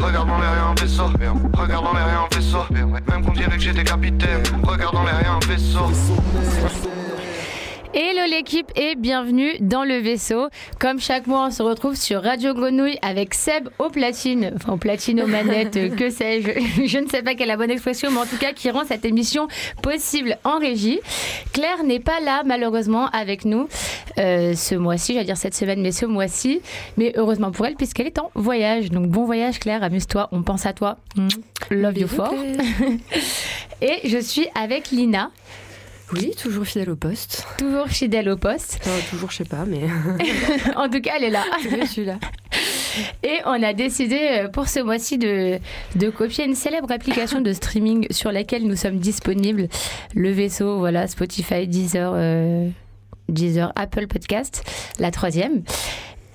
Regarde 0.00 0.28
dans 0.28 0.38
les 0.38 0.46
rien 0.46 0.66
un 0.70 0.74
vaisseau. 0.80 1.04
Regarde 1.56 1.84
dans 1.84 1.92
les 1.92 2.02
rien 2.02 2.26
un 2.30 2.34
vaisseau. 2.34 2.64
Même 2.70 3.24
qu'on 3.24 3.32
dirait 3.32 3.56
que 3.56 3.62
j'étais 3.62 3.84
capitaine. 3.84 4.42
Regarde 4.62 4.94
dans 4.94 5.04
les 5.04 5.10
rien 5.12 5.38
un 5.42 5.46
vaisseau. 5.46 5.90
Hello 7.96 8.22
l'équipe 8.28 8.72
et 8.74 8.96
bienvenue 8.96 9.52
dans 9.60 9.84
le 9.84 9.98
vaisseau. 9.98 10.48
Comme 10.80 10.98
chaque 10.98 11.28
mois, 11.28 11.46
on 11.46 11.50
se 11.52 11.62
retrouve 11.62 11.94
sur 11.94 12.24
Radio 12.24 12.52
Grenouille 12.52 12.98
avec 13.02 13.34
Seb 13.34 13.68
au 13.78 13.88
platine, 13.88 14.50
enfin 14.56 14.72
au 14.72 14.76
platine 14.78 15.22
aux 15.22 15.28
manettes, 15.28 15.94
que 15.96 16.10
sais-je. 16.10 16.86
Je 16.86 16.98
ne 16.98 17.06
sais 17.06 17.22
pas 17.22 17.36
quelle 17.36 17.42
est 17.42 17.52
la 17.52 17.56
bonne 17.56 17.70
expression, 17.70 18.10
mais 18.10 18.18
en 18.18 18.26
tout 18.26 18.36
cas 18.36 18.52
qui 18.52 18.68
rend 18.68 18.84
cette 18.84 19.04
émission 19.04 19.46
possible 19.80 20.38
en 20.42 20.58
régie. 20.58 20.98
Claire 21.52 21.84
n'est 21.84 22.00
pas 22.00 22.18
là 22.18 22.42
malheureusement 22.44 23.06
avec 23.10 23.44
nous 23.44 23.68
euh, 24.18 24.54
ce 24.54 24.74
mois-ci, 24.74 25.12
j'allais 25.12 25.26
dire 25.26 25.36
cette 25.36 25.54
semaine, 25.54 25.80
mais 25.80 25.92
ce 25.92 26.04
mois-ci. 26.04 26.62
Mais 26.96 27.12
heureusement 27.14 27.52
pour 27.52 27.64
elle 27.64 27.76
puisqu'elle 27.76 28.08
est 28.08 28.18
en 28.18 28.32
voyage. 28.34 28.90
Donc 28.90 29.06
bon 29.06 29.24
voyage 29.24 29.60
Claire, 29.60 29.84
amuse-toi, 29.84 30.28
on 30.32 30.42
pense 30.42 30.66
à 30.66 30.72
toi. 30.72 30.96
Mm. 31.14 31.28
Love 31.70 31.98
you 31.98 32.08
fort. 32.08 32.34
et 33.80 34.00
je 34.08 34.18
suis 34.18 34.48
avec 34.56 34.90
Lina. 34.90 35.30
Oui, 36.14 36.32
toujours 36.40 36.64
fidèle 36.64 36.90
au 36.90 36.96
poste. 36.96 37.46
Toujours 37.58 37.88
fidèle 37.88 38.28
au 38.28 38.36
poste. 38.36 38.78
Enfin, 38.80 38.90
toujours, 39.10 39.30
je 39.30 39.38
sais 39.38 39.44
pas, 39.44 39.64
mais. 39.66 39.80
en 40.76 40.88
tout 40.88 41.00
cas, 41.00 41.12
elle 41.16 41.24
est 41.24 41.30
là. 41.30 41.44
je 41.80 41.86
suis 41.86 42.04
là. 42.04 42.18
Et 43.22 43.40
on 43.44 43.62
a 43.62 43.72
décidé 43.72 44.18
euh, 44.20 44.48
pour 44.48 44.68
ce 44.68 44.80
mois-ci 44.80 45.18
de, 45.18 45.58
de 45.96 46.10
copier 46.10 46.44
une 46.44 46.54
célèbre 46.54 46.92
application 46.92 47.40
de 47.40 47.52
streaming 47.52 48.06
sur 48.10 48.30
laquelle 48.30 48.66
nous 48.66 48.76
sommes 48.76 48.98
disponibles. 48.98 49.68
Le 50.14 50.30
vaisseau, 50.30 50.78
voilà, 50.78 51.06
Spotify, 51.08 51.66
Deezer, 51.66 52.12
euh, 52.14 52.68
Deezer 53.28 53.72
Apple 53.74 54.06
Podcast, 54.06 54.62
la 54.98 55.10
troisième. 55.10 55.62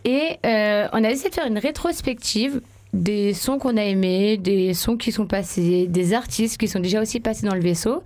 Et 0.05 0.38
euh, 0.45 0.88
on 0.91 1.03
a 1.03 1.09
essayé 1.09 1.30
de 1.30 1.35
faire 1.35 1.47
une 1.47 1.57
rétrospective 1.57 2.61
des 2.93 3.34
sons 3.34 3.59
qu'on 3.59 3.77
a 3.77 3.84
aimés, 3.84 4.38
des 4.38 4.73
sons 4.73 4.97
qui 4.97 5.11
sont 5.11 5.27
passés, 5.27 5.88
des 5.88 6.13
artistes 6.13 6.58
qui 6.58 6.67
sont 6.67 6.80
déjà 6.80 7.02
aussi 7.02 7.19
passés 7.19 7.45
dans 7.45 7.53
le 7.53 7.61
vaisseau 7.61 8.03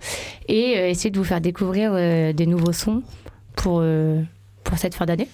et 0.48 0.76
euh, 0.76 0.88
essayer 0.88 1.10
de 1.10 1.18
vous 1.18 1.24
faire 1.24 1.40
découvrir 1.40 1.92
euh, 1.94 2.32
des 2.32 2.46
nouveaux 2.46 2.72
sons 2.72 3.02
pour, 3.56 3.78
euh, 3.80 4.20
pour 4.62 4.76
cette 4.78 4.94
fin 4.94 5.06
d'année. 5.06 5.28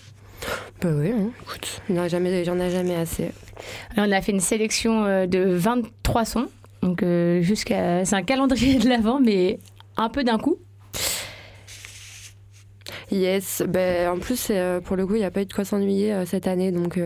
Bah 0.80 0.90
oui, 0.94 1.10
hein. 1.10 1.30
écoute, 1.42 1.82
il 1.88 1.94
n'y 1.94 2.00
en 2.00 2.04
a 2.04 2.08
jamais, 2.08 2.44
j'en 2.44 2.58
ai 2.58 2.70
jamais 2.70 2.94
assez. 2.94 3.30
on 3.96 4.10
a 4.10 4.22
fait 4.22 4.32
une 4.32 4.40
sélection 4.40 5.26
de 5.26 5.38
23 5.54 6.24
sons, 6.24 6.46
donc 6.82 7.04
jusqu'à, 7.42 8.06
c'est 8.06 8.16
un 8.16 8.22
calendrier 8.22 8.78
de 8.78 8.88
l'avant, 8.88 9.20
mais 9.20 9.58
un 9.98 10.08
peu 10.08 10.24
d'un 10.24 10.38
coup. 10.38 10.56
Yes, 13.10 13.62
ben, 13.68 14.08
en 14.08 14.18
plus, 14.18 14.50
pour 14.84 14.96
le 14.96 15.06
coup, 15.06 15.16
il 15.16 15.18
n'y 15.18 15.24
a 15.24 15.30
pas 15.30 15.42
eu 15.42 15.46
de 15.46 15.52
quoi 15.52 15.66
s'ennuyer 15.66 16.24
cette 16.24 16.46
année, 16.46 16.72
donc 16.72 16.98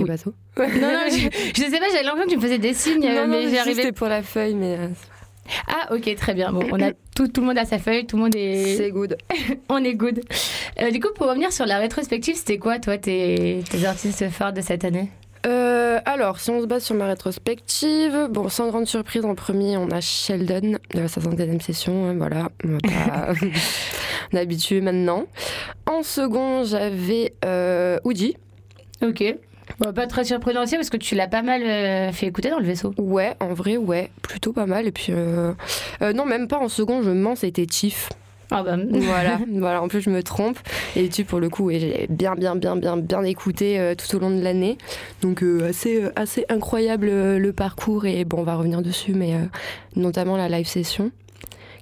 oui. 0.00 0.06
bateau 0.06 0.34
Non, 0.58 0.66
non, 0.66 1.04
je, 1.08 1.28
je, 1.54 1.62
sais 1.62 1.78
pas, 1.78 1.88
j'avais 1.90 2.02
l'impression 2.02 2.24
que 2.24 2.30
tu 2.30 2.36
me 2.36 2.42
faisais 2.42 2.58
des 2.58 2.74
signes, 2.74 3.14
non, 3.14 3.26
mais 3.28 3.48
j'ai 3.48 3.58
arrivé. 3.58 3.82
C'était 3.82 3.92
pour 3.92 4.08
la 4.08 4.22
feuille, 4.22 4.54
mais. 4.54 4.76
Euh, 4.78 4.88
ah 5.68 5.92
ok 5.92 6.14
très 6.14 6.32
bien 6.32 6.50
bon 6.52 6.66
on 6.72 6.80
a 6.80 6.92
tout, 7.14 7.28
tout 7.28 7.42
le 7.42 7.48
monde 7.48 7.58
a 7.58 7.66
sa 7.66 7.78
feuille 7.78 8.06
tout 8.06 8.16
le 8.16 8.22
monde 8.22 8.34
est 8.34 8.76
c'est 8.78 8.90
good 8.90 9.18
on 9.68 9.84
est 9.84 9.94
good 9.94 10.22
euh, 10.80 10.90
du 10.90 11.00
coup 11.00 11.12
pour 11.14 11.28
revenir 11.28 11.52
sur 11.52 11.66
la 11.66 11.76
rétrospective 11.76 12.34
c'était 12.34 12.56
quoi 12.56 12.78
toi 12.78 12.96
tes, 12.96 13.62
tes 13.68 13.84
artistes 13.84 14.30
phares 14.30 14.54
de 14.54 14.62
cette 14.62 14.84
année? 14.84 15.10
Euh, 15.46 16.00
alors, 16.06 16.40
si 16.40 16.50
on 16.50 16.60
se 16.60 16.66
base 16.66 16.84
sur 16.84 16.94
ma 16.94 17.06
rétrospective, 17.06 18.28
bon, 18.30 18.48
sans 18.48 18.68
grande 18.68 18.86
surprise, 18.86 19.24
en 19.24 19.34
premier, 19.34 19.76
on 19.76 19.90
a 19.90 20.00
Sheldon 20.00 20.78
de 20.94 21.06
sa 21.06 21.20
centième 21.20 21.60
session, 21.60 22.06
hein, 22.06 22.14
voilà, 22.16 22.48
on, 22.64 24.36
est 24.36 24.40
habitué 24.40 24.80
maintenant. 24.80 25.26
En 25.86 26.02
second, 26.02 26.64
j'avais 26.64 27.34
euh. 27.44 27.98
Ok 28.04 29.22
pas 29.78 30.06
très 30.06 30.24
surprenant 30.24 30.62
aussi 30.62 30.76
parce 30.76 30.90
que 30.90 30.96
tu 30.96 31.14
l'as 31.14 31.28
pas 31.28 31.42
mal 31.42 31.62
euh, 31.62 32.12
fait 32.12 32.26
écouter 32.26 32.50
dans 32.50 32.58
le 32.58 32.66
vaisseau. 32.66 32.94
Ouais, 32.98 33.34
en 33.40 33.54
vrai, 33.54 33.76
ouais, 33.76 34.10
plutôt 34.22 34.52
pas 34.52 34.66
mal. 34.66 34.86
Et 34.86 34.92
puis, 34.92 35.08
euh, 35.10 35.52
euh, 36.02 36.12
non, 36.12 36.24
même 36.24 36.48
pas 36.48 36.58
en 36.58 36.68
second, 36.68 37.02
je 37.02 37.10
mens, 37.10 37.36
c'était 37.36 37.66
Chief. 37.70 38.08
Ah 38.50 38.62
bah. 38.62 38.76
voilà, 38.90 39.40
voilà, 39.50 39.82
en 39.82 39.88
plus 39.88 40.02
je 40.02 40.10
me 40.10 40.22
trompe. 40.22 40.58
Et 40.96 41.08
tu 41.08 41.24
pour 41.24 41.40
le 41.40 41.48
coup, 41.48 41.70
et 41.70 41.80
j'ai 41.80 42.06
bien, 42.08 42.34
bien, 42.34 42.54
bien, 42.56 42.76
bien, 42.76 42.96
bien 42.96 43.22
écouté 43.24 43.94
tout 43.96 44.16
au 44.16 44.20
long 44.20 44.30
de 44.30 44.42
l'année. 44.42 44.78
Donc 45.22 45.42
assez, 45.42 46.04
assez 46.14 46.44
incroyable 46.48 47.06
le 47.06 47.52
parcours. 47.52 48.06
Et 48.06 48.24
bon, 48.24 48.40
on 48.40 48.44
va 48.44 48.56
revenir 48.56 48.82
dessus, 48.82 49.14
mais 49.14 49.32
notamment 49.96 50.36
la 50.36 50.48
live 50.48 50.66
session 50.66 51.10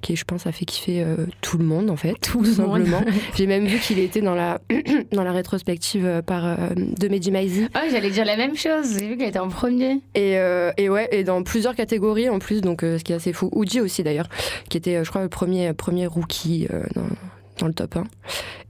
qui, 0.02 0.16
je 0.16 0.24
pense, 0.24 0.46
a 0.46 0.52
fait 0.52 0.66
kiffer 0.66 1.02
euh, 1.02 1.26
tout 1.40 1.56
le 1.56 1.64
monde, 1.64 1.88
en 1.88 1.96
fait, 1.96 2.14
tout, 2.20 2.44
simplement. 2.44 3.02
J'ai 3.36 3.46
même 3.46 3.66
vu 3.66 3.78
qu'il 3.78 3.98
était 3.98 4.20
dans 4.20 4.34
la, 4.34 4.60
dans 5.12 5.22
la 5.22 5.32
rétrospective 5.32 6.04
euh, 6.04 6.20
par, 6.20 6.44
euh, 6.44 6.56
de 6.76 7.08
Mehdi 7.08 7.30
Maizi. 7.30 7.68
Ah, 7.72 7.84
j'allais 7.90 8.10
dire 8.10 8.24
la 8.26 8.36
même 8.36 8.56
chose. 8.56 8.98
J'ai 8.98 9.08
vu 9.08 9.16
qu'il 9.16 9.26
était 9.26 9.38
en 9.38 9.48
premier. 9.48 10.00
Et, 10.14 10.32
et, 10.76 10.88
ouais, 10.88 11.08
et 11.12 11.24
dans 11.24 11.42
plusieurs 11.42 11.74
catégories 11.74 12.28
en 12.28 12.38
plus, 12.38 12.60
donc 12.60 12.80
ce 12.82 13.02
qui 13.02 13.12
est 13.12 13.16
assez 13.16 13.32
fou. 13.32 13.50
Uji 13.54 13.80
aussi, 13.80 14.02
d'ailleurs, 14.02 14.28
qui 14.68 14.76
était, 14.76 15.04
je 15.04 15.08
crois, 15.08 15.22
le 15.22 15.28
premier, 15.28 15.72
premier 15.72 16.06
rookie 16.06 16.66
dans, 16.94 17.06
dans 17.58 17.66
le 17.66 17.74
top 17.74 17.96
1. 17.96 18.04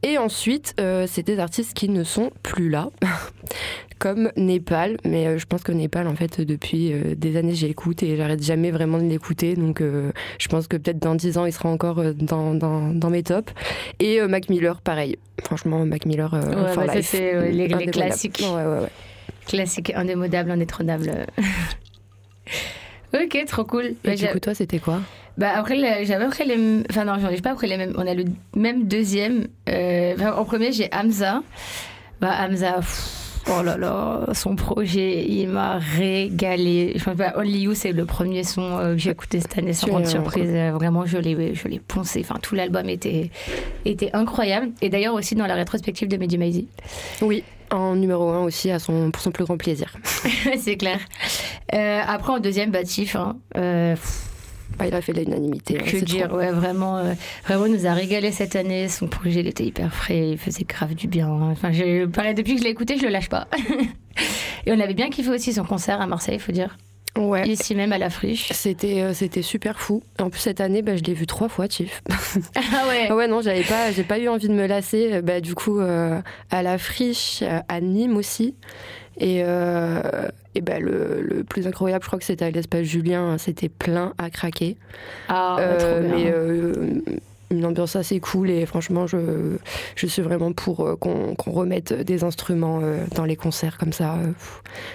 Et 0.03 0.19
ensuite, 0.19 0.75
c'est 1.07 1.23
des 1.23 1.39
artistes 1.39 1.75
qui 1.75 1.89
ne 1.89 2.05
sont 2.05 2.31
plus 2.43 2.69
là, 2.69 2.91
comme 4.03 4.33
Népal. 4.37 4.97
Mais 5.05 5.29
euh, 5.29 5.39
je 5.39 5.47
pense 5.47 5.63
que 5.63 5.71
Népal, 5.71 6.09
en 6.09 6.17
fait, 6.17 6.41
depuis 6.41 6.93
euh, 6.93 7.15
des 7.15 7.37
années, 7.37 7.55
j'écoute 7.55 8.03
et 8.03 8.17
j'arrête 8.17 8.43
jamais 8.43 8.73
vraiment 8.73 8.99
de 8.99 9.05
l'écouter. 9.05 9.55
Donc 9.55 9.81
euh, 9.81 10.11
je 10.41 10.49
pense 10.49 10.67
que 10.67 10.77
peut-être 10.77 10.99
dans 10.99 11.15
10 11.15 11.39
ans, 11.39 11.47
il 11.47 11.53
sera 11.53 11.69
encore 11.69 12.03
dans, 12.15 12.53
dans, 12.53 13.11
mes 13.11 13.23
tops. 13.23 13.53
Et 14.01 14.21
Mac 14.23 14.49
Miller, 14.49 14.81
pareil. 14.81 15.19
Franchement, 15.45 15.87
Mac 15.87 16.05
Miller, 16.05 16.33
ouais, 16.33 16.77
bah, 16.77 17.01
c'est 17.01 17.53
les, 17.53 17.69
classiques. 17.87 18.43
Ouais, 18.43 18.65
ouais, 18.65 18.89
Classique, 19.47 19.93
indémodable, 19.95 20.51
indétrônable. 20.51 21.27
ok, 23.15 23.45
trop 23.47 23.65
cool. 23.65 23.95
Et 24.05 24.15
du 24.17 24.27
coup, 24.27 24.41
toi, 24.41 24.55
c'était 24.55 24.81
quoi? 24.81 25.01
Bah 25.39 25.53
après, 25.57 26.05
j'avais 26.05 26.25
après 26.25 26.45
les. 26.45 26.83
Enfin, 26.91 27.05
non, 27.05 27.15
j'en 27.21 27.29
ai 27.29 27.41
pas 27.41 27.53
après 27.53 27.67
les 27.67 27.77
mêmes. 27.77 27.95
On 27.97 28.07
a 28.07 28.15
le 28.15 28.25
même 28.55 28.87
deuxième. 28.87 29.49
en 29.69 30.45
premier, 30.45 30.73
j'ai 30.73 30.89
Hamza. 30.93 31.43
Bah, 32.21 32.35
Hamza. 32.41 32.81
Oh 33.51 33.63
là 33.63 33.77
là, 33.77 34.27
son 34.35 34.55
projet, 34.55 35.25
il 35.29 35.49
m'a 35.49 35.79
régalé. 35.79 36.93
Je 36.95 37.11
pas, 37.11 37.33
Only 37.37 37.63
You, 37.63 37.75
c'est 37.75 37.93
le 37.93 38.05
premier 38.05 38.45
son 38.45 38.79
euh, 38.79 38.93
que 38.93 38.99
j'ai 38.99 39.11
écouté 39.11 39.41
cette 39.41 39.59
année 39.59 39.73
sans 39.73 39.89
grande 39.89 40.07
surprise. 40.07 40.49
Euh, 40.49 40.71
vraiment, 40.73 41.07
je 41.07 41.19
l'ai, 41.19 41.55
je 41.55 41.67
l'ai 41.67 41.81
poncé. 41.81 42.21
Enfin, 42.21 42.39
tout 42.41 42.55
l'album 42.55 42.89
était, 42.89 43.31
était 43.85 44.11
incroyable. 44.13 44.69
Et 44.81 44.91
d'ailleurs 44.91 45.15
aussi 45.15 45.35
dans 45.35 45.47
la 45.47 45.55
rétrospective 45.55 46.07
de 46.07 46.17
Mehdi 46.17 46.39
Maizi. 46.39 46.69
Oui, 47.21 47.43
en 47.73 47.97
numéro 47.97 48.31
1 48.31 48.45
aussi, 48.45 48.71
à 48.71 48.79
son, 48.79 49.11
pour 49.11 49.23
son 49.23 49.33
plus 49.33 49.45
grand 49.45 49.57
plaisir. 49.57 49.93
c'est 50.59 50.77
clair. 50.77 51.01
Euh, 51.75 52.01
après, 52.07 52.33
en 52.33 52.39
deuxième, 52.39 52.71
Batif. 52.71 53.17
Hein, 53.17 53.37
il 54.87 54.95
a 54.95 55.01
fait 55.01 55.13
l'unanimité. 55.13 55.79
Hein, 55.79 55.85
que 55.85 55.97
dire, 56.05 56.33
ouais, 56.33 56.51
vraiment, 56.51 56.99
euh, 56.99 57.15
vraiment, 57.47 57.69
nous 57.69 57.87
a 57.87 57.93
régalé 57.93 58.33
cette 58.33 58.57
année. 58.57 58.89
Son 58.89 59.07
projet, 59.07 59.41
il 59.41 59.47
était 59.47 59.65
hyper 59.65 59.93
frais, 59.93 60.31
il 60.31 60.39
faisait 60.39 60.65
grave 60.65 60.95
du 60.95 61.09
bien. 61.09 61.29
Enfin, 61.29 61.73
je, 61.73 62.07
depuis 62.33 62.55
que 62.55 62.59
je 62.59 62.65
l'ai 62.65 62.71
écouté, 62.71 62.97
je 62.97 63.05
le 63.05 63.11
lâche 63.11 63.29
pas. 63.29 63.49
Et 64.67 64.73
on 64.73 64.79
avait 64.79 64.95
bien 64.95 65.11
kiffé 65.11 65.31
aussi 65.31 65.53
son 65.53 65.65
concert 65.65 66.01
à 66.01 66.07
Marseille, 66.07 66.37
il 66.37 66.41
faut 66.41 66.53
dire. 66.53 66.77
Ouais. 67.19 67.47
Ici 67.47 67.75
même 67.75 67.93
à 67.93 67.99
la 67.99 68.09
friche. 68.09 68.51
C'était 68.53 69.03
euh, 69.03 69.13
c'était 69.13 69.43
super 69.43 69.79
fou. 69.79 70.03
En 70.19 70.31
plus 70.31 70.41
cette 70.41 70.63
année, 70.63 70.81
bah, 70.81 70.97
je 70.97 71.03
l'ai 71.03 71.13
vu 71.13 71.27
trois 71.27 71.51
fois, 71.51 71.67
Chief. 71.69 72.03
ah 72.57 72.89
ouais. 72.89 73.09
Ah 73.11 73.15
ouais 73.15 73.29
non, 73.29 73.43
j'avais 73.43 73.65
pas 73.65 73.93
j'ai 73.93 74.03
pas 74.03 74.19
eu 74.19 74.29
envie 74.29 74.49
de 74.49 74.55
me 74.55 74.67
lasser. 74.67 75.21
Bah, 75.21 75.41
du 75.43 75.55
coup 75.55 75.79
euh, 75.79 76.23
à 76.51 76.63
la 76.63 76.79
friche, 76.79 77.43
à 77.69 77.81
Nîmes 77.83 78.17
aussi. 78.17 78.55
Et, 79.19 79.43
euh, 79.45 80.01
et 80.55 80.61
ben 80.61 80.83
le, 80.83 81.45
plus 81.45 81.67
incroyable, 81.67 82.03
je 82.03 82.09
crois 82.09 82.19
que 82.19 82.25
c'était 82.25 82.45
à 82.45 82.51
l'espace 82.51 82.83
Julien, 82.83 83.39
c'était 83.39 83.69
plein 83.69 84.13
à 84.19 84.31
craquer. 84.31 84.77
Ah, 85.29 85.57
euh, 85.59 86.09
mais 86.15 86.31
euh, 86.31 87.01
une 87.51 87.65
ambiance 87.67 87.97
assez 87.97 88.21
cool 88.21 88.51
et 88.51 88.67
franchement, 88.67 89.07
je, 89.07 89.57
je 89.97 90.07
suis 90.07 90.23
vraiment 90.23 90.53
pour 90.53 90.99
qu'on 90.99 91.35
remette 91.47 91.93
des 91.93 92.25
instruments 92.25 92.81
dans 93.15 93.25
les 93.25 93.37
concerts 93.37 93.77
comme 93.79 93.93
ça. 93.93 94.19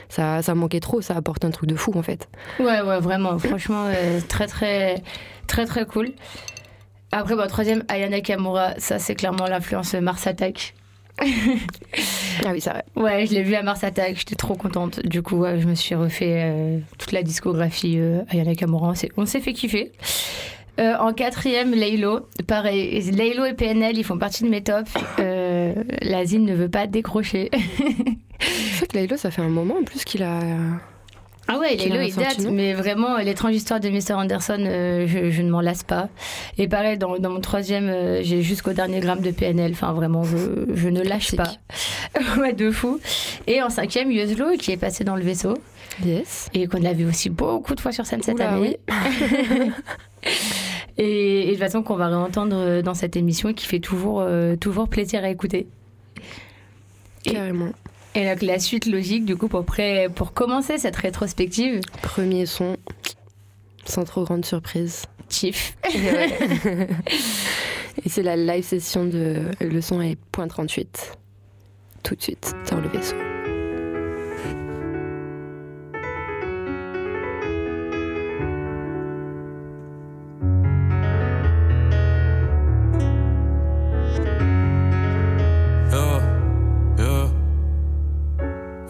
ça. 0.09 0.41
Ça 0.41 0.55
manquait 0.55 0.79
trop, 0.79 1.01
ça 1.01 1.15
apporte 1.15 1.45
un 1.45 1.51
truc 1.51 1.69
de 1.69 1.75
fou 1.75 1.91
en 1.95 2.01
fait. 2.01 2.27
Ouais, 2.59 2.81
ouais, 2.81 2.99
vraiment, 2.99 3.37
franchement, 3.37 3.89
très, 4.27 4.47
très, 4.47 5.03
très, 5.45 5.65
très 5.65 5.85
cool. 5.85 6.13
Après, 7.11 7.35
troisième, 7.47 7.83
Ayana 7.87 8.21
Kamura, 8.21 8.73
ça 8.79 8.99
c'est 8.99 9.15
clairement 9.15 9.45
l'influence 9.45 9.93
Mars 9.93 10.27
Attack. 10.27 10.73
ah 12.45 12.51
oui, 12.51 12.61
c'est 12.61 12.69
vrai. 12.69 12.85
Ouais, 12.95 13.25
je 13.25 13.33
l'ai 13.33 13.43
vu 13.43 13.55
à 13.55 13.63
Mars 13.63 13.83
Attack, 13.83 14.17
j'étais 14.17 14.35
trop 14.35 14.55
contente. 14.55 15.05
Du 15.05 15.21
coup, 15.21 15.45
je 15.45 15.65
me 15.65 15.75
suis 15.75 15.95
refait 15.95 16.43
euh, 16.45 16.79
toute 16.97 17.11
la 17.11 17.23
discographie 17.23 17.97
euh, 17.97 18.21
Ayana 18.29 18.55
Kamura. 18.55 18.93
On 19.17 19.25
s'est 19.25 19.41
fait 19.41 19.53
kiffer. 19.53 19.91
Euh, 20.79 20.95
en 20.99 21.13
quatrième, 21.13 21.73
Laylo. 21.73 22.27
Pareil, 22.45 23.01
Laylo 23.11 23.45
et 23.45 23.53
PNL, 23.53 23.97
ils 23.97 24.03
font 24.03 24.17
partie 24.17 24.43
de 24.43 24.49
mes 24.49 24.61
tops. 24.61 24.91
Euh, 25.19 25.73
Lazine 26.01 26.45
ne 26.45 26.53
veut 26.53 26.69
pas 26.69 26.85
décrocher. 26.85 27.49
c'est 28.39 28.87
que 28.87 28.95
Laylo, 28.95 29.17
ça 29.17 29.31
fait 29.31 29.41
un 29.41 29.49
moment 29.49 29.77
en 29.79 29.83
plus 29.83 30.03
qu'il 30.03 30.21
a 30.21 30.39
Ah 31.47 31.59
ouais, 31.59 31.77
Qu'il 31.77 31.91
Lelo, 31.91 31.99
en 31.99 32.03
a 32.03 32.07
il 32.07 32.13
sorti, 32.13 32.38
date, 32.38 32.45
non 32.45 32.51
mais 32.51 32.73
vraiment, 32.73 33.17
l'étrange 33.17 33.55
histoire 33.55 33.79
de 33.79 33.89
Mr. 33.89 34.13
Anderson, 34.13 34.57
euh, 34.59 35.07
je, 35.07 35.31
je 35.31 35.41
ne 35.41 35.49
m'en 35.49 35.61
lasse 35.61 35.83
pas. 35.83 36.09
Et 36.57 36.67
pareil, 36.67 36.97
dans, 36.97 37.17
dans 37.17 37.29
mon 37.29 37.39
troisième, 37.39 37.88
euh, 37.88 38.21
j'ai 38.21 38.41
jusqu'au 38.41 38.73
dernier 38.73 38.99
gramme 38.99 39.21
de 39.21 39.31
PNL. 39.31 39.71
Enfin, 39.71 39.94
vraiment, 39.94 40.23
je, 40.23 40.38
je 40.73 40.89
ne 40.89 41.01
lâche 41.01 41.35
pas. 41.35 41.53
ouais, 42.38 42.53
de 42.53 42.69
fou. 42.69 42.99
Et 43.47 43.61
en 43.61 43.69
cinquième, 43.69 44.11
Yoslo, 44.11 44.57
qui 44.57 44.71
est 44.71 44.77
passé 44.77 45.03
dans 45.03 45.15
le 45.15 45.23
vaisseau. 45.23 45.57
Yes. 46.05 46.49
Et 46.53 46.67
qu'on 46.67 46.83
a 46.83 46.94
vu 46.94 47.05
aussi 47.05 47.29
beaucoup 47.29 47.75
de 47.75 47.79
fois 47.79 47.91
sur 47.91 48.05
scène 48.05 48.21
cette 48.21 48.41
année. 48.41 48.79
et, 50.97 51.44
et 51.44 51.45
de 51.45 51.51
toute 51.51 51.59
façon, 51.59 51.81
qu'on 51.81 51.95
va 51.95 52.07
réentendre 52.07 52.55
euh, 52.55 52.81
dans 52.81 52.94
cette 52.94 53.15
émission 53.15 53.49
et 53.49 53.53
qui 53.53 53.65
fait 53.65 53.79
toujours, 53.79 54.21
euh, 54.21 54.55
toujours 54.55 54.89
plaisir 54.89 55.23
à 55.23 55.29
écouter. 55.29 55.67
Carrément. 57.23 57.67
Et 57.67 57.86
donc, 58.25 58.41
la 58.41 58.59
suite 58.59 58.85
logique, 58.85 59.25
du 59.25 59.35
coup, 59.35 59.47
pour, 59.47 59.65
pré- 59.65 60.07
pour 60.13 60.33
commencer 60.33 60.77
cette 60.77 60.95
rétrospective, 60.95 61.81
Premier 62.01 62.45
son, 62.45 62.77
sans 63.85 64.03
trop 64.03 64.23
grande 64.23 64.45
surprise. 64.45 65.03
Chief. 65.29 65.75
Et 65.93 66.87
c'est 68.09 68.23
la 68.23 68.37
live 68.37 68.63
session 68.63 69.05
de. 69.05 69.41
Le 69.59 69.81
son 69.81 70.01
est 70.01 70.17
point 70.31 70.47
38. 70.47 71.17
Tout 72.03 72.15
de 72.15 72.21
suite, 72.21 72.53
dans 72.71 72.77
le 72.79 72.87
vaisseau. 72.87 73.15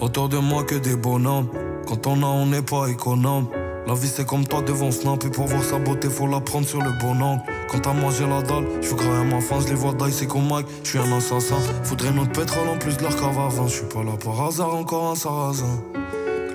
Autour 0.08 0.30
de 0.30 0.38
moi 0.38 0.64
que 0.64 0.76
des 0.76 0.96
bonhommes. 0.96 1.50
Quand 1.86 2.08
on 2.08 2.24
a, 2.24 2.28
on 2.28 2.46
n'est 2.46 2.62
pas 2.62 2.88
économe. 2.88 3.48
La 3.86 3.94
vie 3.94 4.08
c'est 4.08 4.26
comme 4.26 4.48
toi 4.48 4.62
devant 4.62 4.90
Snap 4.90 5.26
et 5.26 5.30
pour 5.30 5.48
voir 5.48 5.62
sa 5.62 5.80
beauté 5.80 6.08
faut 6.10 6.28
la 6.28 6.40
prendre 6.40 6.66
sur 6.66 6.82
le 6.82 6.92
bon 7.02 7.22
angle. 7.22 7.42
Quand 7.70 7.86
à 7.88 7.94
moi 7.94 8.10
la 8.22 8.42
dalle, 8.42 8.68
je 8.82 8.88
veux 8.88 8.96
grailler 8.96 9.30
ma 9.30 9.42
fin, 9.42 9.60
je 9.60 9.68
les 9.68 9.74
vois 9.74 9.92
d'ail, 9.92 10.14
c'est 10.14 10.26
comme 10.26 10.48
Mike, 10.48 10.66
je 10.86 10.92
suis 10.92 11.00
un 11.00 11.12
assassin. 11.12 11.58
Faudrait 11.84 12.14
notre 12.14 12.32
pétrole 12.32 12.70
en 12.70 12.78
plus 12.78 12.96
de 12.96 13.04
leur 13.04 13.18
cave 13.18 13.38
à 13.38 13.68
je 13.68 13.74
suis 13.74 13.86
pas 13.86 14.02
là 14.02 14.14
par 14.24 14.42
hasard, 14.46 14.74
encore 14.74 15.12
un 15.12 15.16
sarrasin. 15.16 15.84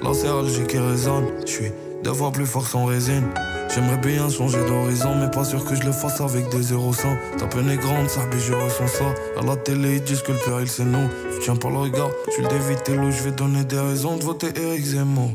Là 0.02 0.10
c'est 0.14 0.28
Alger 0.28 0.66
qui 0.66 0.78
résonne, 0.78 1.26
je 1.44 1.52
suis 1.52 1.72
deux 2.02 2.14
fois 2.14 2.32
plus 2.32 2.46
fort 2.46 2.66
sans 2.66 2.86
résine. 2.86 3.28
J'aimerais 3.74 3.96
bien 3.96 4.28
changer 4.28 4.58
d'horizon, 4.66 5.14
mais 5.14 5.30
pas 5.30 5.44
sûr 5.44 5.64
que 5.64 5.74
je 5.74 5.82
le 5.82 5.92
fasse 5.92 6.20
avec 6.20 6.50
des 6.50 6.62
0 6.62 6.92
100. 6.92 7.16
Ta 7.38 7.46
peine 7.46 7.70
est 7.70 7.78
grande, 7.78 8.08
ça 8.10 8.20
je 8.38 8.52
ressens 8.52 8.86
ça. 8.86 9.14
À 9.40 9.42
la 9.42 9.56
télé, 9.56 9.96
ils 9.96 10.02
disent 10.02 10.20
que 10.20 10.32
le 10.32 10.38
péril 10.38 10.68
c'est 10.68 10.84
nous. 10.84 11.08
Je 11.34 11.40
tiens 11.40 11.56
pas 11.56 11.70
le 11.70 11.78
regard, 11.78 12.10
je 12.36 12.42
le 12.42 12.48
d'éviter 12.48 12.94
l'eau, 12.94 13.10
je 13.10 13.22
vais 13.22 13.32
donner 13.32 13.64
des 13.64 13.78
raisons 13.78 14.18
de 14.18 14.24
voter 14.24 14.48
Eric 14.56 14.84
Zemmour. 14.84 15.30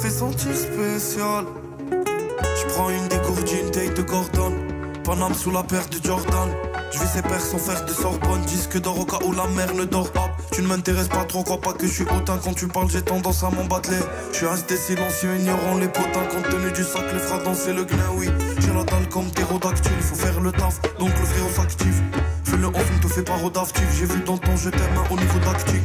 Fait 0.00 0.10
sentir 0.10 0.56
spécial. 0.56 1.44
Je 1.90 2.66
prends 2.72 2.88
une 2.88 3.06
dégourdine, 3.08 3.70
taille 3.70 3.90
de 3.90 4.02
Gordon. 4.02 4.52
Paname 5.04 5.34
sous 5.34 5.50
la 5.50 5.62
paire 5.62 5.86
de 5.90 6.02
Jordan. 6.02 6.48
Je 6.90 6.98
vis 6.98 7.06
ses 7.06 7.22
pères 7.22 7.40
sans 7.40 7.58
faire 7.58 7.84
de 7.84 7.92
Sorbonne. 7.92 8.40
Disque 8.46 8.80
d'or 8.80 8.98
au 8.98 9.04
cas 9.04 9.18
où 9.26 9.32
la 9.32 9.46
mer 9.48 9.74
ne 9.74 9.84
dort 9.84 10.10
pas. 10.10 10.30
Tu 10.52 10.62
ne 10.62 10.68
m'intéresses 10.68 11.08
pas 11.08 11.24
trop, 11.24 11.42
crois 11.42 11.60
pas 11.60 11.74
que 11.74 11.86
je 11.86 11.92
suis 11.92 12.04
hautain. 12.04 12.38
Quand 12.42 12.54
tu 12.54 12.66
parles, 12.66 12.88
j'ai 12.90 13.02
tendance 13.02 13.42
à 13.42 13.50
m'embatteler. 13.50 13.98
Je 14.32 14.38
suis 14.38 14.46
resté 14.46 14.76
silencieux, 14.76 15.36
ignorant 15.38 15.76
les 15.78 15.88
potins. 15.88 16.24
Compte 16.30 16.48
tenu 16.48 16.72
du 16.72 16.82
sac, 16.82 17.04
les 17.12 17.18
fera 17.18 17.38
danser 17.42 17.74
le 17.74 17.84
gna, 17.84 18.10
oui. 18.14 18.28
J'ai 18.58 18.72
la 18.72 18.84
dalle 18.84 19.08
comme 19.10 19.30
ptérodactyle, 19.30 20.00
faut 20.00 20.14
faire 20.14 20.40
le 20.40 20.50
taf. 20.52 20.80
Donc 20.98 21.10
le 21.10 21.26
frérot 21.26 21.50
s'active. 21.54 22.02
Fais 22.44 22.56
le 22.56 22.68
off, 22.68 22.90
ne 22.90 23.02
te 23.02 23.12
fais 23.12 23.22
pas 23.22 23.36
rodaftif. 23.36 23.84
J'ai 23.98 24.06
vu 24.06 24.20
dans 24.20 24.38
ton 24.38 24.56
je 24.56 24.70
t'aime 24.70 24.98
au 25.10 25.16
niveau 25.16 25.38
d'acting. 25.40 25.82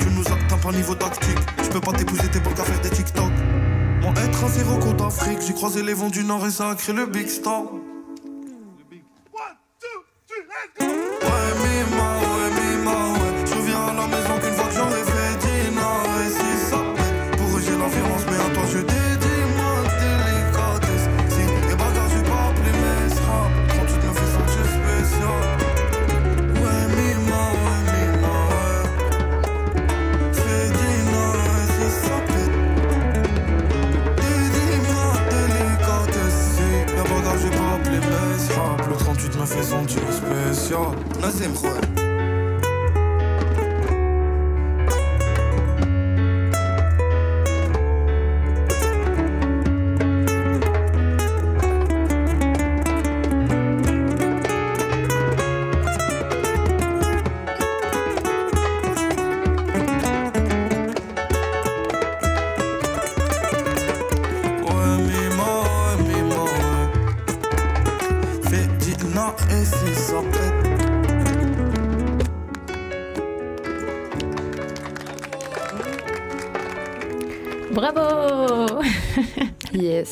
Tu 0.00 0.06
nous 0.10 0.26
atteins 0.26 0.58
pas 0.58 0.72
niveau 0.72 0.96
tactique. 0.96 1.38
Je 1.62 1.68
peux 1.68 1.80
pas 1.80 1.92
t'épouser, 1.92 2.28
t'es 2.28 2.40
bon 2.40 2.50
qu'à 2.50 2.64
faire 2.64 2.80
des 2.80 2.90
TikTok. 2.90 3.30
Mon 4.02 4.12
être 4.14 4.44
un 4.44 4.48
zéro 4.48 4.78
côte 4.78 4.96
d'Afrique, 4.96 5.38
j'ai 5.46 5.54
croisé 5.54 5.80
les 5.80 5.94
vents 5.94 6.08
du 6.08 6.24
Nord 6.24 6.44
et 6.44 6.50
ça 6.50 6.70
a 6.70 6.74
créé 6.74 6.92
le 6.92 7.06
Big 7.06 7.28
Star. 7.28 7.62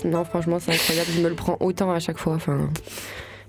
Non, 0.04 0.24
franchement, 0.24 0.58
c'est 0.58 0.72
incroyable. 0.72 1.10
Je 1.14 1.20
me 1.20 1.28
le 1.28 1.34
prends 1.34 1.56
autant 1.60 1.90
à 1.90 1.98
chaque 1.98 2.18
fois. 2.18 2.34
Enfin, 2.34 2.70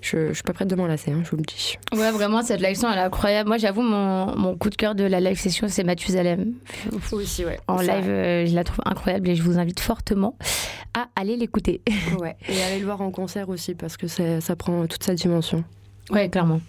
je, 0.01 0.29
je 0.29 0.33
suis 0.33 0.43
pas 0.43 0.53
prête 0.53 0.67
de 0.67 0.75
m'en 0.75 0.87
lasser, 0.87 1.11
hein, 1.11 1.21
je 1.23 1.29
vous 1.29 1.37
le 1.37 1.43
dis. 1.43 1.77
Ouais, 1.93 2.11
vraiment, 2.11 2.41
cette 2.41 2.59
live 2.59 2.73
session, 2.73 2.91
elle 2.91 2.97
est 2.97 3.03
incroyable. 3.03 3.47
Moi, 3.47 3.57
j'avoue, 3.57 3.83
mon, 3.83 4.35
mon 4.35 4.57
coup 4.57 4.69
de 4.69 4.75
cœur 4.75 4.95
de 4.95 5.03
la 5.03 5.19
live 5.19 5.39
session, 5.39 5.67
c'est 5.69 5.83
Mathusalem. 5.83 6.53
Aussi, 7.11 7.45
ouais. 7.45 7.59
En 7.67 7.77
live, 7.81 8.09
euh, 8.09 8.45
je 8.45 8.55
la 8.55 8.63
trouve 8.63 8.81
incroyable 8.85 9.29
et 9.29 9.35
je 9.35 9.43
vous 9.43 9.59
invite 9.59 9.79
fortement 9.79 10.35
à 10.93 11.07
aller 11.15 11.37
l'écouter. 11.37 11.81
Ouais. 12.19 12.35
Et 12.49 12.61
aller 12.63 12.79
le 12.79 12.85
voir 12.85 13.01
en 13.01 13.11
concert 13.11 13.47
aussi, 13.49 13.75
parce 13.75 13.95
que 13.95 14.07
ça, 14.07 14.41
ça 14.41 14.55
prend 14.55 14.85
toute 14.87 15.03
sa 15.03 15.13
dimension. 15.13 15.63
Ouais, 16.09 16.29
clairement. 16.29 16.61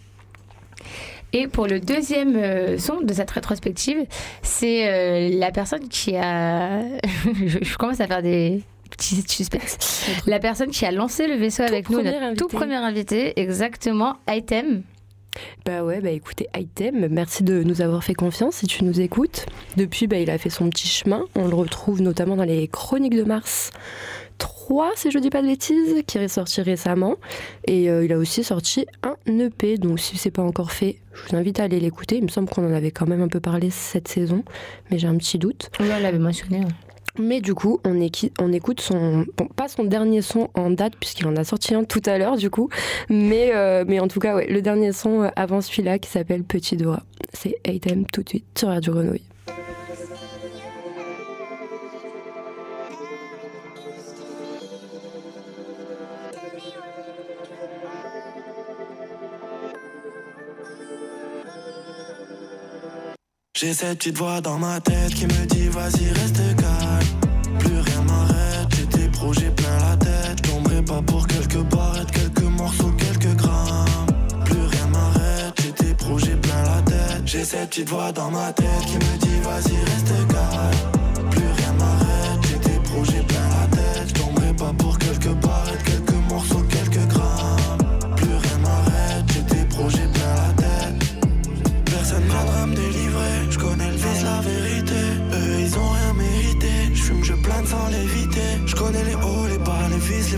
Et 1.32 1.48
pour 1.48 1.66
le 1.66 1.80
deuxième 1.80 2.36
euh, 2.36 2.78
son 2.78 3.00
de 3.00 3.12
cette 3.14 3.30
rétrospective, 3.30 4.04
c'est 4.42 4.88
euh, 4.88 5.38
la 5.38 5.50
personne 5.50 5.88
qui 5.88 6.14
a. 6.16 6.82
je, 7.46 7.58
je 7.62 7.76
commence 7.78 8.00
à 8.00 8.06
faire 8.06 8.22
des 8.22 8.62
La 10.26 10.38
personne 10.38 10.70
qui 10.70 10.84
a 10.84 10.90
lancé 10.92 11.26
le 11.26 11.34
vaisseau 11.34 11.62
avec 11.62 11.90
nous, 11.90 12.02
notre 12.02 12.22
invité. 12.22 12.36
tout 12.36 12.48
premier 12.48 12.76
invité, 12.76 13.38
exactement, 13.40 14.16
Item. 14.28 14.82
Bah 15.64 15.82
ouais, 15.82 16.00
bah 16.00 16.10
écoutez, 16.10 16.46
Item, 16.56 17.08
merci 17.10 17.42
de 17.42 17.62
nous 17.62 17.80
avoir 17.80 18.04
fait 18.04 18.14
confiance 18.14 18.56
si 18.56 18.66
tu 18.66 18.84
nous 18.84 19.00
écoutes. 19.00 19.46
Depuis, 19.76 20.06
bah, 20.06 20.18
il 20.18 20.30
a 20.30 20.36
fait 20.36 20.50
son 20.50 20.68
petit 20.68 20.88
chemin. 20.88 21.24
On 21.34 21.48
le 21.48 21.54
retrouve 21.54 22.02
notamment 22.02 22.36
dans 22.36 22.44
les 22.44 22.68
Chroniques 22.68 23.16
de 23.16 23.22
Mars 23.22 23.70
3, 24.38 24.90
si 24.96 25.10
je 25.10 25.18
dis 25.18 25.30
pas 25.30 25.40
de 25.40 25.46
bêtises, 25.46 26.02
qui 26.06 26.18
est 26.18 26.28
sorti 26.28 26.60
récemment. 26.60 27.16
Et 27.66 27.88
euh, 27.88 28.04
il 28.04 28.12
a 28.12 28.18
aussi 28.18 28.44
sorti 28.44 28.86
un 29.02 29.16
EP, 29.38 29.78
donc 29.78 30.00
si 30.00 30.16
c'est 30.18 30.30
pas 30.30 30.42
encore 30.42 30.72
fait, 30.72 30.96
je 31.14 31.22
vous 31.30 31.36
invite 31.36 31.60
à 31.60 31.64
aller 31.64 31.80
l'écouter. 31.80 32.16
Il 32.16 32.24
me 32.24 32.28
semble 32.28 32.48
qu'on 32.48 32.66
en 32.68 32.74
avait 32.74 32.90
quand 32.90 33.06
même 33.06 33.22
un 33.22 33.28
peu 33.28 33.40
parlé 33.40 33.70
cette 33.70 34.08
saison, 34.08 34.44
mais 34.90 34.98
j'ai 34.98 35.06
un 35.08 35.16
petit 35.16 35.38
doute. 35.38 35.70
Oui, 35.80 35.86
on 35.96 36.02
l'avait 36.02 36.18
mentionné. 36.18 36.58
ouais. 36.58 36.91
Mais 37.18 37.40
du 37.40 37.54
coup, 37.54 37.78
on, 37.84 38.52
écoute 38.52 38.80
son. 38.80 39.26
Bon, 39.36 39.46
pas 39.54 39.68
son 39.68 39.84
dernier 39.84 40.22
son 40.22 40.48
en 40.54 40.70
date, 40.70 40.94
puisqu'il 40.98 41.26
en 41.26 41.36
a 41.36 41.44
sorti 41.44 41.74
un 41.74 41.84
tout 41.84 42.02
à 42.06 42.16
l'heure, 42.16 42.36
du 42.36 42.48
coup. 42.48 42.70
Mais, 43.10 43.50
euh, 43.54 43.84
mais 43.86 44.00
en 44.00 44.08
tout 44.08 44.20
cas, 44.20 44.36
ouais, 44.36 44.46
le 44.46 44.62
dernier 44.62 44.92
son 44.92 45.22
euh, 45.22 45.28
avant 45.36 45.60
celui-là 45.60 45.98
qui 45.98 46.08
s'appelle 46.08 46.42
Petit 46.42 46.76
Doigt. 46.76 47.02
C'est 47.32 47.56
8M 47.66 48.04
tout 48.10 48.22
de 48.22 48.28
suite 48.28 48.46
sur 48.58 48.68
Radio 48.68 48.94
Grenouille. 48.94 49.31
J'ai 63.62 63.74
cette 63.74 63.98
petite 63.98 64.18
voix 64.18 64.40
dans 64.40 64.58
ma 64.58 64.80
tête 64.80 65.14
qui 65.14 65.24
me 65.24 65.46
dit 65.46 65.68
vas-y 65.68 66.08
reste 66.08 66.56
calme. 66.56 67.58
Plus 67.60 67.78
rien 67.78 68.02
m'arrête, 68.02 68.66
j'ai 68.74 68.86
des 68.86 69.08
projets 69.08 69.52
plein 69.52 69.78
la 69.78 69.96
tête. 69.98 70.44
Je 70.44 70.50
tomberai 70.50 70.82
pas 70.82 71.00
pour 71.02 71.24
quelques 71.28 71.62
barrettes, 71.70 72.10
quelques 72.10 72.42
morceaux, 72.42 72.90
quelques 72.98 73.36
grammes. 73.36 74.06
Plus 74.44 74.66
rien 74.66 74.86
m'arrête, 74.88 75.54
j'ai 75.62 75.84
des 75.86 75.94
projets 75.94 76.34
plein 76.34 76.62
la 76.64 76.82
tête. 76.82 77.22
J'ai 77.24 77.44
cette 77.44 77.68
petite 77.68 77.88
voix 77.88 78.10
dans 78.10 78.32
ma 78.32 78.52
tête 78.52 78.84
qui 78.84 78.96
me 78.96 79.16
dit 79.18 79.40
vas-y 79.44 79.76
reste 79.84 80.26
calme. 80.26 81.30
Plus 81.30 81.46
rien 81.46 81.72
m'arrête, 81.74 82.40
j'ai 82.48 82.68
des 82.68 82.80
projets 82.80 83.22
plein 83.22 83.31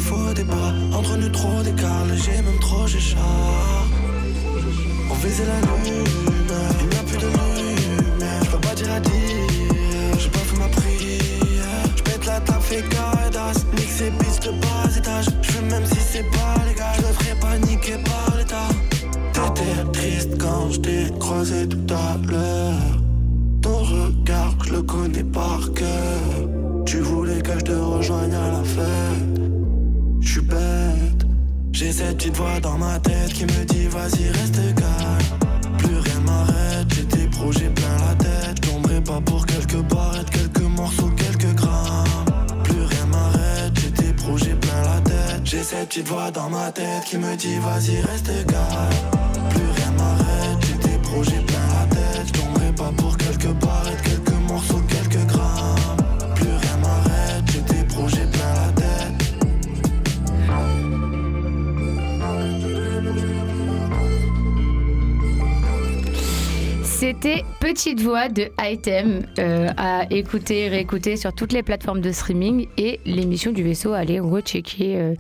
faux 0.05 0.35
débats. 0.35 0.73
Entre 0.93 1.17
nous, 1.17 1.31
trop 1.31 1.63
d'écart, 1.63 2.07
j'ai 2.25 2.39
même 2.47 2.61
trop, 2.61 2.87
j'échappe. 2.87 3.21
On 5.11 5.15
visait 5.23 5.47
la 5.53 5.61
lune, 5.61 6.05
il 6.83 6.89
n'y 6.89 6.97
a 6.97 7.05
plus 7.09 7.19
de 7.25 7.29
lumière. 7.35 8.43
Je 8.45 8.51
peux 8.51 8.63
pas 8.67 8.75
dire 8.75 8.93
à 8.93 9.01
dire, 9.01 10.19
j'ai 10.19 10.31
pas 10.37 10.45
fait 10.49 10.59
ma 10.59 10.69
prière. 10.69 11.85
Je 11.97 12.03
pète 12.03 12.27
la 12.27 12.41
table, 12.41 12.63
fais 12.63 12.83
cardas, 12.95 13.59
nique 13.77 13.95
ces 13.99 14.11
pistes 14.19 14.45
de 14.47 14.53
bas 14.63 14.97
étage. 14.99 15.29
Je 15.43 15.59
même 15.73 15.87
si 15.87 16.01
c'est 16.13 16.29
pas 16.37 16.57
légal, 16.69 16.95
je 16.99 17.03
me 17.07 17.13
ferai 17.19 17.35
paniquer 17.41 17.99
par 18.11 18.37
l'état. 18.37 18.71
T'étais 19.33 19.77
triste 19.93 20.33
quand 20.39 20.71
je 20.71 20.81
t'ai 20.81 21.03
croisé 21.19 21.69
tout 21.69 21.95
à 21.95 22.31
l'heure. 22.31 22.93
Ton 23.63 23.79
regard, 23.79 24.55
je 24.67 24.73
le 24.75 24.83
connais 24.83 25.25
par 25.25 25.61
cœur. 25.75 26.23
Tu 26.85 26.99
voulais 26.99 27.41
que 27.41 27.55
je 27.59 27.65
te 27.65 27.73
rejoigne 27.73 28.35
à 28.35 28.49
la 28.57 28.65
fête. 28.75 29.44
Suis 30.25 30.41
bête. 30.41 31.27
J'ai 31.73 31.93
cette 31.93 32.17
petite 32.17 32.37
voix 32.37 32.59
dans 32.61 32.77
ma 32.77 32.99
tête 32.99 33.33
qui 33.33 33.45
me 33.45 33.65
dit 33.65 33.87
vas-y 33.87 34.29
reste 34.31 34.75
calme. 34.75 35.79
Plus 35.79 35.97
rien 35.97 36.21
m'arrête, 36.21 36.87
j'ai 36.95 37.05
des 37.05 37.27
projets 37.29 37.69
plein 37.69 37.97
la 38.09 38.15
tête. 38.17 38.57
Je 38.63 38.71
tomberai 38.71 39.01
pas 39.01 39.21
pour 39.21 39.47
quelques 39.47 39.83
barrettes, 39.83 40.31
quelques 40.31 40.63
morceaux, 40.63 41.11
quelques 41.11 41.55
grammes. 41.55 42.09
Plus 42.65 42.83
rien 42.83 43.07
m'arrête, 43.07 43.73
j'ai 43.81 43.91
des 43.91 44.13
projets 44.13 44.55
plein 44.55 44.83
la 44.83 45.01
tête. 45.03 45.41
J'ai 45.45 45.63
cette 45.63 45.89
petite 45.89 46.09
voix 46.09 46.31
dans 46.31 46.51
ma 46.51 46.73
tête 46.73 47.05
qui 47.07 47.17
me 47.19 47.37
dit 47.37 47.59
vas-y 47.59 48.01
reste 48.01 48.47
calme. 48.47 49.34
C'était 67.07 67.45
Petite 67.61 68.01
Voix 68.01 68.31
de 68.31 68.49
Item 68.59 69.27
euh, 69.39 69.69
à 69.77 70.07
écouter, 70.09 70.71
réécouter 70.71 71.19
sur 71.19 71.35
toutes 71.35 71.53
les 71.53 71.63
plateformes 71.63 72.01
de 72.01 72.11
streaming 72.11 72.67
et 72.79 72.99
l'émission 73.05 73.53
du 73.53 73.63
vaisseau 73.63 73.93
à 73.93 73.99
aller 73.99 74.21
rechecker 74.21 74.97
euh, 74.97 75.15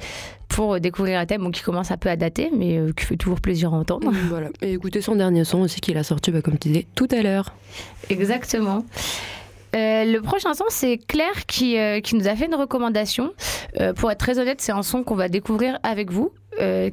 pour 0.48 0.80
découvrir 0.80 1.20
Item 1.20 1.42
bon, 1.42 1.50
qui 1.50 1.60
commence 1.60 1.90
un 1.90 1.98
peu 1.98 2.08
à 2.08 2.16
dater 2.16 2.50
mais 2.56 2.78
euh, 2.78 2.92
qui 2.96 3.04
fait 3.04 3.18
toujours 3.18 3.42
plaisir 3.42 3.74
à 3.74 3.76
entendre. 3.76 4.10
Voilà. 4.30 4.48
Et 4.62 4.72
écoutez 4.72 5.02
son 5.02 5.14
dernier 5.14 5.44
son 5.44 5.60
aussi 5.60 5.82
qu'il 5.82 5.98
a 5.98 6.04
sorti, 6.04 6.30
bah, 6.30 6.40
comme 6.40 6.56
tu 6.56 6.68
disais, 6.68 6.86
tout 6.94 7.08
à 7.10 7.20
l'heure. 7.20 7.52
Exactement. 8.08 8.82
Euh, 9.74 10.04
le 10.04 10.20
prochain 10.22 10.54
son, 10.54 10.64
c'est 10.68 10.96
Claire 10.96 11.44
qui, 11.46 11.76
euh, 11.78 12.00
qui 12.00 12.14
nous 12.14 12.28
a 12.28 12.34
fait 12.34 12.46
une 12.46 12.54
recommandation. 12.54 13.34
Euh, 13.78 13.92
pour 13.92 14.10
être 14.10 14.18
très 14.18 14.38
honnête, 14.38 14.60
c'est 14.60 14.72
un 14.72 14.82
son 14.82 15.02
qu'on 15.02 15.16
va 15.16 15.28
découvrir 15.28 15.78
avec 15.82 16.10
vous, 16.10 16.32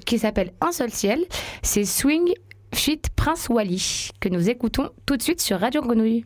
qui 0.05 0.17
s'appelle 0.17 0.51
Un 0.59 0.71
seul 0.71 0.89
ciel. 0.89 1.23
C'est 1.61 1.85
Swing 1.85 2.33
Fit 2.73 3.01
Prince 3.15 3.49
Wally, 3.49 4.09
que 4.19 4.29
nous 4.29 4.49
écoutons 4.49 4.89
tout 5.05 5.17
de 5.17 5.21
suite 5.21 5.41
sur 5.41 5.59
Radio 5.59 5.81
Grenouille. 5.81 6.25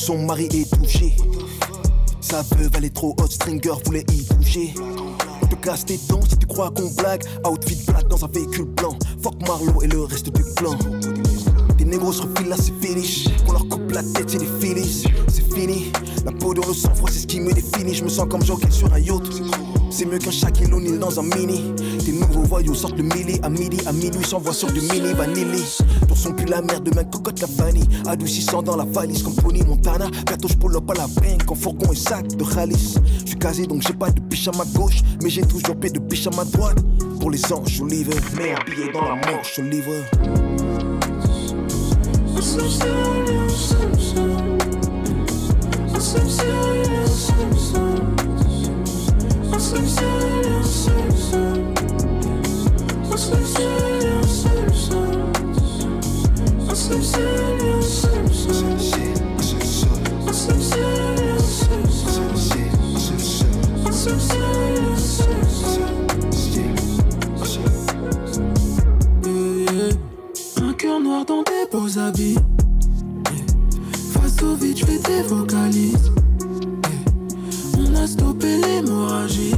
Son 0.00 0.18
mari 0.24 0.48
est 0.52 0.70
touché. 0.76 1.14
Sa 2.20 2.42
veuve, 2.42 2.70
elle 2.76 2.86
est 2.86 2.94
trop 2.94 3.14
hot, 3.20 3.26
Stringer 3.28 3.74
voulait 3.84 4.04
y 4.12 4.22
bouger. 4.34 4.74
Te 5.50 5.54
casse 5.56 5.84
tes 5.84 5.98
dents 6.08 6.20
si 6.28 6.36
tu 6.36 6.46
crois 6.46 6.70
qu'on 6.70 6.90
blague. 6.90 7.22
Outfit 7.46 7.78
black 7.86 8.08
dans 8.08 8.24
un 8.24 8.28
véhicule 8.28 8.64
blanc. 8.64 8.98
Fuck 9.22 9.46
Marlowe 9.46 9.82
et 9.82 9.88
le 9.88 10.02
reste 10.02 10.30
du 10.30 10.42
clan. 10.54 10.76
Des 11.76 11.84
négros 11.84 12.12
se 12.12 12.22
refilent 12.22 12.48
là, 12.48 12.56
c'est 12.56 12.72
finish. 12.80 13.28
Qu'on 13.46 13.52
leur 13.52 13.68
coupe 13.68 13.90
la 13.92 14.02
tête, 14.02 14.30
c'est 14.30 14.38
des 14.38 14.48
finis. 14.60 15.04
C'est 15.28 15.54
fini. 15.54 15.92
La 16.24 16.32
peau 16.32 16.54
dans 16.54 16.66
le 16.66 16.74
sang-froid, 16.74 17.10
c'est 17.12 17.20
ce 17.20 17.26
qui 17.26 17.40
me 17.40 17.52
définit. 17.52 17.94
Je 17.94 18.04
me 18.04 18.08
sens 18.08 18.26
comme 18.28 18.44
Joker 18.44 18.72
sur 18.72 18.92
un 18.92 18.98
yacht. 18.98 19.42
C'est 19.90 20.06
mieux 20.06 20.18
qu'un 20.18 20.30
Shaquille 20.30 20.72
O'Neal 20.72 20.98
dans 20.98 21.20
un 21.20 21.22
mini. 21.22 21.72
Des 22.04 22.12
nouveaux 22.12 22.42
voyous 22.42 22.74
sortent 22.74 22.98
le 22.98 23.04
milli 23.04 23.40
à 23.42 23.48
midi, 23.48 23.78
à 23.86 23.92
minuit 23.92 24.24
s'envoient 24.24 24.52
sur 24.52 24.70
du 24.70 24.80
mini 24.82 25.12
vanilli. 25.14 25.62
Ton 26.06 26.14
son 26.14 26.32
pue 26.32 26.44
la 26.44 26.60
merde, 26.60 26.94
même 26.94 27.08
cocotte 27.08 27.40
la 27.40 27.46
vanille. 27.46 27.88
Adoucissant 28.06 28.62
dans 28.62 28.76
la 28.76 28.84
valise 28.84 29.22
comme 29.22 29.34
Pony 29.34 29.62
Montana. 29.62 30.10
Pull 30.60 30.76
up 30.76 30.90
à 30.90 30.94
la 30.94 31.06
banque 31.06 31.50
en 31.50 31.54
fourgon 31.54 31.92
et 31.92 31.96
sac 31.96 32.26
de 32.26 32.44
Khalis. 32.44 32.96
Je 33.20 33.30
suis 33.30 33.38
casé 33.38 33.66
donc 33.66 33.82
j'ai 33.82 33.94
pas 33.94 34.10
de 34.10 34.20
biche 34.20 34.48
à 34.48 34.52
ma 34.52 34.64
gauche, 34.66 35.00
mais 35.22 35.30
j'ai 35.30 35.42
toujours 35.42 35.76
paix 35.76 35.90
de 35.90 35.98
biche 35.98 36.26
à 36.26 36.30
ma 36.36 36.44
droite. 36.44 36.78
Pour 37.20 37.30
les 37.30 37.52
anges, 37.52 37.68
je 37.68 37.84
livre. 37.84 38.12
Mets 38.36 38.52
un 38.52 38.64
billet 38.64 38.92
dans 38.92 39.02
la 39.02 39.16
manche, 39.16 39.54
je 39.56 39.62
livre. 39.62 39.92
Un 49.76 49.96
cœur 49.96 50.20
noir 51.42 51.93
Face 74.12 74.42
au 74.42 74.54
vide, 74.56 74.76
je 74.76 74.84
fais 74.84 74.98
tes 74.98 75.22
vocalises. 75.22 76.12
On 77.78 77.94
a 77.94 78.06
stoppé 78.06 78.58
l'hémorragie. 78.58 79.53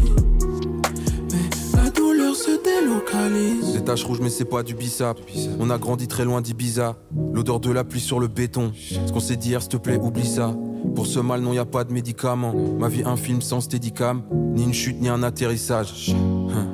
Délocalise. 3.17 3.73
Des 3.73 3.85
taches 3.85 4.05
rouges 4.05 4.21
mais 4.21 4.31
c'est 4.31 4.45
pas 4.45 4.63
du 4.63 4.75
bissap. 4.75 5.19
On 5.59 5.71
a 5.71 5.79
grandi 5.79 6.09
très 6.09 6.25
loin 6.25 6.41
d'Ibiza. 6.41 6.97
L'odeur 7.33 7.61
de 7.61 7.71
la 7.71 7.85
pluie 7.85 8.01
sur 8.01 8.21
le 8.21 8.29
béton. 8.29 8.73
Ce 8.75 9.13
qu'on 9.13 9.21
s'est 9.21 9.37
dit 9.37 9.51
hier 9.51 9.63
s'il 9.63 9.71
te 9.71 9.77
plaît 9.77 9.97
oublie 9.97 10.27
ça. 10.27 10.55
Pour 10.95 11.07
ce 11.07 11.19
mal 11.19 11.41
non 11.41 11.53
y 11.53 11.59
a 11.59 11.65
pas 11.65 11.85
de 11.85 11.93
médicaments 11.93 12.55
Ma 12.79 12.89
vie 12.89 13.03
un 13.05 13.17
film 13.17 13.43
sans 13.43 13.61
steadicam. 13.61 14.23
Ni 14.55 14.65
une 14.65 14.75
chute 14.75 15.01
ni 15.01 15.09
un 15.09 15.23
atterrissage. 15.23 16.15
Hein. 16.15 16.67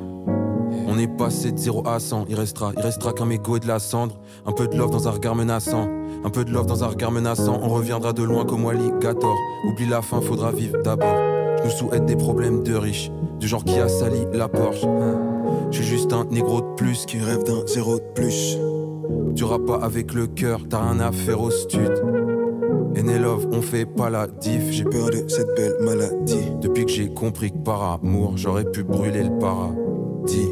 On 0.87 0.97
est 0.99 1.07
passé 1.07 1.51
de 1.51 1.57
0 1.57 1.87
à 1.87 1.99
100 1.99 2.25
Il 2.29 2.35
restera, 2.35 2.71
il 2.77 2.83
restera 2.83 3.13
qu'un 3.13 3.25
mégot 3.25 3.57
et 3.57 3.59
de 3.59 3.67
la 3.67 3.79
cendre. 3.79 4.19
Un 4.45 4.51
peu 4.51 4.67
de 4.67 4.77
love 4.77 4.91
dans 4.91 5.07
un 5.07 5.11
regard 5.11 5.35
menaçant. 5.35 5.89
Un 6.23 6.29
peu 6.29 6.45
de 6.45 6.51
love 6.51 6.67
dans 6.67 6.83
un 6.83 6.87
regard 6.87 7.11
menaçant. 7.11 7.59
On 7.61 7.69
reviendra 7.69 8.13
de 8.13 8.23
loin 8.23 8.45
comme 8.45 8.65
alligator 8.67 9.35
Oublie 9.67 9.87
la 9.87 10.01
fin, 10.01 10.21
faudra 10.21 10.51
vivre 10.51 10.77
d'abord. 10.83 11.15
Je 11.59 11.63
nous 11.63 11.71
souhaite 11.71 12.05
des 12.05 12.15
problèmes 12.15 12.63
de 12.63 12.75
riches. 12.75 13.11
Du 13.39 13.47
genre 13.47 13.63
qui 13.63 13.79
a 13.79 13.87
sali 13.87 14.25
la 14.33 14.47
Porsche 14.47 14.85
j'ai 15.71 15.83
juste 15.83 16.13
un 16.13 16.25
négro 16.25 16.61
de 16.61 16.75
plus 16.75 17.05
qui 17.05 17.19
rêve 17.19 17.43
d'un 17.43 17.65
zéro 17.65 17.97
de 17.97 18.05
plus. 18.13 18.57
Tu 19.35 19.43
rap 19.43 19.65
pas 19.65 19.79
avec 19.81 20.13
le 20.13 20.27
cœur, 20.27 20.61
t'as 20.69 20.91
rien 20.91 20.99
à 20.99 21.11
faire 21.11 21.41
au 21.41 21.51
stud. 21.51 22.03
Né 23.03 23.19
love, 23.19 23.47
on 23.51 23.61
fait 23.61 23.85
pas 23.85 24.09
la 24.09 24.27
diff. 24.27 24.71
J'ai 24.71 24.85
peur 24.85 25.09
de 25.09 25.27
cette 25.27 25.53
belle 25.57 25.75
maladie. 25.81 26.51
Depuis 26.61 26.85
que 26.85 26.91
j'ai 26.91 27.13
compris 27.13 27.51
que 27.51 27.57
par 27.57 27.99
amour, 28.01 28.37
j'aurais 28.37 28.63
pu 28.63 28.83
brûler 28.83 29.23
le 29.23 29.39
paradis. 29.39 30.49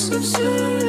I'm 0.00 0.04
so 0.04 0.22
serious. 0.22 0.88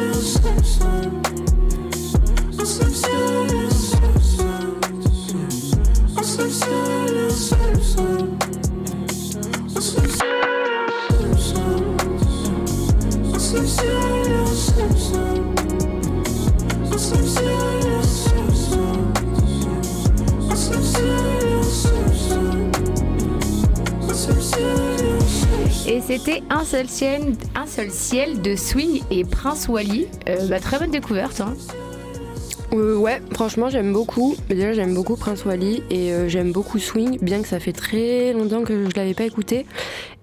Et 25.90 26.02
c'était 26.02 26.44
un 26.52 26.64
seul 26.66 26.88
ciel, 26.88 27.34
un 27.56 27.66
seul 27.66 27.90
ciel 27.90 28.44
de 28.44 28.56
Swing 28.56 29.02
et 29.10 29.24
Prince 29.24 29.68
Wally. 29.68 30.06
Euh, 30.28 30.48
bah, 30.48 30.60
très 30.60 30.78
bonne 30.78 30.92
découverte. 30.92 31.42
Hein. 31.42 31.56
Euh, 32.74 32.96
ouais, 32.96 33.20
franchement, 33.34 33.72
j'aime 33.72 33.92
beaucoup. 33.92 34.36
Déjà, 34.50 34.74
j'aime 34.74 34.94
beaucoup 34.94 35.16
Prince 35.16 35.46
Wally 35.46 35.82
et 35.90 36.14
euh, 36.14 36.30
j'aime 36.30 36.52
beaucoup 36.52 36.78
Swing, 36.78 37.18
bien 37.24 37.42
que 37.42 37.48
ça 37.48 37.60
fait 37.60 37.74
très 37.74 38.34
longtemps 38.34 38.62
que 38.62 38.88
je 38.88 38.96
l'avais 38.96 39.16
pas 39.16 39.24
écouté. 39.24 39.66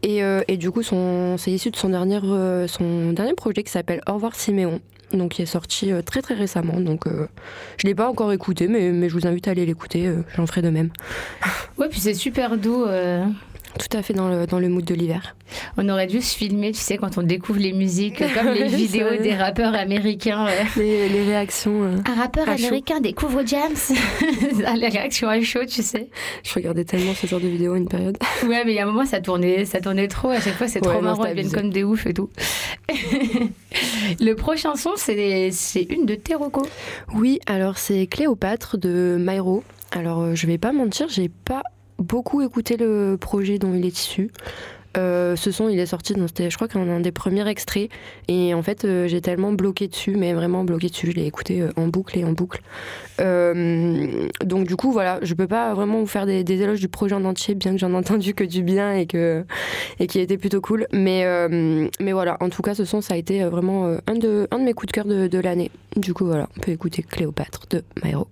Et, 0.04 0.22
euh, 0.22 0.42
et 0.46 0.56
du 0.56 0.70
coup, 0.70 0.82
c'est 0.84 1.50
issu 1.50 1.72
de 1.72 1.76
son 1.76 1.88
dernier, 1.88 2.20
son 2.68 3.10
dernier 3.10 3.34
projet 3.34 3.64
qui 3.64 3.72
s'appelle 3.72 4.02
Au 4.06 4.14
revoir 4.14 4.36
Siméon. 4.36 4.80
Donc, 5.12 5.32
qui 5.32 5.42
est 5.42 5.46
sorti 5.46 5.90
très 6.04 6.22
très 6.22 6.34
récemment. 6.34 6.78
Donc, 6.78 7.06
je 7.76 7.86
l'ai 7.86 7.94
pas 7.94 8.08
encore 8.08 8.32
écouté, 8.32 8.68
mais, 8.68 8.92
mais 8.92 9.08
je 9.08 9.14
vous 9.14 9.26
invite 9.26 9.48
à 9.48 9.52
aller 9.52 9.66
l'écouter. 9.66 10.12
J'en 10.36 10.46
ferai 10.46 10.62
de 10.62 10.70
même. 10.70 10.90
Ouais, 11.78 11.88
puis 11.88 12.00
c'est 12.00 12.14
super 12.14 12.56
doux. 12.56 12.84
Euh. 13.76 13.86
Tout 13.88 13.96
à 13.96 14.02
fait 14.02 14.14
dans 14.14 14.28
le, 14.28 14.46
dans 14.46 14.58
le 14.58 14.68
mood 14.68 14.84
de 14.84 14.94
l'hiver. 14.94 15.36
On 15.76 15.88
aurait 15.88 16.06
dû 16.06 16.20
se 16.20 16.36
filmer, 16.36 16.72
tu 16.72 16.80
sais, 16.80 16.96
quand 16.96 17.18
on 17.18 17.22
découvre 17.22 17.60
les 17.60 17.72
musiques, 17.72 18.22
comme 18.34 18.48
les 18.52 18.68
vidéos 18.68 19.16
des 19.22 19.34
rappeurs 19.34 19.74
américains. 19.74 20.44
ouais. 20.46 20.64
Les, 20.76 21.08
les 21.08 21.22
réactions. 21.24 21.84
euh, 21.84 21.96
Un 22.06 22.14
rappeur 22.14 22.46
chaud. 22.46 22.52
américain 22.66 23.00
découvre 23.00 23.42
James. 23.46 23.76
Ah, 24.68 24.74
les 24.74 24.88
réactions 24.88 25.28
à 25.28 25.40
chaud, 25.42 25.64
tu 25.68 25.82
sais. 25.82 26.08
je 26.42 26.52
regardais 26.54 26.84
tellement 26.84 27.14
ce 27.14 27.26
genre 27.26 27.40
de 27.40 27.46
vidéos 27.46 27.74
à 27.74 27.78
une 27.78 27.88
période. 27.88 28.16
Ouais, 28.46 28.64
mais 28.64 28.72
il 28.72 28.74
y 28.74 28.78
a 28.78 28.84
un 28.84 28.86
moment, 28.86 29.04
ça 29.04 29.20
tournait, 29.20 29.64
ça 29.64 29.80
tournait 29.80 30.08
trop. 30.08 30.30
À 30.30 30.40
chaque 30.40 30.54
fois, 30.54 30.66
c'est 30.68 30.80
Ouais, 30.84 30.92
trop 30.92 31.02
non, 31.02 31.10
marrant. 31.10 31.24
Ils 31.26 31.34
viennent 31.34 31.52
comme 31.52 31.70
des 31.70 31.84
oufs 31.84 32.06
et 32.06 32.14
tout. 32.14 32.30
Le 34.20 34.32
prochain 34.34 34.74
son, 34.76 34.92
c'est 34.96 35.50
c'est 35.52 35.82
une 35.82 36.06
de 36.06 36.14
tes 36.14 36.34
recos. 36.34 36.66
Oui, 37.14 37.38
alors 37.46 37.78
c'est 37.78 38.06
Cléopâtre 38.06 38.78
de 38.78 39.16
Myro. 39.20 39.62
Alors 39.92 40.20
euh, 40.22 40.34
je 40.34 40.46
vais 40.46 40.58
pas 40.58 40.72
mentir, 40.72 41.08
j'ai 41.08 41.28
pas 41.28 41.62
beaucoup 41.98 42.42
écouté 42.42 42.76
le 42.76 43.16
projet 43.18 43.58
dont 43.58 43.74
il 43.74 43.84
est 43.84 43.98
issu. 43.98 44.30
Euh, 44.96 45.36
ce 45.36 45.50
son, 45.50 45.68
il 45.68 45.78
est 45.78 45.86
sorti 45.86 46.14
dans, 46.14 46.26
je 46.26 46.54
crois, 46.54 46.68
qu'un 46.68 46.88
un 46.88 47.00
des 47.00 47.12
premiers 47.12 47.46
extraits. 47.48 47.90
Et 48.28 48.54
en 48.54 48.62
fait, 48.62 48.84
euh, 48.84 49.06
j'ai 49.08 49.20
tellement 49.20 49.52
bloqué 49.52 49.88
dessus, 49.88 50.16
mais 50.16 50.32
vraiment 50.32 50.64
bloqué 50.64 50.88
dessus. 50.88 51.10
Je 51.10 51.16
l'ai 51.16 51.26
écouté 51.26 51.60
euh, 51.60 51.70
en 51.76 51.88
boucle 51.88 52.18
et 52.18 52.24
en 52.24 52.32
boucle. 52.32 52.62
Donc 53.18 54.66
du 54.66 54.76
coup, 54.76 54.92
voilà, 54.92 55.18
je 55.22 55.34
peux 55.34 55.46
pas 55.46 55.74
vraiment 55.74 56.00
vous 56.00 56.06
faire 56.06 56.26
des, 56.26 56.44
éloges 56.50 56.80
du 56.80 56.88
projet 56.88 57.14
en 57.14 57.24
entier, 57.24 57.54
bien 57.54 57.72
que 57.72 57.78
j'en 57.78 57.92
ai 57.92 57.96
entendu 57.96 58.34
que 58.34 58.44
du 58.44 58.62
bien 58.62 58.94
et 58.94 59.06
que 59.06 59.44
et 59.98 60.06
qui 60.06 60.20
était 60.20 60.38
plutôt 60.38 60.60
cool. 60.60 60.86
Mais 60.92 61.26
mais 62.00 62.12
voilà, 62.12 62.36
en 62.40 62.48
tout 62.48 62.62
cas, 62.62 62.74
ce 62.74 62.84
son, 62.84 63.00
ça 63.00 63.14
a 63.14 63.16
été 63.16 63.44
vraiment 63.44 63.96
un 64.06 64.14
de 64.14 64.48
un 64.50 64.58
de 64.58 64.64
mes 64.64 64.72
coups 64.72 64.88
de 64.88 64.92
cœur 64.92 65.04
de, 65.04 65.26
de 65.26 65.38
l'année. 65.38 65.70
Du 65.96 66.14
coup, 66.14 66.26
voilà, 66.26 66.48
on 66.56 66.60
peut 66.60 66.72
écouter 66.72 67.02
Cléopâtre 67.02 67.66
de 67.70 67.82
Myro. 68.04 68.28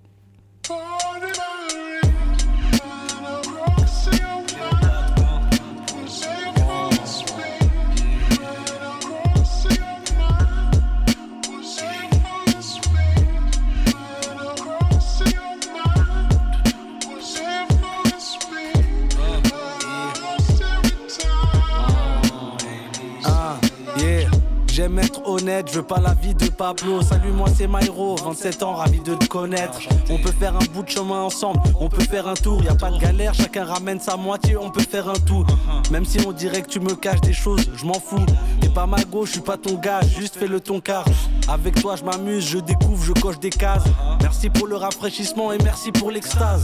Je 25.67 25.75
veux 25.75 25.83
pas 25.83 26.01
la 26.01 26.15
vie 26.15 26.35
de 26.35 26.49
Pablo. 26.49 27.03
Salut, 27.03 27.33
moi 27.33 27.49
c'est 27.55 27.67
Myro, 27.67 28.17
27 28.17 28.63
ans, 28.63 28.75
ravi 28.75 29.01
de 29.01 29.15
te 29.15 29.27
connaître. 29.27 29.79
On 30.11 30.19
peut 30.19 30.33
faire 30.33 30.57
un 30.57 30.65
bout 30.73 30.83
de 30.83 30.89
chemin 30.89 31.23
ensemble, 31.23 31.61
on 31.81 31.89
peut 31.89 32.03
faire 32.03 32.29
un 32.29 32.35
tour, 32.35 32.63
y 32.63 32.69
a 32.69 32.75
pas 32.75 32.91
de 32.91 32.99
galère, 32.99 33.35
chacun 33.35 33.65
ramène 33.65 34.01
sa 34.01 34.17
moitié, 34.17 34.57
on 34.57 34.71
peut 34.71 34.83
faire 34.83 35.09
un 35.09 35.19
tout. 35.27 35.45
Même 35.91 36.05
si 36.05 36.19
on 36.27 36.33
dirait 36.33 36.63
que 36.63 36.69
tu 36.69 36.81
me 36.81 36.95
caches 36.95 37.21
des 37.21 37.33
choses, 37.33 37.65
je 37.75 37.85
m'en 37.85 37.95
fous. 37.95 38.25
T'es 38.61 38.69
pas 38.69 38.87
ma 38.87 39.03
gauche, 39.05 39.29
je 39.29 39.33
suis 39.35 39.41
pas 39.41 39.57
ton 39.57 39.75
gars, 39.75 40.01
juste 40.03 40.37
fais 40.37 40.47
le 40.47 40.61
ton 40.61 40.81
car. 40.81 41.05
Avec 41.49 41.81
toi, 41.81 41.97
je 41.97 42.05
m'amuse, 42.05 42.47
je 42.47 42.59
découvre, 42.59 43.05
je 43.05 43.13
coche 43.13 43.39
des 43.39 43.51
cases. 43.51 43.85
Merci 44.21 44.51
pour 44.51 44.67
le 44.67 44.77
rafraîchissement 44.77 45.53
et 45.53 45.59
merci 45.59 45.93
pour 45.93 46.11
l'extase. 46.11 46.63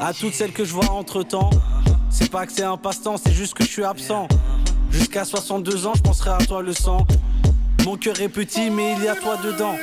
À 0.00 0.12
toutes 0.12 0.34
celles 0.34 0.52
que 0.52 0.64
je 0.64 0.72
vois 0.72 0.90
entre 0.90 1.22
temps, 1.22 1.50
c'est 2.10 2.30
pas 2.30 2.46
que 2.46 2.52
c'est 2.52 2.64
un 2.64 2.76
passe-temps, 2.76 3.16
c'est 3.16 3.32
juste 3.32 3.54
que 3.54 3.64
je 3.64 3.70
suis 3.70 3.84
absent. 3.84 4.26
Jusqu'à 4.90 5.24
62 5.24 5.86
ans, 5.86 5.92
je 5.94 6.02
penserai 6.02 6.30
à 6.30 6.38
toi 6.38 6.60
le 6.62 6.74
sang. 6.74 7.06
Mon 7.84 7.96
cœur 7.96 8.20
est 8.20 8.28
petit, 8.28 8.70
mais 8.70 8.94
il 8.96 9.04
y 9.04 9.08
a 9.08 9.14
toi 9.16 9.36
dedans. 9.36 9.76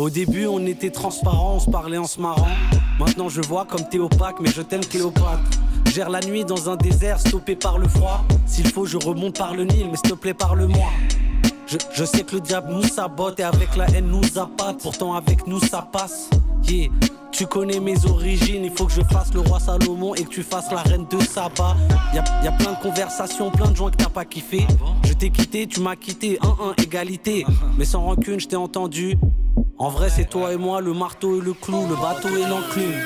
Au 0.00 0.08
début, 0.08 0.46
on 0.46 0.64
était 0.64 0.90
transparent, 0.90 1.56
on 1.56 1.60
se 1.60 1.70
parlait 1.70 1.98
en 1.98 2.06
se 2.06 2.18
marrant. 2.20 2.48
Maintenant, 3.00 3.30
je 3.30 3.40
vois 3.40 3.64
comme 3.64 3.88
t'es 3.88 3.98
opaque, 3.98 4.40
mais 4.42 4.50
je 4.50 4.60
t'aime, 4.60 4.84
Cléopâtre. 4.84 5.40
Gère 5.86 6.10
la 6.10 6.20
nuit 6.20 6.44
dans 6.44 6.68
un 6.68 6.76
désert, 6.76 7.18
stoppé 7.18 7.56
par 7.56 7.78
le 7.78 7.88
froid. 7.88 8.26
S'il 8.44 8.68
faut, 8.68 8.84
je 8.84 8.98
remonte 8.98 9.38
par 9.38 9.54
le 9.54 9.64
Nil, 9.64 9.88
mais 9.90 9.96
s'il 9.96 10.10
te 10.10 10.14
plaît, 10.14 10.34
parle-moi. 10.34 10.90
Je, 11.66 11.78
je 11.94 12.04
sais 12.04 12.24
que 12.24 12.34
le 12.34 12.42
diable 12.42 12.74
nous 12.74 12.82
sabote 12.82 13.40
et 13.40 13.42
avec 13.42 13.74
la 13.74 13.86
haine 13.86 14.08
nous 14.08 14.38
appâte. 14.38 14.82
Pourtant, 14.82 15.14
avec 15.14 15.46
nous, 15.46 15.60
ça 15.60 15.88
passe. 15.90 16.28
Yeah. 16.68 16.90
Tu 17.32 17.46
connais 17.46 17.80
mes 17.80 18.04
origines, 18.04 18.66
il 18.66 18.70
faut 18.70 18.84
que 18.84 18.92
je 18.92 19.02
fasse 19.02 19.32
le 19.32 19.40
roi 19.40 19.58
Salomon 19.60 20.14
et 20.14 20.24
que 20.24 20.28
tu 20.28 20.42
fasses 20.42 20.70
la 20.70 20.82
reine 20.82 21.06
de 21.10 21.20
Saba. 21.20 21.76
Y 22.12 22.18
a, 22.18 22.24
y 22.44 22.48
a 22.48 22.52
plein 22.52 22.72
de 22.72 22.82
conversations, 22.82 23.50
plein 23.50 23.70
de 23.70 23.76
gens 23.76 23.88
que 23.88 23.96
t'as 23.96 24.10
pas 24.10 24.26
kiffé. 24.26 24.66
Je 25.04 25.14
t'ai 25.14 25.30
quitté, 25.30 25.66
tu 25.66 25.80
m'as 25.80 25.96
quitté, 25.96 26.38
1-1, 26.42 26.82
égalité. 26.82 27.46
Mais 27.78 27.86
sans 27.86 28.02
rancune, 28.02 28.38
je 28.38 28.46
t'ai 28.46 28.56
entendu. 28.56 29.16
En 29.82 29.88
vrai, 29.88 30.10
c'est 30.10 30.26
toi 30.26 30.52
et 30.52 30.58
moi, 30.58 30.82
le 30.82 30.92
marteau 30.92 31.38
et 31.38 31.40
le 31.42 31.54
clou, 31.54 31.86
le 31.88 31.96
bateau 31.96 32.28
et 32.28 32.46
l'enclume. 32.46 33.02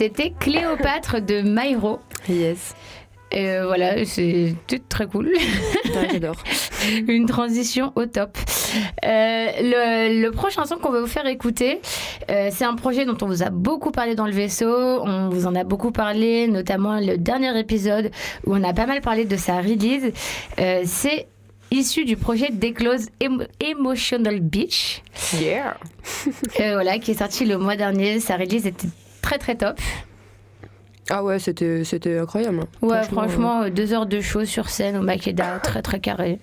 C'était 0.00 0.32
Cléopâtre 0.40 1.20
de 1.20 1.42
Myro. 1.42 1.98
Yes. 2.26 2.74
Et 3.32 3.50
euh, 3.50 3.66
voilà, 3.66 4.02
c'est 4.06 4.54
tout 4.66 4.80
très 4.88 5.06
cool. 5.06 5.30
J'adore. 6.10 6.36
Une 7.06 7.26
transition 7.26 7.92
au 7.96 8.06
top. 8.06 8.38
Euh, 9.04 9.46
le, 9.60 10.22
le 10.22 10.30
prochain 10.30 10.64
son 10.64 10.76
qu'on 10.76 10.90
va 10.90 11.00
vous 11.02 11.06
faire 11.06 11.26
écouter, 11.26 11.82
euh, 12.30 12.48
c'est 12.50 12.64
un 12.64 12.76
projet 12.76 13.04
dont 13.04 13.16
on 13.20 13.26
vous 13.26 13.42
a 13.42 13.50
beaucoup 13.50 13.90
parlé 13.90 14.14
dans 14.14 14.24
le 14.26 14.32
vaisseau. 14.32 15.02
On 15.04 15.28
vous 15.28 15.46
en 15.46 15.54
a 15.54 15.64
beaucoup 15.64 15.92
parlé, 15.92 16.48
notamment 16.48 16.98
le 16.98 17.18
dernier 17.18 17.56
épisode 17.58 18.10
où 18.46 18.54
on 18.56 18.64
a 18.64 18.72
pas 18.72 18.86
mal 18.86 19.02
parlé 19.02 19.26
de 19.26 19.36
sa 19.36 19.58
release. 19.60 20.12
C'est 20.86 21.26
issu 21.70 22.04
du 22.06 22.16
projet 22.16 22.48
Declose 22.50 23.10
Emo- 23.20 23.46
Emotional 23.60 24.40
Beach. 24.40 25.02
Yeah. 25.38 25.76
Euh, 26.58 26.72
voilà, 26.72 26.98
qui 26.98 27.12
est 27.12 27.18
sorti 27.18 27.44
le 27.44 27.58
mois 27.58 27.76
dernier. 27.76 28.18
Sa 28.18 28.36
release 28.36 28.66
était 28.66 28.88
très 29.30 29.38
très 29.38 29.54
top. 29.54 29.78
Ah 31.08 31.22
ouais, 31.22 31.38
c'était 31.38 31.84
c'était 31.84 32.18
incroyable. 32.18 32.60
hein. 32.62 32.86
Ouais, 32.86 33.02
franchement, 33.04 33.62
euh, 33.62 33.70
deux 33.70 33.92
heures 33.92 34.06
de 34.06 34.20
show 34.20 34.44
sur 34.44 34.68
scène 34.68 34.96
au 34.96 35.02
Makeda, 35.02 35.60
très 35.60 35.82
très 35.82 36.00
carré. 36.00 36.38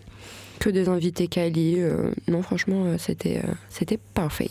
que 0.59 0.69
des 0.69 0.87
invités 0.87 1.27
Kali. 1.27 1.75
euh, 1.79 2.11
non, 2.29 2.41
franchement, 2.41 2.85
euh, 2.85 2.95
c'était 2.97 3.41
euh, 3.43 3.51
c'était 3.69 3.99
parfait. 4.13 4.49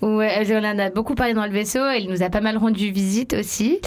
Ouais, 0.00 0.32
elle 0.32 0.64
en 0.64 0.78
a 0.78 0.90
beaucoup 0.90 1.14
parlé 1.16 1.34
dans 1.34 1.44
le 1.44 1.50
vaisseau. 1.52 1.84
Elle 1.84 2.06
nous 2.08 2.22
a 2.22 2.30
pas 2.30 2.40
mal 2.40 2.56
rendu 2.56 2.90
visite 2.92 3.34
aussi. 3.34 3.80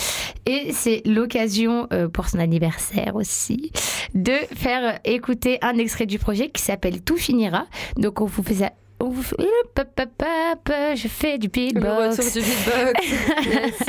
Et 0.45 0.71
c'est 0.73 1.01
l'occasion 1.05 1.87
pour 2.13 2.27
son 2.27 2.39
anniversaire 2.39 3.15
aussi 3.15 3.71
de 4.13 4.33
faire 4.55 4.99
écouter 5.05 5.57
un 5.61 5.77
extrait 5.77 6.05
du 6.05 6.19
projet 6.19 6.49
qui 6.49 6.61
s'appelle 6.61 7.01
Tout 7.01 7.17
finira. 7.17 7.65
Donc 7.97 8.19
on 8.21 8.25
vous 8.25 8.43
fait 8.43 8.55
ça. 8.55 8.71
On 8.99 9.09
vous 9.09 9.23
fait... 9.23 9.35
Hop, 9.39 9.79
hop, 9.79 10.23
hop, 10.23 10.73
je 10.95 11.07
fais 11.07 11.37
du 11.37 11.47
beatbox. 11.47 12.33
du 12.33 12.41
beatbox. 12.41 13.79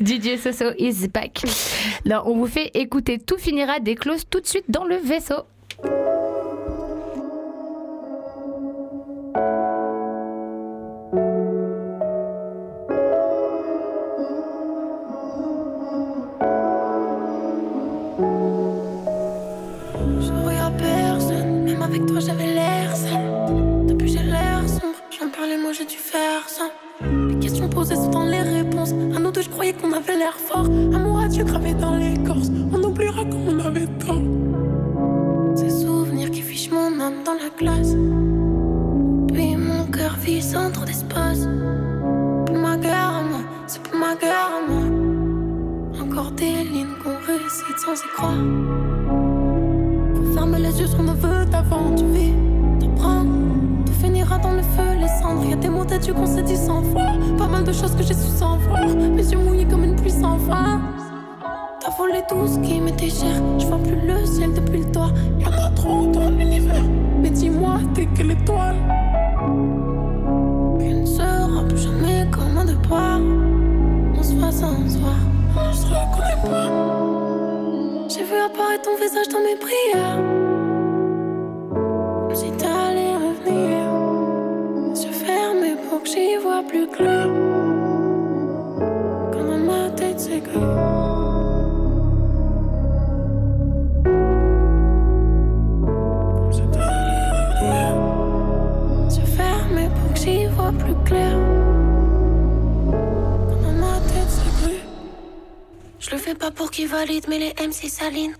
DJ 0.00 0.38
Soso 0.40 0.72
is 0.78 1.08
back. 1.08 1.42
Là, 2.04 2.22
on 2.26 2.36
vous 2.36 2.46
fait 2.46 2.70
écouter 2.74 3.18
Tout 3.18 3.38
finira 3.38 3.80
des 3.80 3.96
clauses 3.96 4.24
tout 4.28 4.40
de 4.40 4.46
suite 4.46 4.66
dans 4.68 4.84
le 4.84 4.96
vaisseau. 4.96 5.42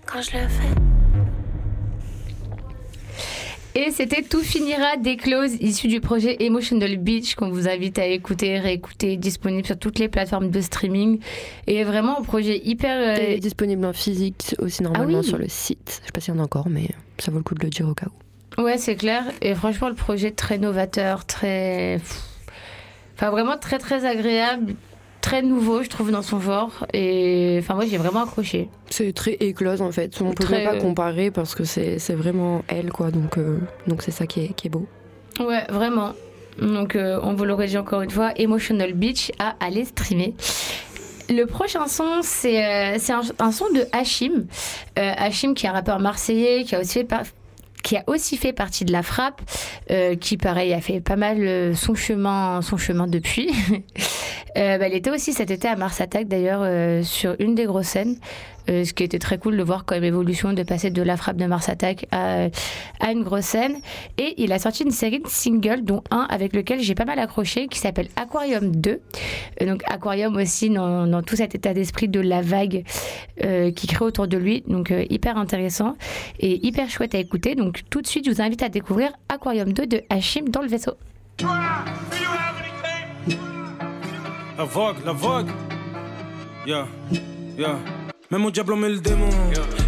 Quand 0.05 0.21
je 0.21 0.31
le 0.31 0.47
fais. 0.47 0.69
Et 3.75 3.91
c'était 3.91 4.21
Tout 4.21 4.39
finira 4.39 4.95
des 4.95 5.17
clauses 5.17 5.55
issues 5.59 5.89
du 5.89 5.99
projet 5.99 6.41
Emotional 6.41 6.95
Beach 6.95 7.35
qu'on 7.35 7.49
vous 7.49 7.67
invite 7.67 7.99
à 7.99 8.05
écouter, 8.05 8.59
réécouter, 8.59 9.17
disponible 9.17 9.65
sur 9.65 9.77
toutes 9.77 9.99
les 9.99 10.07
plateformes 10.07 10.51
de 10.51 10.61
streaming. 10.61 11.19
Et 11.67 11.83
vraiment 11.83 12.17
un 12.19 12.21
projet 12.21 12.61
hyper. 12.63 13.17
euh, 13.19 13.21
Et 13.35 13.39
disponible 13.39 13.85
en 13.85 13.91
physique 13.91 14.55
aussi 14.59 14.83
normalement 14.83 15.17
Ah 15.17 15.21
oui. 15.21 15.27
sur 15.27 15.37
le 15.37 15.49
site. 15.49 15.99
Je 16.01 16.05
sais 16.05 16.11
pas 16.13 16.21
s'il 16.21 16.33
y 16.33 16.37
en 16.37 16.39
a 16.39 16.43
encore, 16.45 16.69
mais 16.69 16.87
ça 17.19 17.31
vaut 17.31 17.37
le 17.39 17.43
coup 17.43 17.53
de 17.55 17.63
le 17.65 17.69
dire 17.69 17.89
au 17.89 17.93
cas 17.93 18.07
où. 18.57 18.61
Ouais, 18.63 18.77
c'est 18.77 18.95
clair. 18.95 19.25
Et 19.41 19.53
franchement, 19.53 19.89
le 19.89 19.95
projet 19.95 20.31
très 20.31 20.57
novateur, 20.59 21.25
très. 21.25 21.99
Enfin, 23.17 23.31
vraiment 23.31 23.57
très 23.57 23.79
très 23.79 24.05
agréable, 24.05 24.75
très 25.27 25.41
nouveau, 25.41 25.83
je 25.83 25.89
trouve, 25.89 26.09
dans 26.11 26.21
son 26.21 26.39
genre. 26.39 26.85
Et 26.93 27.57
enfin, 27.59 27.75
moi, 27.75 27.85
j'ai 27.85 27.97
vraiment 27.97 28.23
accroché. 28.23 28.69
C'est 28.89 29.11
très 29.13 29.33
éclose 29.33 29.81
en 29.81 29.91
fait. 29.91 30.17
On 30.21 30.31
peut 30.31 30.43
Très, 30.43 30.59
même 30.63 30.69
pas 30.69 30.75
euh, 30.75 30.81
comparer 30.81 31.31
parce 31.31 31.53
que 31.53 31.65
c'est 31.65 31.97
vraiment 32.15 32.63
elle 32.67 32.91
quoi. 32.91 33.11
Donc 33.11 33.37
euh, 33.37 33.59
donc 33.87 34.01
c'est 34.03 34.11
ça 34.11 34.25
qui 34.25 34.45
est, 34.45 34.53
qui 34.55 34.67
est 34.67 34.69
beau. 34.69 34.87
Ouais, 35.39 35.65
vraiment. 35.69 36.13
Donc, 36.59 36.95
euh, 36.95 37.19
on 37.21 37.33
vous 37.35 37.45
l'aurait 37.45 37.67
dit 37.67 37.77
encore 37.77 38.01
une 38.01 38.09
fois, 38.09 38.31
Emotional 38.35 38.93
Beach 38.93 39.31
à 39.37 39.55
aller 39.59 39.85
streamer. 39.85 40.33
Le 41.29 41.43
prochain 41.45 41.87
son, 41.87 42.21
c'est 42.23 42.63
euh, 42.65 42.97
un, 43.09 43.45
un 43.45 43.51
son 43.51 43.65
de 43.73 43.85
Hachim. 43.91 44.45
Hachim, 44.95 45.53
qui 45.53 45.65
est 45.65 45.69
un 45.69 45.73
rappeur 45.73 45.99
marseillais, 45.99 46.63
qui 46.63 46.73
a 46.73 46.79
aussi 46.79 46.93
fait, 46.93 47.07
qui 47.83 47.97
a 47.97 48.03
aussi 48.07 48.37
fait 48.37 48.53
partie 48.53 48.85
de 48.85 48.91
la 48.91 49.03
frappe, 49.03 49.41
euh, 49.91 50.15
qui 50.15 50.37
pareil 50.37 50.73
a 50.73 50.81
fait 50.81 50.99
pas 50.99 51.15
mal 51.15 51.39
euh, 51.39 51.73
son 51.73 51.95
chemin, 51.95 52.61
son 52.61 52.77
chemin 52.77 53.07
depuis. 53.07 53.51
Euh, 54.55 54.79
bah, 54.79 54.87
elle 54.87 54.95
était 54.95 55.11
aussi 55.11 55.33
cet 55.33 55.51
été 55.51 55.67
à 55.67 55.75
Mars 55.75 56.01
Attack 56.01 56.27
d'ailleurs 56.27 56.65
sur 57.05 57.35
une 57.37 57.53
des 57.53 57.65
grosses 57.65 57.89
scènes, 57.89 58.17
euh, 58.69 58.83
ce 58.83 58.93
qui 58.93 59.03
était 59.03 59.19
très 59.19 59.37
cool 59.37 59.57
de 59.57 59.63
voir 59.63 59.85
comme 59.85 60.03
évolution 60.03 60.53
de 60.53 60.63
passer 60.63 60.89
de 60.89 61.01
la 61.01 61.17
frappe 61.17 61.37
de 61.37 61.45
Mars 61.45 61.69
Attack 61.69 62.05
à, 62.11 62.49
une 63.11 63.23
grosse 63.23 63.45
scène. 63.45 63.77
Et 64.17 64.35
il 64.37 64.51
a 64.51 64.59
sorti 64.59 64.83
une 64.83 64.91
série 64.91 65.19
de 65.19 65.27
singles, 65.27 65.83
dont 65.83 66.03
un 66.11 66.27
avec 66.29 66.53
lequel 66.53 66.81
j'ai 66.81 66.95
pas 66.95 67.05
mal 67.05 67.19
accroché, 67.19 67.67
qui 67.67 67.79
s'appelle 67.79 68.07
Aquarium 68.15 68.75
2. 68.75 68.99
Euh, 69.61 69.65
donc 69.65 69.81
Aquarium 69.87 70.35
aussi 70.35 70.69
dans, 70.69 71.07
dans 71.07 71.23
tout 71.23 71.35
cet 71.35 71.55
état 71.55 71.73
d'esprit 71.73 72.07
de 72.07 72.19
la 72.19 72.41
vague 72.41 72.83
euh, 73.43 73.71
qui 73.71 73.87
crée 73.87 74.05
autour 74.05 74.27
de 74.27 74.37
lui. 74.37 74.63
Donc 74.67 74.91
euh, 74.91 75.05
hyper 75.09 75.37
intéressant 75.37 75.95
et 76.39 76.65
hyper 76.65 76.89
chouette 76.89 77.15
à 77.15 77.19
écouter. 77.19 77.55
Donc 77.55 77.81
tout 77.89 78.01
de 78.01 78.07
suite, 78.07 78.25
je 78.25 78.31
vous 78.31 78.41
invite 78.41 78.63
à 78.63 78.69
découvrir 78.69 79.11
Aquarium 79.29 79.73
2 79.73 79.87
de 79.87 80.01
Hachim 80.09 80.45
dans 80.49 80.61
le 80.61 80.67
vaisseau. 80.67 80.93
La 84.57 84.63
vogue, 84.63 84.97
la 85.05 85.11
vogue. 85.11 85.49
Yeah, 86.65 86.87
yeah. 87.57 87.77
Même 88.29 88.43
au 88.43 88.51
diable 88.51 88.73
on 88.73 88.75
met 88.75 88.89
le 88.89 88.99
démon. 88.99 89.29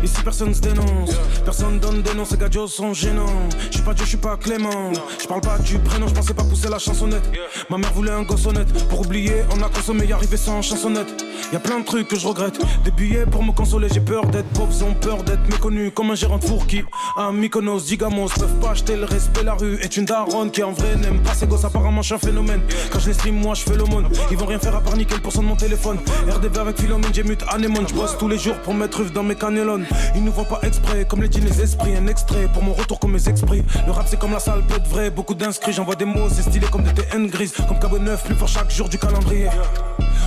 Ici 0.01 0.21
personne 0.23 0.53
se 0.53 0.61
dénonce. 0.61 1.09
Personne 1.43 1.77
donne 1.79 2.01
des 2.01 2.13
noms, 2.13 2.23
ces 2.23 2.37
gars 2.37 2.47
sont 2.67 2.93
gênants. 2.93 3.25
Je 3.69 3.75
suis 3.75 3.83
pas 3.83 3.93
Dieu, 3.93 4.05
je 4.05 4.09
suis 4.09 4.17
pas 4.17 4.37
Clément. 4.37 4.93
Je 5.21 5.27
parle 5.27 5.41
pas 5.41 5.57
du 5.57 5.77
prénom, 5.79 6.07
je 6.07 6.13
pensais 6.13 6.33
pas 6.33 6.43
pousser 6.43 6.69
la 6.69 6.79
chansonnette. 6.79 7.29
Ma 7.69 7.77
mère 7.77 7.91
voulait 7.91 8.11
un 8.11 8.21
gosse 8.21 8.45
honnête. 8.45 8.71
Pour 8.87 9.01
oublier, 9.01 9.43
on 9.51 9.61
a 9.61 9.67
consommé, 9.67 10.05
y 10.05 10.13
arriver 10.13 10.37
sans 10.37 10.61
chansonnette. 10.61 11.25
Y 11.51 11.57
a 11.57 11.59
plein 11.59 11.81
de 11.81 11.85
trucs 11.85 12.07
que 12.07 12.17
je 12.17 12.25
regrette. 12.27 12.57
Des 12.85 12.91
billets 12.91 13.25
pour 13.25 13.43
me 13.43 13.51
consoler, 13.51 13.89
j'ai 13.91 13.99
peur 13.99 14.25
d'être 14.27 14.47
pauvre, 14.49 14.71
ils 14.71 14.83
ont 14.85 14.93
peur 14.93 15.23
d'être 15.23 15.45
méconnu. 15.49 15.91
Comme 15.91 16.11
un 16.11 16.15
gérant 16.15 16.37
de 16.37 16.45
four 16.45 16.65
qui, 16.65 16.81
à 17.17 17.33
Mykonos, 17.33 17.81
Digamos, 17.87 18.29
peuvent 18.29 18.59
pas 18.61 18.71
acheter 18.71 18.95
le 18.95 19.03
respect. 19.03 19.43
La 19.43 19.55
rue 19.55 19.79
est 19.81 19.97
une 19.97 20.05
daronne 20.05 20.49
qui 20.49 20.63
en 20.63 20.71
vrai 20.71 20.95
n'aime 20.95 21.21
pas 21.23 21.33
ses 21.33 21.45
gosses. 21.45 21.65
Apparemment, 21.65 22.01
je 22.01 22.13
un 22.13 22.17
phénomène. 22.17 22.61
Quand 22.89 22.99
je 22.99 23.11
stream, 23.11 23.35
moi 23.35 23.53
je 23.53 23.63
fais 23.63 23.75
l'aumône. 23.75 24.07
Ils 24.31 24.37
vont 24.37 24.45
rien 24.45 24.59
faire 24.59 24.77
à 24.77 24.81
part 24.81 24.95
niquer 24.95 25.15
le 25.15 25.21
pourcent 25.21 25.41
de 25.41 25.47
mon 25.47 25.57
téléphone. 25.57 25.97
RDV 26.29 26.57
avec 26.57 26.79
Philomène, 26.79 27.11
j'ai 27.13 27.23
mute 27.23 27.43
anémone. 27.49 27.85
Je 27.89 28.17
tous 28.17 28.28
les 28.29 28.37
jours 28.37 28.55
pour 28.57 28.73
mettre 28.73 29.03
dans 29.11 29.23
mes 29.23 29.35
cannelons. 29.35 29.81
Ils 30.15 30.23
nous 30.23 30.31
voient 30.31 30.45
pas 30.45 30.59
exprès, 30.63 31.05
comme 31.05 31.21
les 31.21 31.29
dîners 31.29 31.61
esprits. 31.61 31.95
Un 31.95 32.07
extrait 32.07 32.47
pour 32.53 32.63
mon 32.63 32.73
retour 32.73 32.99
comme 32.99 33.13
mes 33.13 33.27
esprits. 33.27 33.63
Le 33.85 33.91
rap 33.91 34.05
c'est 34.07 34.19
comme 34.19 34.31
la 34.31 34.39
salle, 34.39 34.61
peu 34.67 34.79
de 34.79 34.87
vrai, 34.87 35.09
beaucoup 35.09 35.33
d'inscrits. 35.33 35.73
J'envoie 35.73 35.95
des 35.95 36.05
mots, 36.05 36.29
c'est 36.29 36.43
stylé 36.43 36.67
comme 36.71 36.83
des 36.83 36.93
TN 36.93 37.27
grises. 37.27 37.53
Comme 37.67 37.79
Cabo 37.79 37.97
9, 37.97 38.23
plus 38.23 38.35
fort 38.35 38.47
chaque 38.47 38.71
jour 38.71 38.87
du 38.87 38.97
calendrier. 38.97 39.49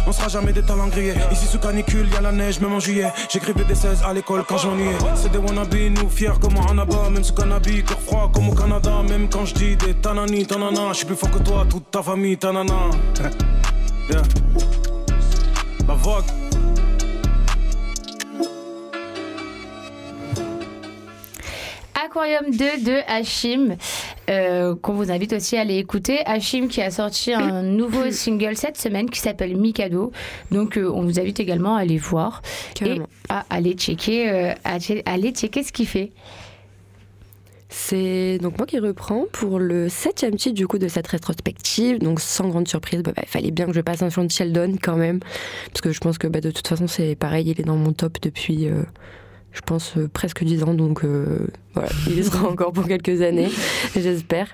On 0.07 0.12
sera 0.12 0.29
jamais 0.29 0.53
des 0.53 0.62
talents 0.62 0.88
grillés. 0.88 1.15
Ici 1.31 1.47
sous 1.47 1.59
canicule, 1.59 2.09
y 2.12 2.17
a 2.17 2.21
la 2.21 2.33
neige, 2.33 2.61
même 2.61 2.73
en 2.73 2.81
juillet. 2.81 3.12
J'écrivais 3.31 3.65
des 3.65 3.77
16 3.77 4.03
à 4.05 4.12
l'école 4.12 4.43
quand 4.47 4.59
j'ennuyais. 4.59 4.99
C'est 5.15 5.31
des 5.31 5.38
wannabes, 5.38 5.75
nous 5.75 6.09
fiers 6.11 6.38
comme 6.41 6.57
un 6.57 6.73
anaba. 6.73 7.09
Même 7.11 7.23
sous 7.23 7.35
cannabis, 7.35 7.85
corps 7.85 8.01
froid 8.01 8.31
comme 8.35 8.49
au 8.49 8.55
Canada. 8.55 9.03
Même 9.09 9.29
quand 9.29 9.45
je 9.45 9.55
dis 9.55 9.77
des 9.77 9.95
tanani, 9.95 10.45
tanana. 10.47 10.88
Je 10.88 10.99
suis 10.99 11.07
plus 11.07 11.17
fort 11.17 11.31
que 11.31 11.38
toi, 11.38 11.65
toute 11.69 11.91
ta 11.91 12.03
famille, 12.03 12.37
tanana. 12.37 12.91
La 15.88 15.95
vogue. 15.95 16.41
Aquarium 22.12 22.51
2 22.51 22.85
de 22.85 23.11
Hachim, 23.11 23.77
euh, 24.29 24.77
qu'on 24.77 24.92
vous 24.92 25.11
invite 25.11 25.33
aussi 25.33 25.57
à 25.57 25.62
aller 25.62 25.79
écouter. 25.79 26.18
Hachim 26.27 26.68
qui 26.68 26.83
a 26.83 26.90
sorti 26.90 27.33
un 27.33 27.62
nouveau 27.79 28.11
single 28.11 28.55
cette 28.55 28.77
semaine 28.77 29.09
qui 29.09 29.18
s'appelle 29.18 29.57
Mikado. 29.57 30.12
Donc 30.51 30.77
euh, 30.77 30.92
on 30.92 31.05
vous 31.05 31.18
invite 31.18 31.40
également 31.40 31.75
à 31.75 31.81
aller 31.81 31.96
voir 31.96 32.42
Carrément. 32.75 33.07
et 33.07 33.33
à 33.33 33.46
aller 33.48 33.72
checker, 33.72 34.29
euh, 34.31 34.53
à 34.62 34.77
aller 35.07 35.31
checker 35.31 35.62
ce 35.62 35.72
qu'il 35.72 35.87
fait. 35.87 36.12
C'est 37.70 38.37
donc 38.42 38.59
moi 38.59 38.66
qui 38.66 38.79
reprends 38.79 39.25
pour 39.33 39.59
le 39.59 39.88
septième 39.88 40.37
titre 40.37 40.55
du 40.55 40.66
coup 40.66 40.77
de 40.77 40.88
cette 40.88 41.07
rétrospective. 41.07 41.98
Donc 41.98 42.20
sans 42.20 42.46
grande 42.48 42.68
surprise, 42.68 43.03
bah, 43.03 43.12
bah, 43.16 43.22
il 43.25 43.31
fallait 43.31 43.51
bien 43.51 43.64
que 43.64 43.72
je 43.72 43.81
passe 43.81 44.03
un 44.03 44.11
son 44.11 44.25
de 44.25 44.31
Sheldon 44.31 44.77
quand 44.83 44.96
même, 44.96 45.20
parce 45.68 45.81
que 45.81 45.92
je 45.92 46.01
pense 46.01 46.18
que 46.18 46.27
bah, 46.27 46.42
de 46.42 46.51
toute 46.51 46.68
façon 46.68 46.87
c'est 46.87 47.14
pareil, 47.14 47.48
il 47.48 47.59
est 47.59 47.64
dans 47.64 47.77
mon 47.77 47.94
top 47.94 48.18
depuis, 48.20 48.68
euh, 48.68 48.83
je 49.53 49.61
pense 49.61 49.97
euh, 49.97 50.09
presque 50.09 50.45
10 50.45 50.65
ans, 50.65 50.75
donc 50.75 51.05
euh, 51.05 51.47
voilà, 51.75 51.88
il 52.09 52.19
y 52.19 52.25
sera 52.25 52.49
encore 52.49 52.73
pour 52.73 52.87
quelques 52.87 53.21
années, 53.23 53.49
j'espère. 53.95 54.49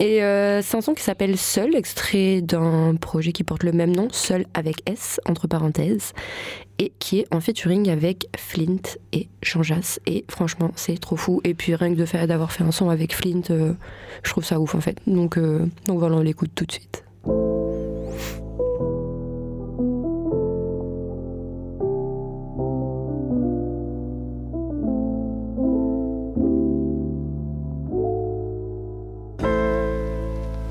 Et 0.00 0.24
euh, 0.24 0.60
c'est 0.60 0.76
un 0.76 0.80
son 0.80 0.92
qui 0.94 1.02
s'appelle 1.04 1.38
Seul, 1.38 1.76
extrait 1.76 2.40
d'un 2.40 2.96
projet 2.96 3.30
qui 3.30 3.44
porte 3.44 3.62
le 3.62 3.72
même 3.72 3.94
nom, 3.94 4.08
Seul 4.10 4.44
avec 4.52 4.82
S 4.90 5.20
entre 5.24 5.46
parenthèses, 5.46 6.12
et 6.78 6.92
qui 6.98 7.20
est 7.20 7.26
en 7.32 7.40
featuring 7.40 7.88
avec 7.88 8.26
Flint 8.36 8.82
et 9.12 9.28
Jean 9.40 9.62
Jass. 9.62 10.00
Et 10.06 10.24
franchement, 10.28 10.72
c'est 10.74 10.98
trop 10.98 11.14
fou. 11.14 11.40
Et 11.44 11.54
puis 11.54 11.76
rien 11.76 11.94
que 11.94 11.98
de 11.98 12.06
faire 12.06 12.26
d'avoir 12.26 12.50
fait 12.50 12.64
un 12.64 12.72
son 12.72 12.90
avec 12.90 13.14
Flint, 13.14 13.42
je 13.48 14.30
trouve 14.30 14.44
ça 14.44 14.58
ouf 14.58 14.74
en 14.74 14.80
fait. 14.80 14.98
Donc, 15.06 15.38
donc 15.38 15.98
voilà, 16.00 16.16
on 16.16 16.22
l'écoute 16.22 16.50
tout 16.56 16.66
de 16.66 16.72
suite. 16.72 17.04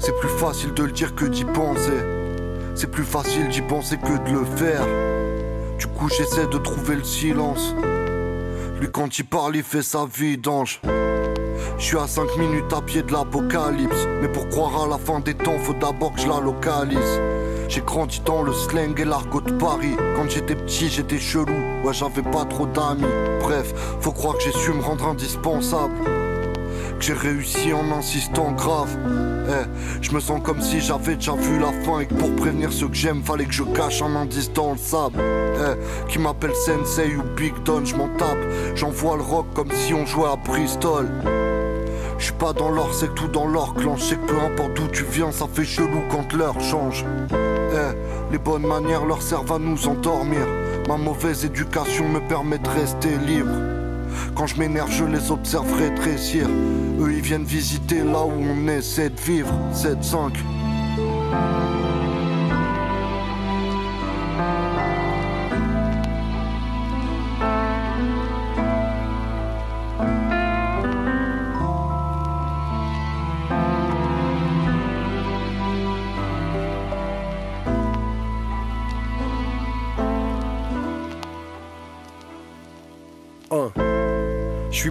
C'est 0.05 0.19
plus 0.19 0.27
facile 0.27 0.73
de 0.73 0.83
le 0.83 0.91
dire 0.91 1.15
que 1.15 1.23
d'y 1.23 1.45
penser. 1.45 2.03
C'est 2.75 2.91
plus 2.91 3.05
facile 3.05 3.47
d'y 3.47 3.61
penser 3.61 3.95
que 3.95 4.29
de 4.29 4.33
le 4.37 4.43
faire. 4.43 4.85
Du 5.79 5.87
coup, 5.87 6.09
j'essaie 6.09 6.45
de 6.45 6.57
trouver 6.57 6.97
le 6.97 7.05
silence. 7.05 7.73
Lui, 8.81 8.91
quand 8.91 9.17
il 9.17 9.23
parle, 9.23 9.55
il 9.55 9.63
fait 9.63 9.81
sa 9.81 10.05
vie 10.05 10.37
d'ange. 10.37 10.81
Je 11.77 11.83
suis 11.85 11.97
à 11.97 12.05
5 12.05 12.35
minutes 12.35 12.73
à 12.73 12.81
pied 12.81 13.01
de 13.01 13.13
l'apocalypse. 13.13 14.05
Mais 14.21 14.27
pour 14.27 14.49
croire 14.49 14.83
à 14.83 14.87
la 14.89 14.97
fin 14.97 15.21
des 15.21 15.35
temps, 15.35 15.57
faut 15.57 15.71
d'abord 15.71 16.11
que 16.11 16.19
je 16.19 16.27
la 16.27 16.41
localise. 16.41 17.21
J'ai 17.69 17.79
grandi 17.79 18.21
dans 18.25 18.43
le 18.43 18.51
slang 18.51 18.99
et 18.99 19.05
l'argot 19.05 19.39
de 19.39 19.53
Paris. 19.53 19.95
Quand 20.17 20.29
j'étais 20.29 20.55
petit, 20.55 20.89
j'étais 20.89 21.17
chelou. 21.17 21.45
Ouais, 21.85 21.93
j'avais 21.93 22.23
pas 22.23 22.43
trop 22.43 22.65
d'amis. 22.65 23.05
Bref, 23.39 23.73
faut 24.01 24.11
croire 24.11 24.35
que 24.35 24.43
j'ai 24.43 24.51
su 24.51 24.73
me 24.73 24.81
rendre 24.81 25.07
indispensable. 25.07 25.93
Que 26.99 27.05
j'ai 27.05 27.13
réussi 27.13 27.73
en 27.73 27.91
insistant 27.91 28.51
grave. 28.51 28.97
Eh, 29.47 30.01
je 30.01 30.11
me 30.11 30.19
sens 30.19 30.41
comme 30.43 30.61
si 30.61 30.79
j'avais 30.79 31.15
déjà 31.15 31.33
vu 31.33 31.59
la 31.59 31.71
fin 31.83 31.99
et 31.99 32.05
que 32.05 32.13
pour 32.13 32.33
prévenir 32.35 32.71
ceux 32.71 32.87
que 32.87 32.95
j'aime, 32.95 33.21
fallait 33.23 33.45
que 33.45 33.53
je 33.53 33.63
cache 33.63 34.01
un 34.01 34.15
indice 34.15 34.51
dans 34.53 34.71
le 34.71 34.77
sable. 34.77 35.19
Eh, 35.19 36.09
qui 36.09 36.19
m'appelle 36.19 36.55
Sensei 36.55 37.15
ou 37.15 37.23
Big 37.35 37.53
Don, 37.63 37.83
je 37.83 37.95
m'en 37.95 38.07
tape. 38.17 38.37
J'envoie 38.75 39.17
le 39.17 39.23
rock 39.23 39.47
comme 39.53 39.71
si 39.71 39.93
on 39.93 40.05
jouait 40.05 40.29
à 40.29 40.35
Bristol. 40.35 41.09
Je 42.17 42.31
pas 42.31 42.53
dans 42.53 42.69
l'or, 42.69 42.93
c'est 42.93 43.13
tout 43.15 43.27
dans 43.27 43.47
l'or 43.47 43.73
clan. 43.73 43.97
Je 43.97 44.15
que 44.15 44.25
peu 44.25 44.39
importe 44.39 44.73
d'où 44.75 44.87
tu 44.87 45.03
viens, 45.03 45.31
ça 45.31 45.45
fait 45.51 45.65
chelou 45.65 46.03
quand 46.09 46.31
l'heure 46.33 46.59
change. 46.61 47.05
Eh, 47.31 48.31
les 48.31 48.37
bonnes 48.37 48.65
manières 48.65 49.05
leur 49.05 49.21
servent 49.21 49.51
à 49.51 49.59
nous 49.59 49.87
endormir. 49.87 50.47
Ma 50.87 50.97
mauvaise 50.97 51.43
éducation 51.43 52.07
me 52.07 52.19
permet 52.21 52.59
de 52.59 52.69
rester 52.69 53.17
libre. 53.27 53.72
Quand 54.35 54.47
je 54.47 54.57
m'énerve, 54.57 54.91
je 54.91 55.05
les 55.05 55.31
observe 55.31 55.71
rétrécir. 55.73 56.47
Eux, 56.99 57.11
ils 57.13 57.21
viennent 57.21 57.43
visiter 57.43 58.03
là 58.03 58.23
où 58.23 58.31
on 58.31 58.67
essaie 58.67 59.09
de 59.09 59.19
vivre. 59.19 59.53
7-5. 59.73 60.31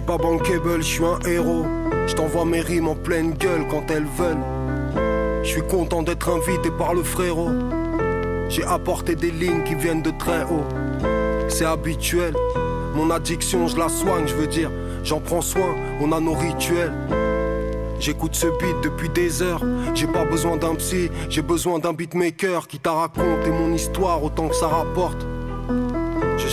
Pas 0.03 0.17
bankable, 0.17 0.77
je 0.77 0.81
suis 0.81 1.05
un 1.05 1.19
héros. 1.25 1.65
Je 2.07 2.13
t'envoie 2.13 2.45
mes 2.45 2.61
rimes 2.61 2.89
en 2.89 2.95
pleine 2.95 3.33
gueule 3.33 3.65
quand 3.69 3.89
elles 3.89 4.05
veulent. 4.17 4.43
Je 5.43 5.49
suis 5.49 5.61
content 5.61 6.03
d'être 6.03 6.29
invité 6.29 6.69
par 6.71 6.93
le 6.93 7.03
frérot. 7.03 7.51
J'ai 8.49 8.63
apporté 8.65 9.15
des 9.15 9.31
lignes 9.31 9.63
qui 9.63 9.75
viennent 9.75 10.01
de 10.01 10.11
très 10.11 10.43
haut. 10.43 10.65
C'est 11.47 11.65
habituel. 11.65 12.33
Mon 12.95 13.09
addiction, 13.09 13.67
je 13.67 13.77
la 13.77 13.89
soigne, 13.89 14.27
je 14.27 14.35
veux 14.35 14.47
dire. 14.47 14.71
J'en 15.03 15.19
prends 15.19 15.41
soin, 15.41 15.75
on 16.01 16.11
a 16.11 16.19
nos 16.19 16.33
rituels. 16.33 16.93
J'écoute 17.99 18.35
ce 18.35 18.47
beat 18.47 18.75
depuis 18.83 19.09
des 19.09 19.41
heures. 19.41 19.63
J'ai 19.95 20.07
pas 20.07 20.25
besoin 20.25 20.57
d'un 20.57 20.75
psy, 20.75 21.09
j'ai 21.29 21.41
besoin 21.41 21.79
d'un 21.79 21.93
beatmaker 21.93 22.67
qui 22.67 22.79
t'a 22.79 22.91
raconté 22.91 23.49
mon 23.49 23.73
histoire 23.73 24.23
autant 24.23 24.49
que 24.49 24.55
ça 24.55 24.67
rapporte. 24.67 25.25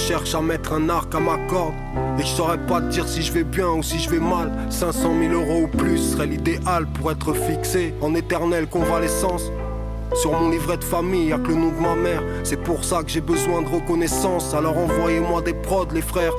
Cherche 0.09 0.35
à 0.35 0.41
mettre 0.41 0.73
un 0.73 0.89
arc 0.89 1.15
à 1.15 1.21
ma 1.21 1.37
corde. 1.47 1.75
Et 2.19 2.23
je 2.23 2.27
saurais 2.27 2.59
pas 2.59 2.81
te 2.81 2.87
dire 2.87 3.07
si 3.07 3.23
je 3.23 3.33
vais 3.33 3.45
bien 3.45 3.69
ou 3.69 3.83
si 3.83 3.99
je 3.99 4.11
vais 4.11 4.19
mal. 4.19 4.51
500 4.69 5.13
000 5.21 5.33
euros 5.33 5.65
ou 5.65 5.69
plus 5.69 5.99
serait 5.99 6.27
l'idéal 6.27 6.87
pour 6.87 7.13
être 7.13 7.33
fixé 7.33 7.95
en 8.01 8.15
éternelle 8.15 8.67
convalescence. 8.67 9.53
Sur 10.15 10.33
mon 10.33 10.51
livret 10.51 10.79
de 10.79 10.85
famille, 10.85 11.29
y'a 11.29 11.39
que 11.39 11.49
le 11.49 11.55
nom 11.55 11.69
de 11.69 11.81
ma 11.81 11.95
mère. 11.95 12.23
C'est 12.43 12.61
pour 12.61 12.83
ça 12.83 13.05
que 13.05 13.11
j'ai 13.11 13.21
besoin 13.21 13.63
de 13.63 13.69
reconnaissance. 13.69 14.53
Alors 14.55 14.77
envoyez-moi 14.79 15.43
des 15.43 15.55
prods, 15.55 15.87
les 15.95 16.03
frères. 16.03 16.35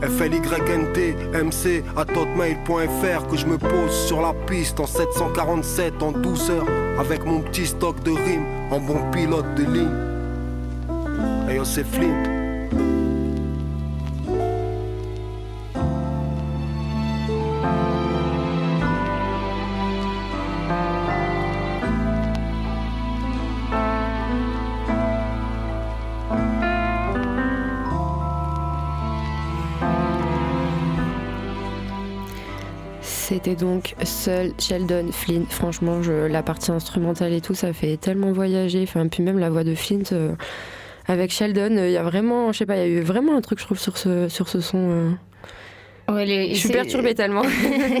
FLYNT, 0.00 1.16
MC, 1.32 1.82
à 1.96 2.02
hotmail.fr 2.02 3.26
que 3.28 3.36
je 3.36 3.46
me 3.46 3.58
pose 3.58 3.92
sur 4.06 4.20
la 4.20 4.32
piste 4.46 4.78
en 4.78 4.86
747 4.86 6.02
en 6.02 6.12
douceur. 6.12 6.64
Avec 7.00 7.24
mon 7.24 7.40
petit 7.40 7.66
stock 7.66 8.00
de 8.04 8.12
rimes 8.12 8.46
en 8.70 8.78
bon 8.78 9.10
pilote 9.10 9.54
de 9.56 9.64
ligne. 9.64 11.48
Hey 11.48 11.56
yo, 11.56 11.64
c'est 11.64 11.84
Flint. 11.84 12.37
C'était 33.48 33.64
donc 33.64 33.94
seul 34.04 34.52
Sheldon 34.58 35.06
Flint. 35.10 35.44
Franchement, 35.48 36.02
je, 36.02 36.12
la 36.26 36.42
partie 36.42 36.70
instrumentale 36.70 37.32
et 37.32 37.40
tout, 37.40 37.54
ça 37.54 37.72
fait 37.72 37.96
tellement 37.96 38.30
voyager. 38.30 38.82
Enfin, 38.82 39.08
puis 39.08 39.22
même 39.22 39.38
la 39.38 39.48
voix 39.48 39.64
de 39.64 39.74
Flint 39.74 40.02
euh, 40.12 40.34
avec 41.06 41.30
Sheldon, 41.32 41.70
il 41.78 41.90
y 41.92 41.96
a 41.96 42.02
vraiment, 42.02 42.52
je 42.52 42.58
sais 42.58 42.66
pas, 42.66 42.76
il 42.76 42.80
y 42.80 42.82
a 42.82 42.86
eu 42.98 43.00
vraiment 43.00 43.34
un 43.34 43.40
truc, 43.40 43.58
je 43.58 43.64
trouve, 43.64 43.78
sur 43.78 43.96
ce, 43.96 44.28
sur 44.28 44.50
ce 44.50 44.60
son. 44.60 44.90
euh. 46.10 46.12
Ouais, 46.12 46.26
les- 46.26 46.52
Je 46.54 46.58
suis 46.60 46.68
perturbée 46.68 47.14
tellement. 47.14 47.42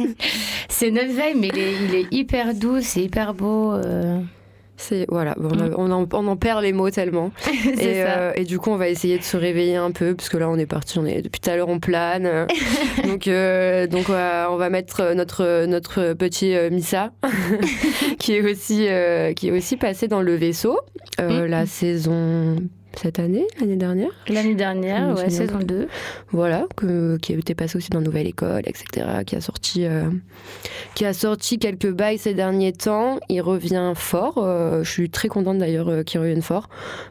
c'est 0.68 0.90
notre 0.90 1.08
vibe, 1.12 1.36
mais 1.40 1.48
il 1.54 1.58
est, 1.58 1.72
il 1.88 1.94
est 1.94 2.06
hyper 2.10 2.52
doux, 2.54 2.80
c'est 2.82 3.00
hyper 3.04 3.32
beau. 3.32 3.72
C'est 4.80 5.06
voilà, 5.08 5.34
bon, 5.36 5.48
on, 5.52 5.60
a- 5.60 5.76
on 5.76 5.90
en, 5.90 6.08
on 6.12 6.26
en 6.28 6.36
perd 6.36 6.62
les 6.62 6.72
mots 6.72 6.88
tellement. 6.90 7.32
Et, 7.80 8.02
euh, 8.04 8.32
et 8.36 8.44
du 8.44 8.58
coup, 8.58 8.70
on 8.70 8.76
va 8.76 8.88
essayer 8.88 9.18
de 9.18 9.24
se 9.24 9.36
réveiller 9.36 9.74
un 9.76 9.90
peu 9.90 10.14
parce 10.14 10.28
que 10.28 10.36
là, 10.38 10.48
on 10.48 10.56
est 10.56 10.66
parti, 10.66 10.98
on 11.00 11.04
est 11.04 11.20
depuis 11.20 11.40
tout 11.40 11.50
à 11.50 11.56
l'heure 11.56 11.68
on 11.68 11.80
plane. 11.80 12.46
donc, 13.04 13.26
euh, 13.26 13.86
donc 13.88 14.08
on 14.08 14.12
va, 14.12 14.48
on 14.52 14.56
va 14.56 14.70
mettre 14.70 15.12
notre 15.14 15.66
notre 15.66 16.12
petit 16.14 16.54
euh, 16.54 16.70
Missa 16.70 17.10
qui 18.18 18.34
est 18.34 18.40
aussi 18.42 18.86
qui 19.36 19.48
est 19.48 19.52
aussi 19.52 19.76
passé 19.76 20.08
dans 20.08 20.22
le 20.22 20.34
vaisseau 20.34 20.78
Mm. 21.20 21.46
la 21.46 21.66
saison 21.66 22.56
cette 22.98 23.18
année, 23.18 23.46
l'année 23.60 23.76
dernière. 23.76 24.10
L'année 24.28 24.54
dernière, 24.54 25.14
ouais, 25.16 25.30
saison 25.30 25.56
plus. 25.58 25.64
2. 25.66 25.88
Voilà, 26.30 26.66
que, 26.76 27.16
qui 27.18 27.32
était 27.32 27.54
passé 27.54 27.76
aussi 27.78 27.90
dans 27.90 28.00
Nouvelle 28.00 28.26
École, 28.26 28.62
etc. 28.66 29.06
Qui 29.26 29.36
a 29.36 29.40
sorti, 29.40 29.84
euh, 29.86 30.10
qui 30.94 31.04
a 31.04 31.12
sorti 31.12 31.58
quelques 31.58 31.90
bails 31.90 32.18
ces 32.18 32.34
derniers 32.34 32.72
temps. 32.72 33.18
Il 33.28 33.40
revient 33.40 33.92
fort. 33.94 34.38
euh, 34.38 34.82
je 34.82 34.90
suis 34.90 35.10
très 35.10 35.28
contente 35.28 35.58
d'ailleurs 35.58 35.88
euh, 35.88 36.02
qu'il 36.02 36.20
revienne 36.20 36.42
fort 36.42 36.68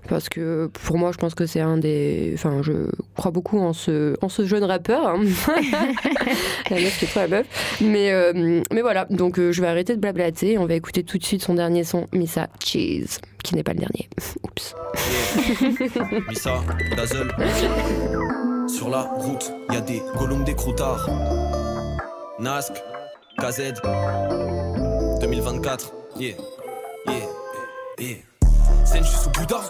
parce 0.09 0.29
que 0.29 0.69
pour 0.85 0.97
moi, 0.97 1.11
je 1.11 1.17
pense 1.17 1.33
que 1.35 1.45
c'est 1.45 1.61
un 1.61 1.77
des. 1.77 2.31
Enfin, 2.35 2.61
je 2.61 2.89
crois 3.15 3.31
beaucoup 3.31 3.59
en 3.59 3.73
ce, 3.73 4.15
en 4.21 4.29
ce 4.29 4.45
jeune 4.45 4.63
rappeur. 4.63 5.07
hein. 5.07 5.19
la 6.69 6.75
meuf 6.79 6.99
qui 6.99 7.05
est 7.05 7.07
trop 7.07 7.19
la 7.21 7.27
meuf. 7.27 7.77
Mais, 7.81 8.11
euh, 8.11 8.61
mais 8.71 8.81
voilà, 8.81 9.05
donc 9.09 9.39
je 9.39 9.61
vais 9.61 9.67
arrêter 9.67 9.95
de 9.95 10.01
blablater. 10.01 10.57
On 10.57 10.65
va 10.65 10.75
écouter 10.75 11.03
tout 11.03 11.17
de 11.17 11.23
suite 11.23 11.41
son 11.43 11.53
dernier 11.55 11.83
son, 11.83 12.07
Missa 12.13 12.47
Cheese, 12.63 13.19
qui 13.47 13.55
n'est 13.55 13.63
pas 13.63 13.71
le 13.73 13.79
dernier. 13.79 14.09
Oups. 14.43 14.75
Missa, 16.27 16.59
Dazzle. 16.97 17.33
Sur 18.67 18.89
la 18.89 19.03
route, 19.03 19.53
y 19.71 19.77
a 19.77 19.81
des 19.81 20.01
golems 20.17 20.43
des 20.43 20.53
croutards. 20.53 21.09
Nask, 22.39 22.73
KZ. 23.39 23.73
2024. 25.21 25.93
Yeah, 26.19 26.33
yeah, 27.07 27.15
yeah. 27.99 28.15
Scène, 28.85 29.03
je 29.03 29.09
suis 29.09 29.17
sous 29.17 29.29
Bouddha. 29.29 29.61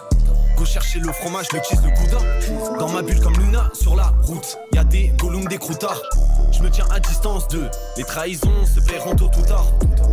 Go 0.56 0.64
chercher 0.64 0.98
le 0.98 1.12
fromage, 1.12 1.46
le 1.52 1.60
cheese, 1.62 1.80
le 1.84 1.90
gouda. 1.90 2.78
Dans 2.80 2.88
ma 2.88 3.02
bulle 3.02 3.20
comme 3.20 3.34
Luna, 3.34 3.70
sur 3.74 3.94
la 3.94 4.12
route, 4.22 4.58
y 4.72 4.78
a 4.78 4.82
des 4.82 5.12
golems 5.18 5.46
des 5.46 5.58
croutards. 5.58 6.02
Je 6.50 6.64
me 6.64 6.70
tiens 6.70 6.86
à 6.90 6.98
distance 6.98 7.46
d'eux. 7.46 7.70
Les 7.96 8.02
trahisons 8.02 8.66
se 8.66 8.80
paieront 8.80 9.14
tôt 9.14 9.30
ou 9.38 9.42
tard. 9.42 9.66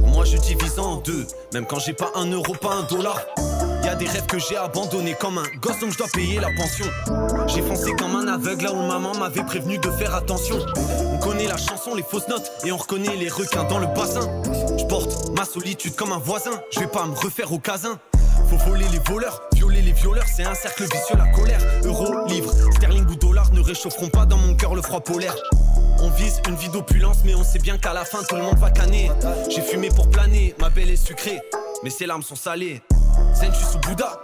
Moi, 0.06 0.23
je 0.23 0.38
divise 0.38 0.78
en 0.78 0.97
deux. 0.97 1.25
Même 1.54 1.65
quand 1.65 1.80
j'ai 1.80 1.93
pas 1.93 2.12
un 2.13 2.30
euro, 2.30 2.54
pas 2.54 2.75
un 2.75 2.84
dollar. 2.84 3.19
Des 4.00 4.08
rêves 4.08 4.26
que 4.26 4.38
j'ai 4.40 4.58
abandonnés 4.58 5.16
comme 5.20 5.38
un 5.38 5.46
gosse 5.62 5.80
donc 5.80 5.92
je 5.92 5.98
dois 5.98 6.08
payer 6.14 6.40
la 6.40 6.50
pension. 6.52 6.86
J'ai 7.48 7.62
foncé 7.62 7.94
comme 7.94 8.16
un 8.16 8.28
aveugle 8.28 8.66
là 8.66 8.74
où 8.74 8.86
maman 8.86 9.14
m'avait 9.18 9.44
prévenu 9.44 9.78
de 9.78 9.90
faire 9.92 10.14
attention. 10.14 10.58
On 11.14 11.18
connaît 11.20 11.48
la 11.48 11.56
chanson, 11.56 11.96
les 11.96 12.04
fausses 12.04 12.28
notes 12.28 12.52
et 12.66 12.72
on 12.74 12.78
reconnaît 12.78 13.16
les 13.16 13.30
requins 13.30 13.64
dans 13.64 13.80
le 13.80 13.88
bassin. 13.88 14.28
Je 14.78 14.84
porte 14.86 15.30
ma 15.36 15.46
solitude 15.46 15.96
comme 15.96 16.12
un 16.12 16.18
voisin, 16.18 16.52
je 16.72 16.82
vais 16.82 16.88
pas 16.88 17.06
me 17.06 17.16
refaire 17.16 17.54
au 17.54 17.60
casin. 17.60 17.98
Faut 18.50 18.58
voler 18.70 18.86
les 18.92 19.00
voleurs, 19.00 19.42
violer 19.54 19.82
les 19.82 19.94
violeurs, 19.94 20.26
c'est 20.28 20.44
un 20.44 20.56
cercle 20.56 20.84
vicieux, 20.84 21.16
la 21.18 21.32
colère. 21.32 21.62
Euro, 21.86 22.28
livre, 22.28 22.52
sterling 22.76 23.08
ou 23.08 23.16
dollar 23.16 23.50
ne 23.54 23.62
réchaufferont 23.62 24.10
pas 24.10 24.26
dans 24.26 24.38
mon 24.38 24.56
cœur 24.56 24.76
le 24.76 24.82
froid 24.82 25.00
polaire. 25.00 25.36
On 26.00 26.10
vise 26.10 26.42
une 26.50 26.56
vie 26.56 26.70
d'opulence, 26.70 27.20
mais 27.24 27.34
on 27.34 27.44
sait 27.44 27.60
bien 27.60 27.78
qu'à 27.78 27.94
la 27.94 28.04
fin 28.04 28.20
tout 28.28 28.36
le 28.36 28.42
monde 28.42 28.58
va 28.58 28.72
canner. 28.72 29.10
J'ai 29.50 29.62
fumé 29.62 29.88
pour 29.88 30.10
planer, 30.10 30.54
ma 30.60 30.70
belle 30.70 30.90
est 30.90 30.98
sucrée, 30.98 31.40
mais 31.84 31.90
ses 31.90 32.06
larmes 32.06 32.24
sont 32.24 32.36
salées. 32.36 32.82
Zen, 33.34 33.51
je 33.51 33.58
suis 33.58 33.65
sous 33.65 33.80
Bouddha. 33.80 34.19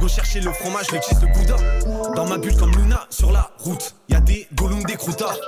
Go 0.00 0.08
chercher 0.08 0.40
le 0.40 0.52
fromage, 0.52 0.90
le 0.92 1.00
cheese, 1.00 1.18
le 1.22 1.28
gouda. 1.28 1.56
Dans 2.14 2.26
ma 2.26 2.36
bulle 2.38 2.56
comme 2.56 2.70
Luna, 2.72 3.06
sur 3.10 3.32
la 3.32 3.50
route, 3.58 3.94
y 4.08 4.14
a 4.14 4.20
des 4.20 4.46
golems, 4.54 4.84
des 4.84 4.96
croutards. 4.96 5.38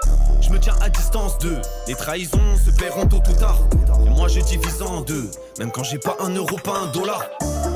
Je 0.41 0.51
me 0.51 0.59
tiens 0.59 0.75
à 0.81 0.89
distance 0.89 1.39
d'eux. 1.39 1.61
Les 1.87 1.95
trahisons 1.95 2.41
se 2.65 2.71
paieront 2.71 3.07
tôt 3.07 3.23
ou 3.29 3.33
tard. 3.35 3.59
Et 4.07 4.11
moi 4.11 4.29
je 4.29 4.41
divise 4.41 4.83
en 4.83 5.03
deux. 5.03 5.31
Même 5.59 5.71
quand 5.71 5.83
j'ai 5.83 5.99
pas 5.99 6.17
un 6.21 6.31
euro, 6.31 6.57
pas 6.57 6.79
un 6.79 6.87
dollar. 6.87 7.23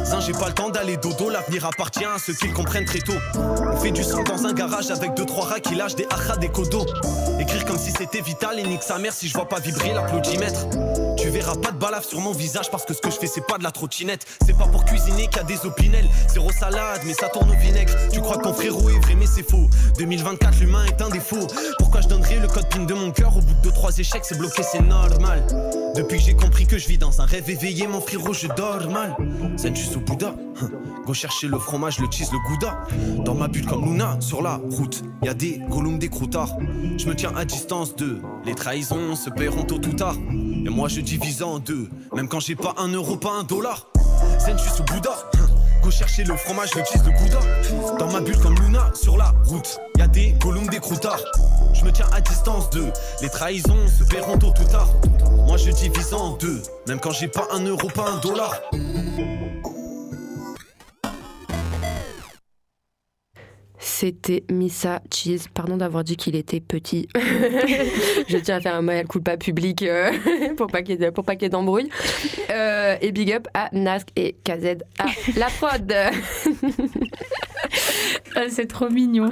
Zin, 0.04 0.20
j'ai 0.20 0.32
pas 0.32 0.48
le 0.48 0.54
temps 0.54 0.70
d'aller 0.70 0.96
dodo. 0.96 1.28
L'avenir 1.28 1.66
appartient 1.66 2.04
à 2.04 2.18
ceux 2.18 2.32
qui 2.34 2.48
le 2.48 2.54
comprennent 2.54 2.86
très 2.86 3.00
tôt. 3.00 3.12
On 3.34 3.76
fait 3.76 3.90
du 3.90 4.02
sang 4.02 4.22
dans 4.22 4.46
un 4.46 4.52
garage 4.52 4.90
avec 4.90 5.14
deux 5.14 5.26
trois 5.26 5.44
rats 5.44 5.60
qui 5.60 5.74
lâchent 5.74 5.94
des 5.94 6.06
achas, 6.10 6.36
des 6.36 6.48
codos. 6.48 6.86
Écrire 7.38 7.64
comme 7.64 7.78
si 7.78 7.90
c'était 7.90 8.20
vital 8.20 8.58
et 8.58 8.62
nique 8.62 8.82
sa 8.82 8.98
mère 8.98 9.12
si 9.12 9.28
je 9.28 9.34
vois 9.34 9.48
pas 9.48 9.60
vibrer 9.60 9.92
l'applaudimètre. 9.92 10.66
Tu 11.16 11.28
verras 11.28 11.54
pas 11.54 11.70
de 11.70 11.76
balafre 11.76 12.08
sur 12.08 12.20
mon 12.20 12.32
visage 12.32 12.70
parce 12.70 12.84
que 12.84 12.94
ce 12.94 13.00
que 13.00 13.10
je 13.10 13.16
fais 13.16 13.26
c'est 13.26 13.46
pas 13.46 13.58
de 13.58 13.62
la 13.62 13.70
trottinette. 13.70 14.26
C'est 14.44 14.56
pas 14.56 14.66
pour 14.66 14.84
cuisiner 14.84 15.28
qu'il 15.28 15.36
y 15.36 15.40
a 15.40 15.44
des 15.44 15.64
opinels. 15.66 16.08
Salade, 16.62 17.00
mais 17.04 17.14
ça 17.14 17.28
tourne 17.28 17.50
au 17.50 17.58
vinaigre. 17.58 17.92
Tu 18.12 18.20
crois 18.20 18.36
que 18.36 18.44
ton 18.44 18.54
frérot 18.54 18.88
est 18.88 19.00
vrai, 19.00 19.16
mais 19.16 19.26
c'est 19.26 19.42
faux. 19.42 19.68
2024, 19.98 20.60
l'humain 20.60 20.84
est 20.84 21.02
un 21.02 21.08
défaut. 21.08 21.48
Pourquoi 21.80 22.02
je 22.02 22.06
donnerais 22.06 22.38
le 22.38 22.46
code 22.46 22.68
PIN 22.68 22.84
de 22.84 22.94
mon 22.94 23.10
cœur 23.10 23.36
au 23.36 23.40
bout 23.40 23.54
de 23.64 23.70
2-3 23.70 23.98
échecs? 23.98 24.22
C'est 24.24 24.38
bloqué, 24.38 24.62
c'est 24.62 24.80
normal. 24.80 25.44
Depuis 25.96 26.18
que 26.18 26.24
j'ai 26.24 26.34
compris 26.34 26.66
que 26.66 26.78
je 26.78 26.86
vis 26.86 26.98
dans 26.98 27.20
un 27.20 27.24
rêve 27.24 27.50
éveillé, 27.50 27.88
mon 27.88 28.00
frérot, 28.00 28.32
je 28.32 28.46
dors 28.46 28.88
mal. 28.88 29.16
Zen, 29.56 29.74
je 29.74 29.82
suis 29.82 29.90
sous 29.90 30.00
Bouddha. 30.00 30.36
Go 31.04 31.12
chercher 31.12 31.48
le 31.48 31.58
fromage, 31.58 31.98
le 31.98 32.06
cheese, 32.08 32.30
le 32.30 32.38
gouda. 32.48 32.84
Dans 33.24 33.34
ma 33.34 33.48
bulle 33.48 33.66
comme 33.66 33.84
Luna, 33.84 34.18
sur 34.20 34.40
la 34.40 34.60
route, 34.70 35.02
y 35.24 35.28
a 35.28 35.34
des 35.34 35.60
golems, 35.68 35.98
des 35.98 36.10
croutards. 36.10 36.56
Je 36.96 37.06
me 37.06 37.16
tiens 37.16 37.32
à 37.36 37.44
distance 37.44 37.96
d'eux. 37.96 38.22
Les 38.44 38.54
trahisons 38.54 39.16
se 39.16 39.30
paieront 39.30 39.64
tôt 39.64 39.80
ou 39.84 39.94
tard. 39.94 40.14
Et 40.64 40.70
moi, 40.70 40.86
je 40.86 41.00
divise 41.00 41.42
en 41.42 41.58
deux. 41.58 41.88
Même 42.14 42.28
quand 42.28 42.38
j'ai 42.38 42.54
pas 42.54 42.76
un 42.78 42.86
euro, 42.86 43.16
pas 43.16 43.32
un 43.32 43.42
dollar. 43.42 43.88
Zen, 44.38 44.56
je 44.56 44.62
suis 44.62 44.70
sous 44.70 44.84
Bouddha. 44.84 45.16
Go 45.82 45.90
chercher 45.90 46.22
le 46.24 46.36
fromage, 46.36 46.74
le 46.76 46.84
cheese, 46.84 47.02
le 47.04 47.10
gouda. 47.10 47.40
Dans 47.98 48.10
ma 48.12 48.20
bulle 48.20 48.38
comme 48.38 48.54
Luna, 48.54 48.92
sur 48.94 49.16
la 49.16 49.34
route, 49.44 49.80
y 49.96 50.02
a 50.02 50.06
des 50.06 50.32
golems, 50.32 50.68
des 50.68 50.78
croutards. 50.78 51.18
Je 51.74 51.84
me 51.84 51.90
tiens 51.90 52.06
à 52.12 52.20
distance 52.20 52.70
d'eux. 52.70 52.92
Les 53.20 53.28
trahisons 53.28 53.88
se 53.88 54.04
paieront 54.04 54.38
tôt 54.38 54.54
ou 54.60 54.64
tard. 54.64 54.88
Moi, 55.46 55.56
je 55.56 55.70
divise 55.72 56.14
en 56.14 56.36
deux. 56.36 56.62
Même 56.86 57.00
quand 57.00 57.10
j'ai 57.10 57.26
pas 57.26 57.48
un 57.52 57.64
euro, 57.64 57.88
pas 57.88 58.08
un 58.10 58.18
dollar. 58.18 58.54
C'était 64.02 64.42
Missa 64.50 65.00
Cheese. 65.14 65.42
Pardon 65.54 65.76
d'avoir 65.76 66.02
dit 66.02 66.16
qu'il 66.16 66.34
était 66.34 66.58
petit. 66.58 67.08
je 67.14 68.36
tiens 68.38 68.56
à 68.56 68.60
faire 68.60 68.74
un 68.74 68.82
mal 68.82 69.06
culpa 69.06 69.36
public 69.36 69.84
euh, 69.84 70.10
pour 70.56 70.66
pas 70.66 70.82
qu'il 70.82 71.00
y 71.00 71.04
ait, 71.04 71.12
pour 71.12 71.22
pas 71.22 71.36
qu'il 71.36 71.42
y 71.42 71.46
ait 71.46 71.50
d'embrouille. 71.50 71.88
Euh, 72.50 72.96
et 73.00 73.12
big 73.12 73.32
up 73.32 73.46
à 73.54 73.68
Nask 73.70 74.08
et 74.16 74.34
KZ 74.42 74.78
à 74.98 75.06
la 75.36 75.46
prod. 75.46 75.94
Ah, 78.34 78.46
c'est 78.48 78.66
trop 78.66 78.88
mignon. 78.88 79.30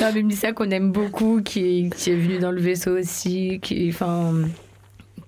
Non, 0.00 0.10
mais 0.14 0.22
Missa 0.22 0.52
qu'on 0.52 0.70
aime 0.70 0.92
beaucoup, 0.92 1.42
qui 1.42 1.60
est, 1.60 1.94
qui 1.94 2.10
est 2.10 2.16
venue 2.16 2.38
dans 2.38 2.52
le 2.52 2.60
vaisseau 2.60 2.96
aussi, 2.96 3.58
qui, 3.60 3.88
enfin, 3.90 4.34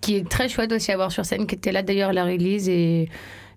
qui 0.00 0.16
est 0.16 0.28
très 0.28 0.48
chouette 0.48 0.72
aussi 0.72 0.92
à 0.92 0.96
voir 0.96 1.12
sur 1.12 1.24
scène, 1.24 1.46
qui 1.46 1.56
était 1.56 1.72
là 1.72 1.82
d'ailleurs 1.82 2.10
à 2.10 2.12
la 2.12 2.24
release 2.24 2.68
et, 2.68 3.08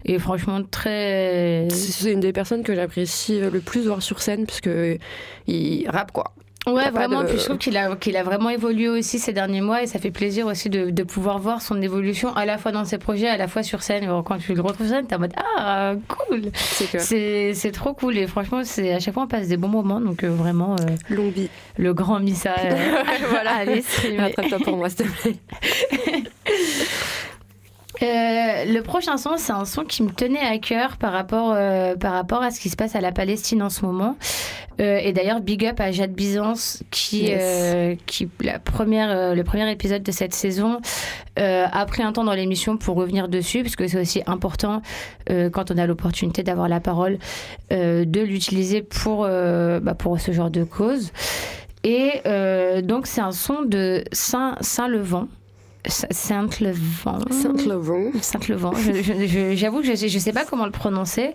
et 0.05 0.19
franchement 0.19 0.61
très. 0.63 1.67
C'est 1.69 2.11
une 2.13 2.19
des 2.21 2.31
personnes 2.33 2.63
que 2.63 2.73
j'apprécie 2.75 3.39
le 3.39 3.59
plus 3.59 3.81
voir 3.87 4.01
sur 4.01 4.21
scène 4.21 4.45
parce 4.45 4.61
que 4.61 4.97
il 5.47 5.89
rappe 5.89 6.11
quoi. 6.11 6.31
Ouais, 6.67 6.89
vraiment. 6.89 7.21
de- 7.21 7.27
Puis 7.27 7.37
je 7.37 7.43
trouve 7.43 7.59
qu'il 7.59 7.77
a, 7.77 7.95
qu'il 7.95 8.17
a 8.17 8.23
vraiment 8.23 8.49
évolué 8.49 8.89
aussi 8.89 9.19
ces 9.19 9.33
derniers 9.33 9.61
mois 9.61 9.83
et 9.83 9.85
ça 9.85 9.99
fait 9.99 10.09
plaisir 10.09 10.47
aussi 10.47 10.67
de, 10.71 10.89
de 10.89 11.03
pouvoir 11.03 11.37
voir 11.37 11.61
son 11.61 11.79
évolution 11.79 12.35
à 12.35 12.43
la 12.47 12.57
fois 12.57 12.71
dans 12.71 12.85
ses 12.85 12.97
projets, 12.97 13.27
à 13.27 13.37
la 13.37 13.47
fois 13.47 13.61
sur 13.61 13.83
scène. 13.83 14.07
Quand 14.25 14.39
tu 14.39 14.55
le 14.55 14.61
retrouves 14.61 14.87
sur 14.87 14.95
scène, 14.95 15.05
t'es 15.05 15.13
en 15.13 15.19
mode 15.19 15.33
Ah, 15.59 15.93
cool 16.07 16.41
C'est 16.55 17.71
trop 17.71 17.93
cool 17.93 18.17
et 18.17 18.25
franchement, 18.25 18.61
à 18.61 18.99
chaque 18.99 19.13
fois 19.13 19.23
on 19.23 19.27
passe 19.27 19.47
des 19.47 19.57
bons 19.57 19.67
moments 19.67 20.01
donc 20.01 20.23
euh, 20.23 20.29
vraiment. 20.29 20.75
euh, 20.79 21.15
vie. 21.29 21.49
Le 21.77 21.93
grand 21.93 22.19
Missa. 22.19 22.55
euh, 22.59 22.73
voilà, 23.29 23.57
allez, 23.57 23.83
streamer. 23.83 24.17
Rattrape-toi 24.21 24.57
pour 24.63 24.77
moi, 24.77 24.89
s'il 24.89 25.05
te 25.05 25.21
plaît. 25.21 25.35
Euh, 28.01 28.65
le 28.65 28.79
prochain 28.81 29.17
son, 29.17 29.37
c'est 29.37 29.53
un 29.53 29.65
son 29.65 29.83
qui 29.83 30.03
me 30.03 30.09
tenait 30.09 30.39
à 30.39 30.57
cœur 30.57 30.97
par 30.97 31.13
rapport, 31.13 31.53
euh, 31.55 31.95
par 31.95 32.11
rapport 32.13 32.41
à 32.43 32.51
ce 32.51 32.59
qui 32.59 32.69
se 32.69 32.75
passe 32.75 32.95
à 32.95 33.01
la 33.01 33.11
Palestine 33.11 33.61
en 33.63 33.69
ce 33.69 33.85
moment. 33.85 34.17
Euh, 34.81 34.97
et 35.01 35.13
d'ailleurs, 35.13 35.39
big 35.39 35.65
up 35.65 35.79
à 35.79 35.91
Jade 35.91 36.11
Byzance, 36.11 36.83
qui, 36.91 37.27
Yes. 37.27 37.97
qui 38.05 38.27
la 38.41 38.59
première, 38.59 39.33
le 39.33 39.43
premier 39.43 39.71
épisode 39.71 40.03
de 40.03 40.11
cette 40.11 40.33
saison, 40.33 40.79
a 41.37 41.85
pris 41.85 42.03
un 42.03 42.11
temps 42.11 42.23
dans 42.25 42.33
l'émission 42.33 42.75
pour 42.77 42.95
revenir 42.97 43.27
dessus, 43.29 43.63
parce 43.63 43.75
que 43.77 43.87
c'est 43.87 43.99
aussi 43.99 44.21
important 44.25 44.81
quand 45.53 45.71
on 45.71 45.77
a 45.77 45.85
l'opportunité 45.87 46.43
d'avoir 46.43 46.67
la 46.67 46.79
parole, 46.81 47.17
de 47.71 48.21
l'utiliser 48.21 48.81
pour, 48.81 49.21
bah, 49.25 49.95
pour 49.97 50.19
ce 50.19 50.31
genre 50.33 50.49
de 50.49 50.63
cause. 50.65 51.11
Et 51.85 52.21
donc, 52.83 53.07
c'est 53.07 53.21
un 53.21 53.31
son 53.31 53.61
de 53.61 54.03
Saint- 54.11 54.57
Saint-Levant. 54.59 55.27
Saint-Levant. 55.87 57.19
Saint-Levant. 57.29 58.11
Saint-Levant. 58.21 58.73
J'avoue 59.53 59.81
que 59.81 59.95
je 59.95 60.03
ne 60.03 60.19
sais 60.19 60.33
pas 60.33 60.45
comment 60.45 60.65
le 60.65 60.71
prononcer. 60.71 61.33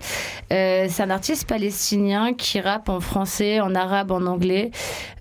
Euh, 0.52 0.86
c'est 0.88 1.02
un 1.02 1.10
artiste 1.10 1.48
palestinien 1.48 2.34
qui 2.34 2.60
rappe 2.60 2.88
en 2.88 3.00
français, 3.00 3.60
en 3.60 3.74
arabe, 3.74 4.10
en 4.10 4.26
anglais. 4.26 4.70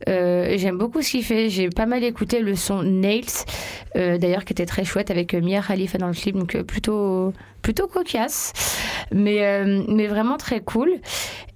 Euh, 0.08 0.56
J'aime 0.58 0.78
beaucoup 0.78 1.02
ce 1.02 1.12
qu'il 1.12 1.24
fait. 1.24 1.50
J'ai 1.50 1.70
pas 1.70 1.86
mal 1.86 2.04
écouté 2.04 2.40
le 2.40 2.56
son 2.56 2.84
Nails, 2.84 3.26
euh, 3.96 4.18
d'ailleurs, 4.18 4.46
qui 4.46 4.54
était 4.54 4.66
très 4.66 4.84
chouette 4.84 5.12
avec 5.12 5.34
Mia 5.34 5.62
Khalifa 5.62 5.98
dans 5.98 6.08
le 6.08 6.14
clip, 6.14 6.36
donc 6.36 6.58
plutôt, 6.64 7.34
plutôt 7.62 7.88
cocasse, 7.88 8.54
mais, 9.12 9.64
mais 9.88 10.08
vraiment 10.08 10.38
très 10.38 10.62
cool. 10.62 10.90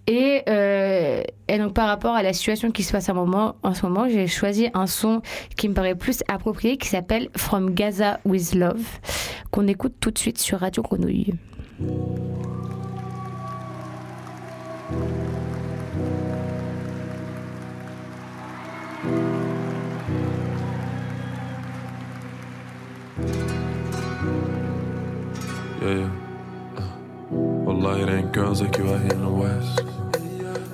Et, 0.07 0.43
euh, 0.49 1.23
et 1.47 1.57
donc 1.57 1.73
par 1.73 1.87
rapport 1.87 2.13
à 2.13 2.23
la 2.23 2.33
situation 2.33 2.71
qui 2.71 2.83
se 2.83 2.91
passe 2.91 3.09
en 3.09 3.73
ce 3.73 3.85
moment, 3.85 4.07
j'ai 4.09 4.27
choisi 4.27 4.67
un 4.73 4.87
son 4.87 5.21
qui 5.55 5.69
me 5.69 5.73
paraît 5.73 5.95
plus 5.95 6.23
approprié, 6.27 6.77
qui 6.77 6.89
s'appelle 6.89 7.29
From 7.37 7.73
Gaza 7.73 8.19
with 8.25 8.53
Love, 8.53 8.85
qu'on 9.51 9.67
écoute 9.67 9.93
tout 9.99 10.11
de 10.11 10.17
suite 10.17 10.39
sur 10.39 10.59
Radio 10.59 10.83
Grenouille. 10.83 11.33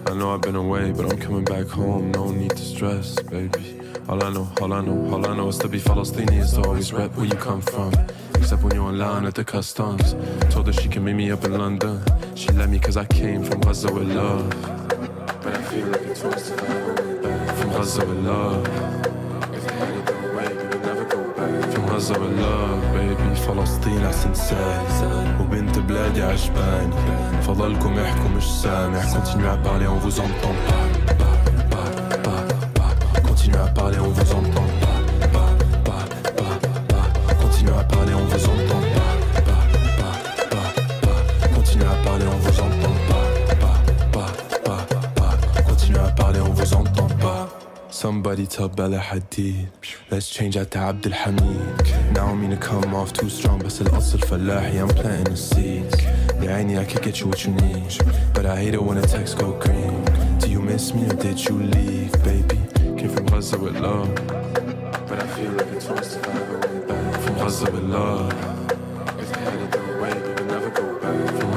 I 0.09 0.13
know 0.15 0.33
I've 0.33 0.41
been 0.41 0.55
away, 0.55 0.91
but 0.91 1.05
I'm 1.05 1.19
coming 1.19 1.45
back 1.45 1.67
home. 1.67 2.11
No 2.11 2.31
need 2.31 2.49
to 2.49 2.57
stress, 2.57 3.21
baby. 3.21 3.79
All 4.07 4.23
I 4.23 4.31
know, 4.31 4.51
all 4.59 4.73
I 4.73 4.81
know, 4.81 5.13
all 5.13 5.23
I 5.27 5.37
know 5.37 5.49
is 5.49 5.59
to 5.59 5.67
be 5.67 5.79
Palestinian 5.79 6.41
is 6.41 6.53
to 6.53 6.63
always 6.63 6.91
rep 6.91 7.15
where 7.15 7.27
you 7.27 7.35
come 7.35 7.61
from. 7.61 7.93
Except 8.33 8.63
when 8.63 8.73
you're 8.73 8.89
in 8.89 8.97
line 8.97 9.25
at 9.25 9.35
the 9.35 9.43
customs. 9.43 10.15
Told 10.49 10.65
her 10.65 10.73
she 10.73 10.89
can 10.89 11.03
meet 11.03 11.13
me 11.13 11.29
up 11.29 11.43
in 11.43 11.53
London. 11.53 12.01
She 12.33 12.49
let 12.49 12.69
me 12.69 12.79
cause 12.79 12.97
I 12.97 13.05
came 13.05 13.43
from 13.43 13.59
Gaza 13.59 13.93
with 13.93 14.11
love. 14.11 14.49
But 15.43 15.55
I 15.55 15.61
feel 15.61 15.85
like 15.85 16.01
it's 16.01 16.21
twice 16.21 16.49
From 16.49 17.69
Gaza 17.69 18.03
with 18.03 18.25
love. 18.25 18.88
back. 21.98 21.98
From 21.98 21.98
Gaza 21.98 22.20
with 22.20 22.38
love, 22.40 22.92
baby. 22.92 23.34
فلسطين 23.34 24.04
أحسن 24.04 24.34
ساي 24.34 25.40
وبنت 25.40 25.78
بلادي 25.78 26.22
عجباني 26.22 26.96
فضلكم 27.42 27.98
احكوا 27.98 28.28
مش 28.36 28.44
سامع 28.44 29.02
Continuez 29.02 29.48
à 29.48 29.56
parler, 29.56 29.86
on 29.86 29.98
vous 29.98 30.20
entend 30.20 30.54
pas 30.66 30.84
Pas, 30.86 30.87
Somebody 48.58 48.58
tell 48.58 48.68
Bella 48.68 48.98
Hadid 48.98 49.68
Let's 50.10 50.28
change 50.28 50.56
out 50.56 50.72
to 50.72 50.78
Abdul 50.78 51.12
Hamid 51.12 52.14
Now 52.14 52.26
I 52.26 52.34
mean 52.34 52.50
to 52.50 52.56
come 52.56 52.92
off 52.92 53.12
too 53.12 53.28
strong 53.30 53.62
بس 53.62 53.80
الأصل 53.80 54.18
فلاحي 54.18 54.80
I'm 54.80 54.88
planting 54.88 55.24
the 55.24 55.36
seeds 55.36 56.02
يا 56.42 56.54
عيني 56.54 56.80
I 56.80 56.84
could 56.84 57.02
get 57.02 57.20
you 57.20 57.28
what 57.28 57.44
you 57.44 57.52
need 57.52 57.96
But 58.34 58.44
I 58.46 58.56
hate 58.56 58.74
it 58.74 58.82
when 58.82 59.00
the 59.00 59.06
text 59.06 59.38
go 59.38 59.52
green 59.52 60.04
Do 60.40 60.50
you 60.50 60.60
miss 60.60 60.92
me 60.92 61.06
or 61.06 61.14
did 61.14 61.44
you 61.44 61.62
leave 61.62 62.12
baby 62.24 62.58
Came 62.98 63.10
from 63.10 63.26
Gaza 63.26 63.56
with 63.56 63.78
love 63.78 64.12
But 65.08 65.22
I 65.22 65.26
feel 65.36 65.52
like 65.52 65.68
it's 65.68 65.86
twice 65.86 66.16
if 66.16 66.28
I 66.28 66.32
ever 66.32 66.58
went 66.58 66.88
back 66.88 67.20
From 67.20 67.34
Gaza 67.36 67.70
with 67.70 67.84
love 67.84 68.57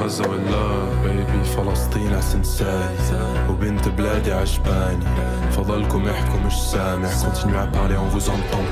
غزة 0.03 0.29
والله 0.29 1.01
بيبي 1.03 1.43
فلسطين 1.43 2.13
عسنساي 2.13 2.95
وبنت 3.49 3.87
بلادي 3.87 4.33
عجباني. 4.33 5.05
فضلكم 5.51 6.07
احكوا 6.07 6.39
مش 6.39 6.53
سامع. 6.53 7.09
كنت 7.23 7.45
نعبالي 7.45 7.95
عن 7.95 8.09
فوز 8.09 8.29
انتون 8.29 8.65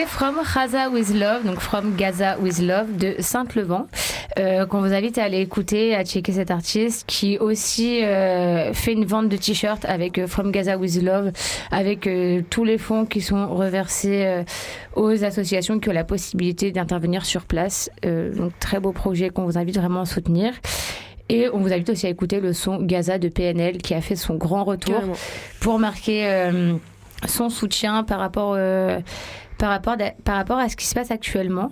C'était 0.00 0.12
From 0.12 0.36
Gaza 0.54 0.88
with 0.88 1.12
Love, 1.12 1.44
donc 1.44 1.60
From 1.60 1.94
Gaza 1.94 2.38
with 2.38 2.58
Love 2.60 2.96
de 2.96 3.16
Saint-Levant. 3.18 3.86
Euh, 4.38 4.64
qu'on 4.64 4.80
vous 4.80 4.94
invite 4.94 5.18
à 5.18 5.24
aller 5.24 5.40
écouter, 5.40 5.94
à 5.94 6.04
checker 6.04 6.32
cet 6.32 6.50
artiste 6.50 7.04
qui 7.06 7.36
aussi 7.36 8.02
euh, 8.02 8.72
fait 8.72 8.92
une 8.92 9.04
vente 9.04 9.28
de 9.28 9.36
t-shirts 9.36 9.84
avec 9.84 10.18
euh, 10.18 10.26
From 10.26 10.52
Gaza 10.52 10.78
with 10.78 11.02
Love, 11.02 11.32
avec 11.70 12.06
euh, 12.06 12.40
tous 12.48 12.64
les 12.64 12.78
fonds 12.78 13.04
qui 13.04 13.20
sont 13.20 13.48
reversés 13.54 14.42
aux 14.94 15.22
associations 15.22 15.78
qui 15.80 15.90
ont 15.90 15.92
la 15.92 16.04
possibilité 16.04 16.70
d'intervenir 16.70 17.26
sur 17.26 17.44
place. 17.44 17.90
Donc 18.02 18.52
très 18.58 18.80
beau 18.80 18.92
projet 18.92 19.28
qu'on 19.28 19.44
vous 19.44 19.58
invite 19.58 19.76
vraiment 19.76 20.02
à 20.02 20.06
soutenir. 20.06 20.54
Et 21.28 21.48
on 21.52 21.58
vous 21.58 21.72
invite 21.72 21.90
aussi 21.90 22.06
à 22.06 22.10
écouter 22.10 22.40
le 22.40 22.52
son 22.54 22.80
Gaza 22.82 23.18
de 23.18 23.28
PNL 23.28 23.78
qui 23.78 23.94
a 23.94 24.00
fait 24.00 24.16
son 24.16 24.36
grand 24.36 24.64
retour 24.64 24.94
Carrément. 24.94 25.16
pour 25.60 25.78
marquer 25.78 26.50
son 27.26 27.48
soutien 27.48 28.02
par 28.02 28.18
rapport, 28.18 28.54
euh, 28.56 29.00
par, 29.60 29.70
rapport 29.70 29.92
à, 30.00 30.10
par 30.24 30.34
rapport 30.36 30.58
à 30.58 30.68
ce 30.68 30.74
qui 30.76 30.86
se 30.86 30.94
passe 30.94 31.10
actuellement. 31.12 31.70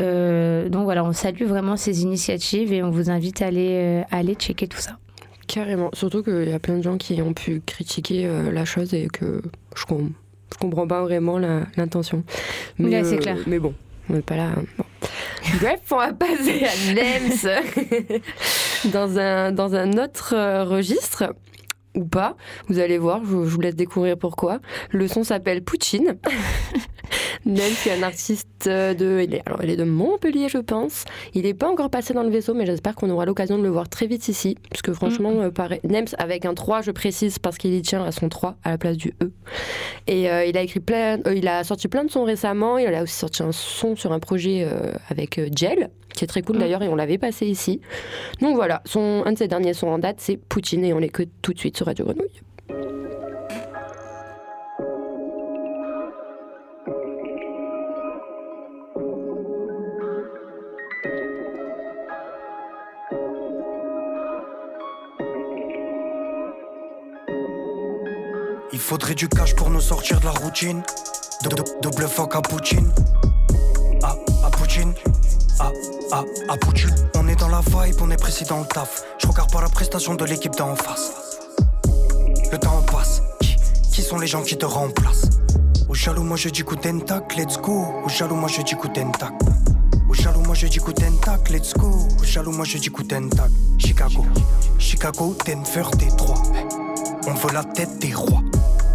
Euh, 0.00 0.68
donc 0.68 0.84
voilà, 0.84 1.04
on 1.04 1.12
salue 1.12 1.44
vraiment 1.44 1.76
ces 1.76 2.02
initiatives 2.02 2.72
et 2.72 2.82
on 2.82 2.90
vous 2.90 3.10
invite 3.10 3.42
à 3.42 3.46
aller, 3.46 3.70
euh, 3.72 4.02
à 4.10 4.18
aller 4.18 4.34
checker 4.34 4.66
tout 4.68 4.78
ça. 4.80 4.98
Carrément. 5.46 5.90
Surtout 5.92 6.22
qu'il 6.22 6.48
y 6.48 6.52
a 6.52 6.58
plein 6.58 6.76
de 6.78 6.82
gens 6.82 6.96
qui 6.96 7.20
ont 7.22 7.32
pu 7.34 7.60
critiquer 7.64 8.26
euh, 8.26 8.50
la 8.52 8.64
chose 8.64 8.94
et 8.94 9.08
que 9.12 9.42
je, 9.76 9.84
com- 9.84 10.12
je 10.52 10.58
comprends 10.58 10.86
pas 10.86 11.02
vraiment 11.02 11.38
l'intention. 11.38 12.24
C'est 12.78 12.84
euh, 12.94 13.16
clair. 13.18 13.36
Mais 13.46 13.58
bon, 13.58 13.74
on 14.08 14.14
n'est 14.14 14.22
pas 14.22 14.36
là. 14.36 14.50
hein. 14.56 14.64
Bon. 14.78 14.84
Bref, 15.60 15.80
on 15.90 15.96
va 15.98 16.12
passer 16.14 16.64
à 16.64 16.94
Nems 16.94 18.10
dans, 18.92 19.18
un, 19.18 19.52
dans 19.52 19.74
un 19.74 19.92
autre 20.02 20.64
registre. 20.64 21.34
Ou 21.94 22.04
pas, 22.04 22.36
vous 22.68 22.78
allez 22.80 22.98
voir, 22.98 23.20
je, 23.24 23.36
vous 23.36 23.60
laisse 23.60 23.76
découvrir 23.76 24.18
pourquoi. 24.18 24.60
Le 24.90 25.06
son 25.06 25.22
s'appelle 25.22 25.62
Poutine. 25.62 26.16
Nems, 27.46 27.60
qui 27.82 27.88
est 27.90 27.98
un 27.98 28.02
artiste 28.02 28.66
de. 28.66 29.22
Il 29.22 29.34
est, 29.34 29.42
alors, 29.46 29.62
il 29.62 29.70
est 29.70 29.76
de 29.76 29.84
Montpellier, 29.84 30.48
je 30.48 30.58
pense. 30.58 31.04
Il 31.34 31.42
n'est 31.42 31.54
pas 31.54 31.68
encore 31.68 31.90
passé 31.90 32.14
dans 32.14 32.22
le 32.22 32.30
vaisseau, 32.30 32.54
mais 32.54 32.66
j'espère 32.66 32.94
qu'on 32.94 33.10
aura 33.10 33.26
l'occasion 33.26 33.58
de 33.58 33.62
le 33.62 33.68
voir 33.68 33.88
très 33.88 34.06
vite 34.06 34.28
ici. 34.28 34.56
Parce 34.70 34.82
que 34.82 34.92
franchement, 34.92 35.32
euh, 35.40 35.50
pareil. 35.50 35.80
Nems 35.84 36.06
avec 36.18 36.46
un 36.46 36.54
3, 36.54 36.82
je 36.82 36.90
précise, 36.90 37.38
parce 37.38 37.58
qu'il 37.58 37.74
y 37.74 37.82
tient 37.82 38.02
à 38.02 38.12
son 38.12 38.28
3 38.28 38.56
à 38.64 38.70
la 38.70 38.78
place 38.78 38.96
du 38.96 39.12
E. 39.22 39.30
Et 40.06 40.30
euh, 40.30 40.44
il 40.44 40.56
a 40.56 40.62
écrit 40.62 40.80
plein. 40.80 41.18
euh, 41.26 41.34
il 41.34 41.46
a 41.48 41.64
sorti 41.64 41.88
plein 41.88 42.04
de 42.04 42.10
sons 42.10 42.24
récemment. 42.24 42.78
Il 42.78 42.92
a 42.92 43.02
aussi 43.02 43.14
sorti 43.14 43.42
un 43.42 43.52
son 43.52 43.96
sur 43.96 44.12
un 44.12 44.20
projet 44.20 44.66
euh, 44.70 44.92
avec 45.08 45.38
euh, 45.38 45.48
Gel, 45.54 45.90
qui 46.14 46.24
est 46.24 46.28
très 46.28 46.42
cool 46.42 46.58
d'ailleurs, 46.58 46.82
et 46.82 46.88
on 46.88 46.96
l'avait 46.96 47.18
passé 47.18 47.46
ici. 47.46 47.80
Donc 48.40 48.56
voilà, 48.56 48.82
son, 48.84 49.22
un 49.26 49.32
de 49.32 49.38
ses 49.38 49.48
derniers 49.48 49.74
sons 49.74 49.88
en 49.88 49.98
date, 49.98 50.16
c'est 50.18 50.36
Poutine, 50.36 50.84
et 50.84 50.92
on 50.92 50.98
l'écoute 50.98 51.30
tout 51.42 51.52
de 51.52 51.58
suite 51.58 51.76
sur 51.76 51.86
Radio 51.86 52.04
Grenouille. 52.04 52.40
Il 68.72 68.80
faudrait 68.80 69.14
du 69.14 69.28
cash 69.28 69.54
pour 69.54 69.70
nous 69.70 69.80
sortir 69.80 70.20
de 70.20 70.26
la 70.26 70.32
routine. 70.32 70.82
Double 71.80 72.08
fuck 72.08 72.34
à 72.34 72.42
Poutine. 72.42 72.92
Ah, 74.02 74.16
à 74.44 74.50
Poutine. 74.50 74.92
Ah, 75.60 75.70
ah, 76.48 76.56
Poutine. 76.60 76.94
On 77.14 77.28
est 77.28 77.36
dans 77.36 77.48
la 77.48 77.60
vibe, 77.60 77.96
on 78.00 78.10
est 78.10 78.16
précis 78.16 78.44
dans 78.44 78.60
le 78.60 78.66
taf. 78.66 79.02
Je 79.18 79.26
regarde 79.26 79.52
pas 79.52 79.60
la 79.60 79.68
prestation 79.68 80.14
de 80.14 80.24
l'équipe 80.24 80.54
d'en 80.56 80.74
face. 80.74 81.12
Le 82.50 82.58
temps 82.58 82.82
passe. 82.82 83.22
Qui, 83.40 83.56
qui 83.92 84.02
sont 84.02 84.18
les 84.18 84.26
gens 84.26 84.42
qui 84.42 84.56
te 84.56 84.66
remplacent? 84.66 85.30
Au 85.88 85.94
jaloux, 85.94 86.22
moi 86.22 86.36
je 86.36 86.48
dis 86.48 86.62
coup 86.62 86.76
d'entac, 86.76 87.36
let's 87.36 87.58
go. 87.58 87.86
Au 88.04 88.08
jaloux, 88.08 88.36
moi 88.36 88.48
je 88.48 88.62
dis 88.62 88.74
coup 88.74 88.88
d'entac. 88.88 89.32
Au 90.08 90.14
jaloux, 90.14 90.40
moi 90.40 90.54
je 90.54 90.66
dis 90.66 90.78
coup 90.78 90.92
d'entac, 90.92 91.48
let's 91.50 91.74
go. 91.74 92.08
Au 92.20 92.24
jaloux, 92.24 92.52
moi 92.52 92.64
je 92.64 92.78
dis 92.78 92.88
coup 92.88 93.02
d'entac. 93.02 93.50
Chicago, 93.78 94.24
Chicago, 94.78 95.36
Denver, 95.46 95.84
Détroit. 95.98 96.42
On 97.26 97.34
veut 97.34 97.52
la 97.52 97.64
tête 97.64 97.98
des 97.98 98.12
rois. 98.12 98.42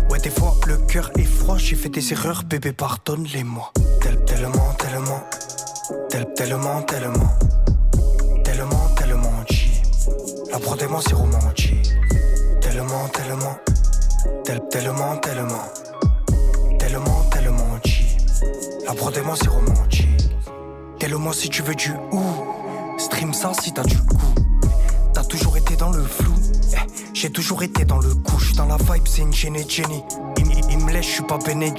Ouais, 0.09 0.19
des 0.19 0.29
fois 0.29 0.55
le 0.67 0.77
cœur 0.77 1.11
est 1.17 1.23
froid. 1.23 1.57
J'ai 1.57 1.75
fait 1.75 1.89
des 1.89 2.11
erreurs, 2.11 2.43
bébé, 2.43 2.73
pardonne-les-moi. 2.73 3.71
Tel, 4.01 4.23
tellement, 4.25 4.73
tellement. 4.77 5.23
Tel, 6.09 6.25
tellement, 6.35 6.81
tellement. 6.83 7.33
Tellement, 8.43 8.87
tellement 8.95 9.45
cheap. 9.49 9.71
La 10.51 10.59
prod 10.59 10.81
moi, 10.89 10.99
c'est 11.07 11.13
romantique. 11.15 11.91
Tellement, 12.61 13.07
tellement. 13.09 13.57
Tel, 14.43 14.61
tellement, 14.69 15.17
tellement. 15.17 15.63
Tellement, 16.77 17.21
tellement 17.31 17.79
cheap. 17.85 18.19
La 18.85 18.93
prod 18.93 19.17
moi, 19.25 19.35
c'est 19.41 19.49
romantique. 19.49 20.05
Telle-moi 20.99 21.33
si 21.33 21.49
tu 21.49 21.61
veux 21.61 21.75
du 21.75 21.91
ou. 22.11 22.21
Stream 22.97 23.33
ça 23.33 23.51
si 23.61 23.71
t'as 23.73 23.83
du 23.83 23.95
goût. 23.97 24.33
T'as 25.13 25.23
toujours 25.23 25.55
été 25.57 25.75
dans 25.75 25.91
le 25.91 26.03
flou. 26.03 26.33
Eh, 26.73 26.75
J'ai 27.13 27.29
toujours 27.31 27.63
été 27.63 27.85
dans 27.85 27.99
le 27.99 28.13
coup. 28.13 28.37
J'suis 28.39 28.55
dans 28.55 28.65
la 28.65 28.75
vibe, 28.77 29.07
c'est 29.07 29.21
une 29.21 29.33
Jenny 29.33 29.67
Jenny. 29.69 30.03
Il, 30.37 30.51
il- 30.71 30.77
me 30.79 30.91
laisse, 30.91 31.05
j'suis 31.05 31.23
pas 31.23 31.37
Ben 31.45 31.61
et 31.63 31.73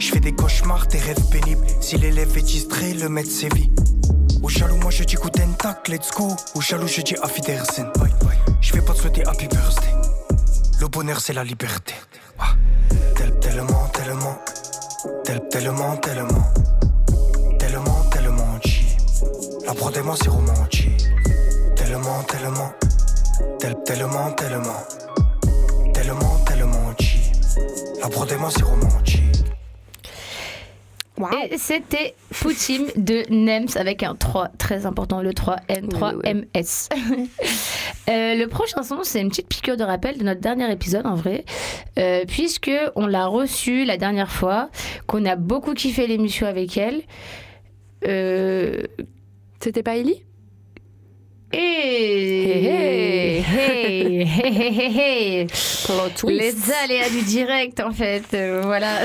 Jerry. 0.00 0.10
J'fais 0.10 0.20
des 0.20 0.32
cauchemars, 0.32 0.86
des 0.86 0.98
rêves 0.98 1.28
pénibles. 1.30 1.66
Si 1.80 1.96
l'élève 1.96 2.36
est 2.36 2.42
distrait, 2.42 2.94
le 2.94 3.08
maître 3.08 3.30
sévit. 3.30 3.70
Au 4.42 4.48
jaloux, 4.48 4.76
moi 4.76 4.90
je 4.90 5.04
dis 5.04 5.16
coup 5.16 5.30
tac, 5.30 5.88
let's 5.88 6.10
go. 6.16 6.34
Au 6.54 6.60
jaloux, 6.60 6.88
je 6.88 7.02
dis 7.02 7.14
Afi 7.22 7.40
Dersen. 7.42 7.90
Bye 7.98 8.12
bye. 8.22 8.38
J'vais 8.60 8.80
pas 8.80 8.94
te 8.94 9.00
souhaiter 9.00 9.26
happy 9.26 9.46
birthday. 9.48 9.94
Le 10.80 10.88
bonheur, 10.88 11.20
c'est 11.20 11.34
la 11.34 11.44
liberté. 11.44 11.94
Ouah. 12.38 12.56
Tel, 13.14 13.38
tellement, 13.40 13.88
tellement. 13.92 14.38
Tel, 15.24 15.40
tellement, 15.50 15.96
tellement. 15.96 16.52
Tellement, 17.58 18.00
tellement 18.10 18.60
cheap. 18.64 18.98
La 19.66 19.74
prod 19.74 19.96
et 19.96 20.02
moi, 20.02 20.14
c'est 20.20 20.30
romantique. 20.30 21.04
Tellement, 21.76 22.22
tellement. 22.22 22.72
Tel, 23.58 23.76
tellement, 23.84 24.32
tellement. 24.32 24.86
Tellement, 25.92 26.38
tellement 26.46 26.94
cheap. 26.98 27.20
La 28.00 28.08
prod 28.08 28.32
et 28.32 28.36
moi, 28.36 28.50
c'est 28.50 28.64
romantique. 28.64 29.19
Et 31.50 31.58
c'était 31.58 32.14
Poutim 32.40 32.86
de 32.96 33.24
Nems 33.30 33.68
avec 33.76 34.02
un 34.02 34.14
3 34.14 34.48
très 34.58 34.86
important, 34.86 35.20
le 35.22 35.34
3 35.34 35.56
M, 35.68 35.88
3 35.88 36.12
MS. 36.24 36.88
Euh, 38.08 38.34
le 38.34 38.46
prochain 38.46 38.82
son, 38.82 39.04
c'est 39.04 39.20
une 39.20 39.28
petite 39.28 39.46
piqûre 39.46 39.76
de 39.76 39.84
rappel 39.84 40.18
de 40.18 40.24
notre 40.24 40.40
dernier 40.40 40.68
épisode 40.72 41.06
en 41.06 41.14
vrai, 41.14 41.44
euh, 41.98 42.24
puisque 42.26 42.70
on 42.96 43.06
l'a 43.06 43.26
reçue 43.26 43.84
la 43.84 43.98
dernière 43.98 44.32
fois, 44.32 44.68
qu'on 45.06 45.24
a 45.26 45.36
beaucoup 45.36 45.74
kiffé 45.74 46.08
l'émission 46.08 46.48
avec 46.48 46.76
elle. 46.76 47.02
Euh, 48.08 48.82
C'était 49.60 49.84
pas 49.84 49.96
Ellie? 49.96 50.24
Hey, 51.52 52.50
hey, 52.50 52.66
hey, 52.66 53.44
hey, 54.00 54.76
hey, 54.78 54.98
hey. 54.98 55.46
Les 56.26 56.54
aléas 56.84 57.10
du 57.10 57.22
direct, 57.22 57.80
en 57.80 57.92
fait. 57.92 58.24
euh, 58.34 58.60
voilà. 58.64 59.00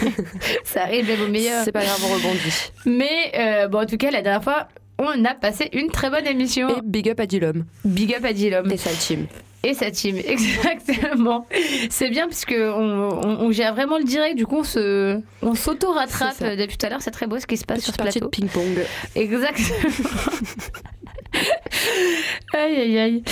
Ça 0.64 0.82
arrive 0.82 1.06
même 1.08 1.22
au 1.22 1.28
meilleur. 1.28 1.64
C'est 1.64 1.72
pas 1.72 1.84
grave, 1.84 1.98
on 2.04 2.14
rebondit. 2.14 2.72
Mais 2.86 3.32
euh, 3.38 3.68
bon, 3.68 3.80
en 3.82 3.86
tout 3.86 3.96
cas, 3.96 4.10
la 4.10 4.22
dernière 4.22 4.44
fois, 4.44 4.68
on 4.98 5.24
a 5.24 5.34
passé 5.34 5.68
une 5.72 5.90
très 5.90 6.10
bonne 6.10 6.26
émission. 6.26 6.68
Et 6.68 6.80
big 6.84 7.08
up 7.10 7.20
à 7.20 7.26
Dilom. 7.26 7.64
Big 7.84 8.14
up 8.14 8.24
à 8.24 8.32
Dilom. 8.32 8.70
Et 8.70 8.76
sa 8.76 8.90
team. 8.90 9.26
Et 9.64 9.74
sa 9.74 9.90
team, 9.90 10.16
exactement. 10.24 11.46
C'est 11.90 12.10
bien 12.10 12.28
parce 12.28 12.44
que 12.44 12.70
on, 12.72 13.08
on- 13.10 13.40
on 13.46 13.50
gère 13.52 13.74
vraiment 13.74 13.98
le 13.98 14.04
direct, 14.04 14.36
du 14.36 14.46
coup 14.46 14.58
on 14.58 14.64
se, 14.64 15.20
on 15.42 15.54
s'auto-rattrape 15.54 16.34
C'est 16.38 16.44
ça. 16.50 16.56
depuis 16.56 16.76
tout 16.78 16.86
à 16.86 16.90
l'heure. 16.90 17.02
C'est 17.02 17.10
très 17.10 17.26
beau 17.26 17.40
ce 17.40 17.46
qui 17.46 17.56
se 17.56 17.64
passe 17.64 17.80
sur 17.82 17.92
ce 17.92 17.98
plateau. 18.00 18.20
de 18.20 18.26
ping-pong. 18.26 18.84
Exactement. 19.16 19.78
aïe 22.54 22.76
aïe 22.76 22.98
aïe. 22.98 23.22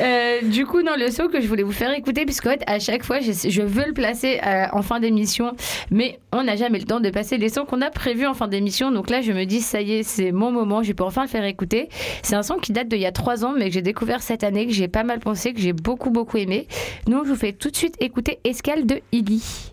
Euh, 0.00 0.42
du 0.42 0.66
coup, 0.66 0.82
non, 0.82 0.92
le 0.96 1.10
son 1.10 1.28
que 1.28 1.40
je 1.40 1.46
voulais 1.46 1.62
vous 1.62 1.72
faire 1.72 1.92
écouter, 1.92 2.24
puisqu'en 2.24 2.50
fait, 2.50 2.62
à 2.66 2.78
chaque 2.78 3.04
fois, 3.04 3.20
je, 3.20 3.32
je 3.32 3.62
veux 3.62 3.86
le 3.86 3.92
placer 3.92 4.40
euh, 4.44 4.66
en 4.72 4.82
fin 4.82 5.00
d'émission, 5.00 5.52
mais 5.90 6.18
on 6.32 6.44
n'a 6.44 6.56
jamais 6.56 6.78
le 6.78 6.84
temps 6.84 7.00
de 7.00 7.10
passer 7.10 7.36
les 7.36 7.48
sons 7.48 7.64
qu'on 7.64 7.80
a 7.80 7.90
prévus 7.90 8.26
en 8.26 8.34
fin 8.34 8.48
d'émission. 8.48 8.90
Donc 8.90 9.10
là, 9.10 9.20
je 9.20 9.32
me 9.32 9.44
dis, 9.44 9.60
ça 9.60 9.80
y 9.80 9.92
est, 9.92 10.02
c'est 10.02 10.32
mon 10.32 10.50
moment, 10.50 10.82
je 10.82 10.92
peux 10.92 11.04
enfin 11.04 11.22
le 11.22 11.28
faire 11.28 11.44
écouter. 11.44 11.88
C'est 12.22 12.36
un 12.36 12.42
son 12.42 12.56
qui 12.56 12.72
date 12.72 12.88
d'il 12.88 13.00
y 13.00 13.06
a 13.06 13.12
trois 13.12 13.44
ans, 13.44 13.54
mais 13.56 13.68
que 13.68 13.74
j'ai 13.74 13.82
découvert 13.82 14.22
cette 14.22 14.44
année, 14.44 14.66
que 14.66 14.72
j'ai 14.72 14.88
pas 14.88 15.04
mal 15.04 15.20
pensé, 15.20 15.52
que 15.52 15.60
j'ai 15.60 15.72
beaucoup, 15.72 16.10
beaucoup 16.10 16.38
aimé. 16.38 16.66
Donc, 17.06 17.24
je 17.26 17.30
vous 17.30 17.36
fais 17.36 17.52
tout 17.52 17.70
de 17.70 17.76
suite 17.76 17.96
écouter 18.00 18.38
Escale 18.44 18.86
de 18.86 19.00
Illy. 19.12 19.72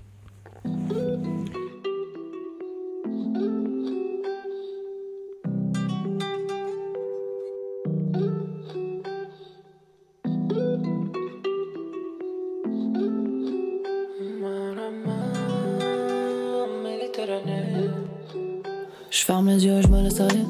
Je 19.21 19.25
ferme 19.27 19.49
les 19.49 19.63
yeux 19.63 19.81
je 19.83 19.87
me 19.87 20.01
laisse 20.01 20.19
aller. 20.19 20.43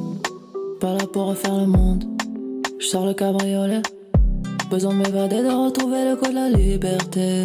Pas 0.80 0.94
là 0.94 1.06
pour 1.12 1.26
refaire 1.26 1.58
le 1.58 1.66
monde. 1.66 2.06
Je 2.80 2.86
sors 2.86 3.06
le 3.06 3.14
cabriolet. 3.14 3.82
Besoin 4.70 4.94
de 4.94 5.00
m'évader, 5.00 5.44
de 5.44 5.50
retrouver 5.50 6.06
le 6.06 6.16
goût 6.16 6.30
de 6.30 6.36
la 6.36 6.50
liberté. 6.50 7.44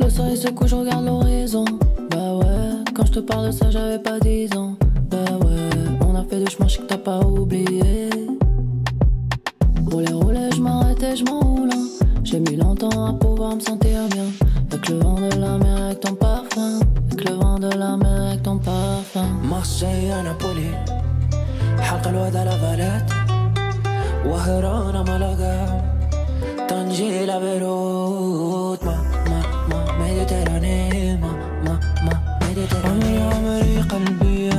Le 0.00 0.10
soleil 0.10 0.36
se 0.36 0.48
couche, 0.48 0.70
je 0.70 0.74
regarde 0.74 1.06
l'horizon. 1.06 1.64
Bah 2.10 2.34
ouais, 2.34 2.82
quand 2.92 3.06
je 3.06 3.12
te 3.12 3.20
parle 3.20 3.46
de 3.46 3.52
ça, 3.52 3.70
j'avais 3.70 4.00
pas 4.00 4.18
10 4.18 4.56
ans. 4.56 4.76
Bah 5.12 5.38
ouais, 5.44 5.70
on 6.04 6.16
a 6.16 6.24
fait 6.24 6.40
du 6.40 6.50
chemin, 6.50 6.66
je 6.66 6.78
que 6.78 6.82
t'as 6.82 6.98
pas 6.98 7.20
oublié. 7.20 8.10
Rouler, 9.92 10.12
rouler, 10.12 10.50
je 10.56 10.60
m'arrête 10.60 11.00
et 11.04 11.14
je 11.14 11.24
m'enroule. 11.24 11.77
hein. 12.27 12.27
J'ai 12.27 12.39
mis 12.39 12.55
longtemps 12.55 13.05
à 13.07 13.13
pouvoir 13.13 13.55
me 13.55 13.61
sentir 13.61 13.99
bien. 14.11 14.29
Avec 14.71 14.89
le 14.89 14.99
vent 14.99 15.15
de 15.15 15.39
la 15.39 15.57
mer, 15.57 15.83
avec 15.85 15.99
ton 16.01 16.15
parfum. 16.15 16.79
Avec 17.11 17.29
le 17.29 17.35
vent 17.35 17.59
de 17.59 17.69
la 17.69 17.97
mer, 17.97 18.21
avec 18.27 18.43
ton 18.43 18.57
parfum. 18.57 19.27
Marseille 19.43 20.11
à 20.11 20.23
Napoli 20.23 20.69
حلقة 21.79 22.09
الوضع 22.09 22.43
لافاليت 22.43 23.07
وهران 24.25 24.95
ملاقا 25.09 25.81
طنجي 26.69 27.25
لبيروت 27.25 28.83
ما 28.83 28.97
ما 29.29 29.41
ما 29.69 29.97
ميديتراني 29.99 31.15
ما 31.15 31.31
ما 31.65 31.79
ما 32.05 32.37
ميديتراني 32.47 33.17
عمري 33.17 33.77
عمري 33.77 33.81
قلبي 33.81 34.49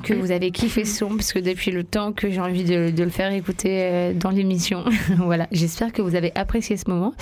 que 0.00 0.14
vous 0.14 0.30
avez 0.30 0.50
kiffé 0.50 0.84
ce 0.84 0.98
son, 0.98 1.16
parce 1.16 1.32
que 1.32 1.38
depuis 1.38 1.70
le 1.70 1.84
temps 1.84 2.12
que 2.12 2.30
j'ai 2.30 2.40
envie 2.40 2.64
de, 2.64 2.90
de 2.90 3.04
le 3.04 3.10
faire 3.10 3.32
écouter 3.32 3.80
euh, 3.82 4.12
dans 4.12 4.30
l'émission. 4.30 4.84
voilà, 5.18 5.46
j'espère 5.52 5.92
que 5.92 6.02
vous 6.02 6.14
avez 6.14 6.32
apprécié 6.34 6.76
ce 6.76 6.88
moment. 6.88 7.14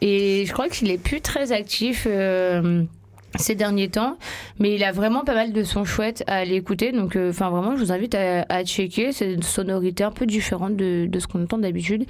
Et 0.00 0.44
je 0.46 0.52
crois 0.52 0.68
qu'il 0.68 0.90
est 0.90 0.98
plus 0.98 1.20
très 1.20 1.52
actif. 1.52 2.06
euh, 2.08 2.82
ces 3.36 3.54
derniers 3.54 3.88
temps, 3.88 4.16
mais 4.58 4.74
il 4.74 4.84
a 4.84 4.92
vraiment 4.92 5.24
pas 5.24 5.34
mal 5.34 5.52
de 5.52 5.62
sons 5.62 5.84
chouettes 5.84 6.22
à 6.26 6.36
aller 6.36 6.54
écouter. 6.54 6.92
Donc, 6.92 7.16
euh, 7.16 7.30
enfin, 7.30 7.50
vraiment, 7.50 7.76
je 7.76 7.82
vous 7.84 7.92
invite 7.92 8.14
à, 8.14 8.44
à 8.48 8.64
checker. 8.64 9.12
C'est 9.12 9.32
une 9.32 9.42
sonorité 9.42 10.04
un 10.04 10.10
peu 10.10 10.26
différente 10.26 10.76
de, 10.76 11.06
de 11.06 11.18
ce 11.18 11.26
qu'on 11.26 11.42
entend 11.42 11.58
d'habitude. 11.58 12.04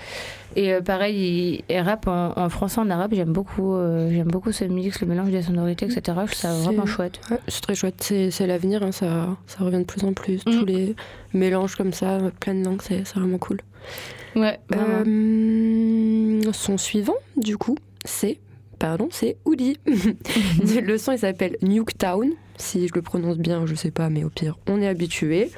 Et 0.57 0.72
euh, 0.72 0.81
pareil, 0.81 1.62
il, 1.68 1.75
il 1.75 1.81
rappe 1.81 2.07
en, 2.07 2.33
en 2.37 2.49
français, 2.49 2.81
en 2.81 2.91
arabe. 2.91 3.12
J'aime 3.14 3.33
beaucoup, 3.33 3.75
euh, 3.75 4.11
j'aime 4.12 4.29
beaucoup 4.29 4.53
ce 4.53 4.64
mix, 4.64 5.01
le 5.01 5.07
mélange 5.07 5.31
des 5.31 5.43
sonorités, 5.43 5.87
etc. 5.87 6.03
Je 6.07 6.12
trouve 6.12 6.33
ça 6.35 6.53
vraiment 6.53 6.87
chouette. 6.87 7.20
ouais, 7.31 7.39
c'est 7.49 7.61
très 7.62 7.75
chouette, 7.75 8.03
c'est 8.03 8.47
l'avenir, 8.47 8.83
hein, 8.83 8.93
ça, 8.93 9.29
ça 9.47 9.64
revient 9.64 9.79
de 9.79 9.85
plus 9.85 10.05
en 10.05 10.12
plus. 10.12 10.45
Tous 10.45 10.64
les 10.64 10.95
mélanges 11.33 11.75
comme 11.77 11.93
ça, 11.93 12.18
plein 12.41 12.55
de 12.55 12.64
langues, 12.64 12.83
c'est 12.83 13.03
vraiment 13.14 13.39
cool. 13.39 13.61
Ouais, 14.37 14.59
vraiment. 14.68 15.05
Son 16.53 16.79
suivant, 16.79 17.14
du 17.37 17.57
coup, 17.57 17.77
c'est. 18.05 18.39
Pardon, 18.85 19.09
c'est 19.11 19.39
Oudi. 19.47 19.78
le 19.87 20.99
son, 20.99 21.12
il 21.12 21.18
s'appelle 21.18 21.57
Nuketown. 21.62 22.32
Si 22.59 22.87
je 22.87 22.93
le 22.95 23.01
prononce 23.01 23.39
bien, 23.39 23.64
je 23.64 23.74
sais 23.74 23.91
pas, 23.91 24.11
mais 24.11 24.24
au 24.24 24.28
pire, 24.28 24.59
on 24.68 24.82
est 24.82 24.87
habitué. 24.87 25.51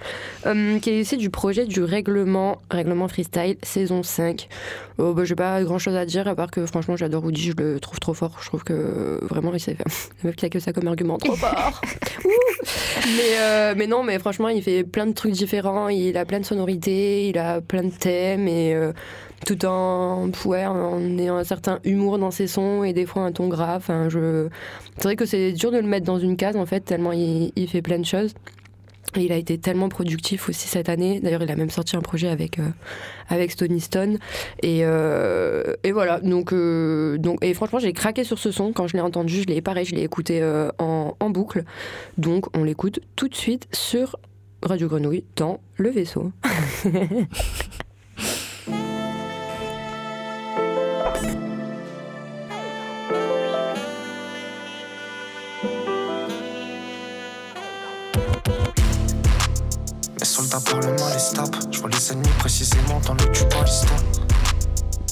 Euh, 0.46 0.78
qui 0.78 0.90
est 0.90 1.00
issu 1.00 1.16
du 1.16 1.28
projet 1.28 1.66
du 1.66 1.82
règlement, 1.82 2.62
règlement 2.70 3.08
freestyle, 3.08 3.56
saison 3.64 4.04
5. 4.04 4.48
Oh, 4.98 5.12
bah, 5.12 5.24
j'ai 5.24 5.34
pas 5.34 5.60
grand 5.64 5.80
chose 5.80 5.96
à 5.96 6.06
dire, 6.06 6.28
à 6.28 6.36
part 6.36 6.52
que 6.52 6.64
franchement, 6.66 6.96
j'adore 6.96 7.24
Woody, 7.24 7.50
je 7.50 7.52
le 7.60 7.80
trouve 7.80 7.98
trop 7.98 8.14
fort. 8.14 8.38
Je 8.40 8.46
trouve 8.46 8.62
que 8.62 8.72
euh, 8.72 9.18
vraiment, 9.22 9.52
il 9.52 9.58
sait 9.58 9.74
faire. 9.74 9.86
La 10.22 10.28
meuf 10.28 10.36
qui 10.36 10.46
a 10.46 10.48
que 10.48 10.60
ça 10.60 10.72
comme 10.72 10.86
argument, 10.86 11.18
trop 11.18 11.34
fort. 11.34 11.80
Mais, 13.06 13.38
euh, 13.38 13.74
mais 13.76 13.86
non, 13.86 14.02
mais 14.02 14.18
franchement, 14.18 14.48
il 14.48 14.62
fait 14.62 14.82
plein 14.82 15.06
de 15.06 15.12
trucs 15.12 15.32
différents. 15.32 15.88
Il 15.88 16.16
a 16.16 16.24
plein 16.24 16.40
de 16.40 16.44
sonorités, 16.44 17.28
il 17.28 17.38
a 17.38 17.60
plein 17.60 17.84
de 17.84 17.90
thèmes 17.90 18.48
et 18.48 18.74
euh, 18.74 18.92
tout 19.44 19.64
en, 19.66 20.30
ouais, 20.44 20.66
en 20.66 21.18
ayant 21.18 21.36
un 21.36 21.44
certain 21.44 21.78
humour 21.84 22.18
dans 22.18 22.30
ses 22.30 22.46
sons 22.46 22.84
et 22.84 22.92
des 22.92 23.06
fois 23.06 23.22
un 23.22 23.32
ton 23.32 23.48
grave. 23.48 23.76
Enfin, 23.78 24.08
je... 24.08 24.48
C'est 24.96 25.04
vrai 25.04 25.16
que 25.16 25.26
c'est 25.26 25.52
dur 25.52 25.70
de 25.70 25.76
le 25.76 25.86
mettre 25.86 26.06
dans 26.06 26.18
une 26.18 26.36
case 26.36 26.56
en 26.56 26.66
fait, 26.66 26.80
tellement 26.80 27.12
il, 27.12 27.52
il 27.54 27.68
fait 27.68 27.82
plein 27.82 27.98
de 27.98 28.04
choses. 28.06 28.34
Et 29.14 29.24
il 29.24 29.32
a 29.32 29.36
été 29.36 29.56
tellement 29.56 29.88
productif 29.88 30.48
aussi 30.48 30.68
cette 30.68 30.88
année. 30.88 31.20
D'ailleurs, 31.20 31.42
il 31.42 31.50
a 31.50 31.56
même 31.56 31.70
sorti 31.70 31.96
un 31.96 32.00
projet 32.00 32.28
avec, 32.28 32.58
euh, 32.58 32.68
avec 33.28 33.50
Stony 33.52 33.80
Stone. 33.80 34.18
Et, 34.62 34.80
euh, 34.82 35.74
et 35.84 35.92
voilà. 35.92 36.20
Donc, 36.20 36.52
euh, 36.52 37.16
donc, 37.16 37.42
et 37.42 37.54
franchement, 37.54 37.78
j'ai 37.78 37.92
craqué 37.92 38.24
sur 38.24 38.38
ce 38.38 38.50
son. 38.50 38.72
Quand 38.72 38.88
je 38.88 38.94
l'ai 38.94 39.00
entendu, 39.00 39.42
je 39.42 39.46
l'ai 39.46 39.62
pareil, 39.62 39.86
je 39.86 39.94
l'ai 39.94 40.02
écouté 40.02 40.44
en, 40.78 41.16
en 41.18 41.30
boucle. 41.30 41.64
Donc, 42.18 42.54
on 42.56 42.64
l'écoute 42.64 43.00
tout 43.14 43.28
de 43.28 43.34
suite 43.34 43.68
sur 43.72 44.16
Radio 44.62 44.88
Grenouille 44.88 45.24
dans 45.36 45.60
le 45.76 45.90
vaisseau. 45.90 46.32
Soldats 60.56 60.70
parlent 60.70 61.00
mal 61.00 61.12
et 61.12 61.34
tapent. 61.34 61.56
Je 61.70 61.80
vois 61.80 61.90
les 61.90 62.12
ennemis 62.12 62.28
précisément 62.38 63.00
dans 63.06 63.14
le 63.14 63.30
tube. 63.32 63.48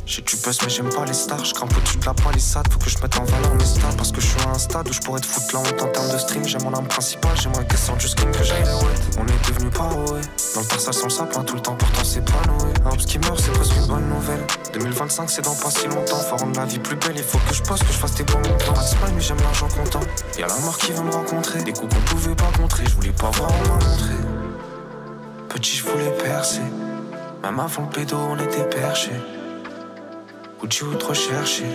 J'ai 0.07 0.23
du 0.23 0.37
buzz 0.37 0.59
mais 0.63 0.69
j'aime 0.69 0.89
pas 0.91 1.05
les 1.05 1.13
stars. 1.13 1.45
Je 1.45 1.55
grimpe 1.55 1.77
au-dessus 1.77 1.99
de 1.99 2.07
la 2.07 2.15
palissade. 2.15 2.67
Faut 2.71 2.79
que 2.79 2.91
je 2.91 2.99
mette 2.99 3.17
en 3.19 3.25
valeur 3.25 3.55
mes 3.55 3.65
stats. 3.65 3.89
Parce 3.97 4.13
que 4.13 4.21
je 4.21 4.27
suis 4.27 4.41
à 4.43 4.51
un 4.51 4.59
stade 4.59 4.89
où 4.89 4.93
je 4.93 5.01
pourrais 5.01 5.21
te 5.21 5.27
foutre 5.27 5.55
la 5.55 5.61
honte 5.61 5.83
en 5.83 5.89
termes 5.89 6.13
de 6.13 6.19
stream. 6.19 6.45
J'ai 6.47 6.59
mon 6.59 6.73
arme 6.73 6.87
principale. 6.87 7.37
J'aimerais 7.41 7.67
qu'elle 7.67 7.79
sorte 7.79 7.99
du 7.99 8.09
screen 8.09 8.31
que 8.31 8.45
j'aille. 8.45 8.65
On 9.19 9.27
est 9.27 9.49
devenu 9.49 9.71
pas 9.71 9.89
ouais. 9.89 10.21
Dans 10.55 10.61
le 10.61 10.67
persal 10.67 10.95
sans 10.95 11.09
sapin 11.09 11.43
tout 11.43 11.57
le 11.57 11.63
temps. 11.63 11.77
Pourtant 11.77 12.03
Noé. 12.03 12.73
Un 12.85 12.91
homme 12.91 12.97
qui 12.97 13.19
meurt 13.19 13.41
c'est 13.41 13.53
presque 13.53 13.77
une 13.77 13.87
bonne 13.87 14.09
nouvelle. 14.09 14.47
2025 14.73 15.31
c'est 15.31 15.43
dans 15.43 15.55
pas 15.55 15.71
si 15.71 15.87
longtemps. 15.89 16.17
Faut 16.17 16.37
rendre 16.37 16.59
la 16.59 16.67
vie 16.67 16.79
plus 16.79 16.97
belle. 16.97 17.17
Il 17.17 17.25
faut 17.25 17.39
que 17.39 17.55
je 17.55 17.63
poste, 17.63 17.85
que 17.85 17.93
je 17.93 17.99
fasse 17.99 18.15
des 18.15 18.25
bons 18.25 18.39
montants. 18.39 18.73
Pas 18.73 19.11
mais 19.15 19.21
j'aime 19.21 19.41
l'argent 19.43 19.69
content. 19.69 20.01
Y'a 20.39 20.47
la 20.47 20.59
mort 20.59 20.79
qui 20.79 20.93
veut 20.93 21.03
me 21.03 21.13
rencontrer. 21.13 21.63
Des 21.63 21.73
coups 21.73 21.95
qu'on 21.95 22.01
pouvait 22.03 22.35
pas 22.35 22.51
contrer. 22.57 22.85
Je 22.87 22.95
voulais 22.95 23.13
pas 23.13 23.31
voir 23.31 23.51
on 23.51 23.69
m'a 23.69 23.85
montré. 23.85 24.34
Petit, 25.55 25.77
je 25.77 25.85
voulais 25.85 26.11
percer. 26.11 26.63
Même 27.45 27.61
avant 27.61 27.83
le 27.83 27.89
pédo, 27.89 28.17
on 28.17 28.37
était 28.41 28.69
perchés. 28.69 29.21
Où 30.61 30.67
tu 30.67 30.83
ou 30.83 30.97
trop 30.97 31.15
chercher. 31.15 31.67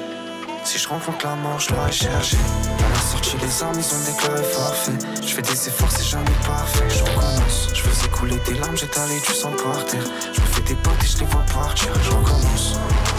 Si 0.65 0.77
je 0.77 0.89
rencontre 0.89 1.25
la 1.25 1.35
mort, 1.35 1.57
je 1.61 1.73
l'aurais 1.73 1.89
cherché. 1.89 2.35
On 2.77 2.97
a 2.97 2.99
sorti 2.99 3.37
les 3.41 3.63
armes, 3.63 3.79
ils 3.79 3.95
ont 3.95 4.11
déclaré 4.11 4.43
forfait. 4.43 4.91
Je 5.25 5.33
fais 5.33 5.41
des 5.41 5.67
efforts, 5.69 5.91
c'est 5.91 6.03
jamais 6.03 6.37
parfait. 6.45 6.89
Je 6.89 7.03
recommence. 7.05 7.69
Je 7.73 7.81
faisais 7.81 8.09
couler 8.09 8.37
des 8.45 8.55
larmes, 8.55 8.75
j'étalais 8.75 9.21
du 9.21 9.33
sang 9.33 9.51
par 9.51 9.85
terre. 9.85 10.03
Je 10.33 10.41
me 10.41 10.45
fais 10.47 10.61
des 10.63 10.75
potes 10.75 11.01
et 11.01 11.07
je 11.07 11.19
les 11.19 11.25
vois 11.27 11.45
partir. 11.53 11.93
Je 12.03 12.09
recommence. 12.09 12.75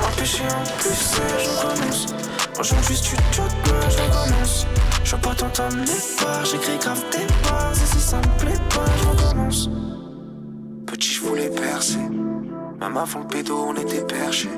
Un 0.06 0.16
péché 0.18 0.42
en 0.42 0.62
plus, 0.76 1.16
je 1.42 1.48
recommence. 1.48 2.06
Aujourd'hui, 2.58 3.00
tu 3.00 3.16
te 3.16 3.40
je 3.88 4.02
recommence. 4.02 4.66
Je 5.04 5.16
veux 5.16 5.22
pas 5.22 5.34
t'entendre 5.34 5.78
les 5.86 6.22
barres, 6.22 6.44
j'écris 6.44 6.76
grave 6.76 7.02
tes 7.10 7.26
bases. 7.48 7.80
Et 7.80 7.96
si 7.96 8.00
ça 8.00 8.18
me 8.18 8.38
plaît 8.38 8.60
pas, 8.68 8.84
je 8.98 9.08
recommence. 9.08 9.19
Voulais 11.30 11.48
percer. 11.48 11.96
Même 12.80 12.96
avant 12.96 13.20
le 13.20 13.26
pédo, 13.28 13.56
on 13.68 13.76
était 13.76 14.04
perchés. 14.04 14.50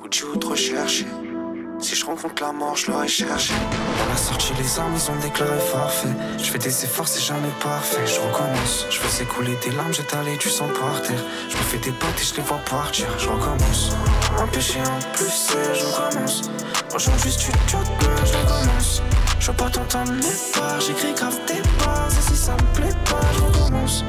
Où 0.00 0.06
tu 0.08 0.26
ou 0.26 0.36
trop 0.36 0.54
chercher. 0.54 1.08
Si 1.80 1.96
je 1.96 2.06
rencontre 2.06 2.40
la 2.40 2.52
mort, 2.52 2.76
je 2.76 2.88
l'aurais 2.88 3.08
cherché. 3.08 3.52
On 3.98 4.14
a 4.14 4.16
sorti 4.16 4.52
les 4.56 4.78
armes, 4.78 4.94
ils 4.94 5.10
ont 5.10 5.16
déclaré 5.16 5.58
forfait. 5.58 6.14
Je 6.38 6.44
fais 6.44 6.58
des 6.58 6.84
efforts, 6.84 7.08
c'est 7.08 7.20
jamais 7.20 7.50
parfait. 7.60 8.06
Je 8.06 8.20
recommence. 8.20 8.86
Je 8.88 9.00
faisais 9.00 9.24
couler 9.24 9.58
des 9.64 9.72
larmes, 9.72 9.92
j'étalais 9.92 10.36
du 10.36 10.48
sang 10.48 10.68
par 10.68 11.02
terre. 11.02 11.24
Je 11.48 11.56
me 11.56 11.62
fais 11.62 11.78
des 11.78 11.90
potes 11.90 12.20
et 12.20 12.24
je 12.24 12.36
les 12.36 12.42
vois 12.42 12.60
partir. 12.70 13.06
Je 13.18 13.28
recommence. 13.28 13.90
Un 14.38 14.46
péché 14.46 14.78
en 14.82 15.16
plus, 15.16 15.32
c'est 15.32 15.74
je 15.74 15.84
recommence. 15.84 16.42
Aujourd'hui, 16.94 17.32
tu 17.36 17.50
te 17.50 17.76
je 18.24 18.36
recommence. 18.38 19.02
Je 19.40 19.50
veux 19.50 19.56
pas 19.56 19.68
t'entendre 19.68 20.12
les 20.12 20.60
barres, 20.60 20.80
j'écris 20.80 21.12
grave 21.12 21.40
tes 21.44 21.60
bases. 21.84 22.18
Et 22.18 22.22
si 22.30 22.36
ça 22.36 22.52
me 22.52 22.74
plaît 22.76 22.96
pas, 23.04 23.20
je 23.36 23.40
recommence. 23.40 24.04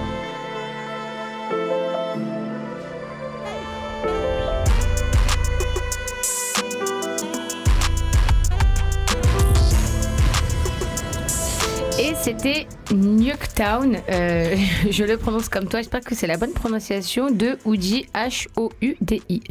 C'était 12.26 12.66
Nuketown, 12.92 13.98
euh, 14.10 14.56
je 14.90 15.04
le 15.04 15.16
prononce 15.16 15.48
comme 15.48 15.68
toi, 15.68 15.82
j'espère 15.82 16.00
que 16.00 16.16
c'est 16.16 16.26
la 16.26 16.38
bonne 16.38 16.54
prononciation 16.54 17.30
de 17.30 17.60
Houdi, 17.66 18.08
H-O-U-D-I. 18.16 19.44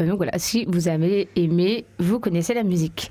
Euh, 0.00 0.06
donc 0.06 0.16
voilà, 0.16 0.38
si 0.38 0.64
vous 0.70 0.88
avez 0.88 1.28
aimé, 1.36 1.84
vous 1.98 2.18
connaissez 2.18 2.54
la 2.54 2.62
musique. 2.62 3.10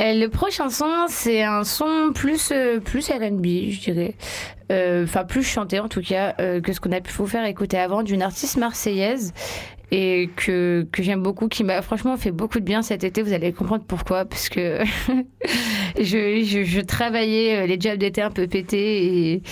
Le 0.00 0.26
prochain 0.26 0.70
son, 0.70 1.06
c'est 1.08 1.44
un 1.44 1.62
son 1.62 2.10
plus, 2.16 2.50
euh, 2.50 2.80
plus 2.80 3.08
RB, 3.10 3.70
je 3.70 3.92
dirais. 3.92 4.14
Enfin, 5.04 5.22
plus 5.22 5.44
chanté 5.44 5.78
en 5.78 5.86
tout 5.86 6.02
cas 6.02 6.32
que 6.32 6.72
ce 6.72 6.80
qu'on 6.80 6.90
a 6.90 7.00
pu 7.00 7.12
vous 7.12 7.28
faire 7.28 7.44
écouter 7.44 7.78
avant 7.78 8.02
d'une 8.02 8.22
artiste 8.22 8.56
marseillaise 8.56 9.32
et 9.90 10.30
que, 10.36 10.86
que 10.90 11.02
j'aime 11.02 11.22
beaucoup, 11.22 11.48
qui 11.48 11.62
m'a 11.62 11.80
franchement 11.82 12.16
fait 12.16 12.32
beaucoup 12.32 12.58
de 12.58 12.64
bien 12.64 12.82
cet 12.82 13.04
été. 13.04 13.22
Vous 13.22 13.32
allez 13.32 13.52
comprendre 13.52 13.84
pourquoi, 13.86 14.24
parce 14.24 14.48
que 14.48 14.80
je, 15.98 16.42
je, 16.44 16.64
je 16.64 16.80
travaillais 16.80 17.62
euh, 17.62 17.66
les 17.66 17.80
jobs 17.80 17.98
d'été 17.98 18.22
un 18.22 18.30
peu 18.30 18.46
pétés 18.46 19.32
et, 19.32 19.42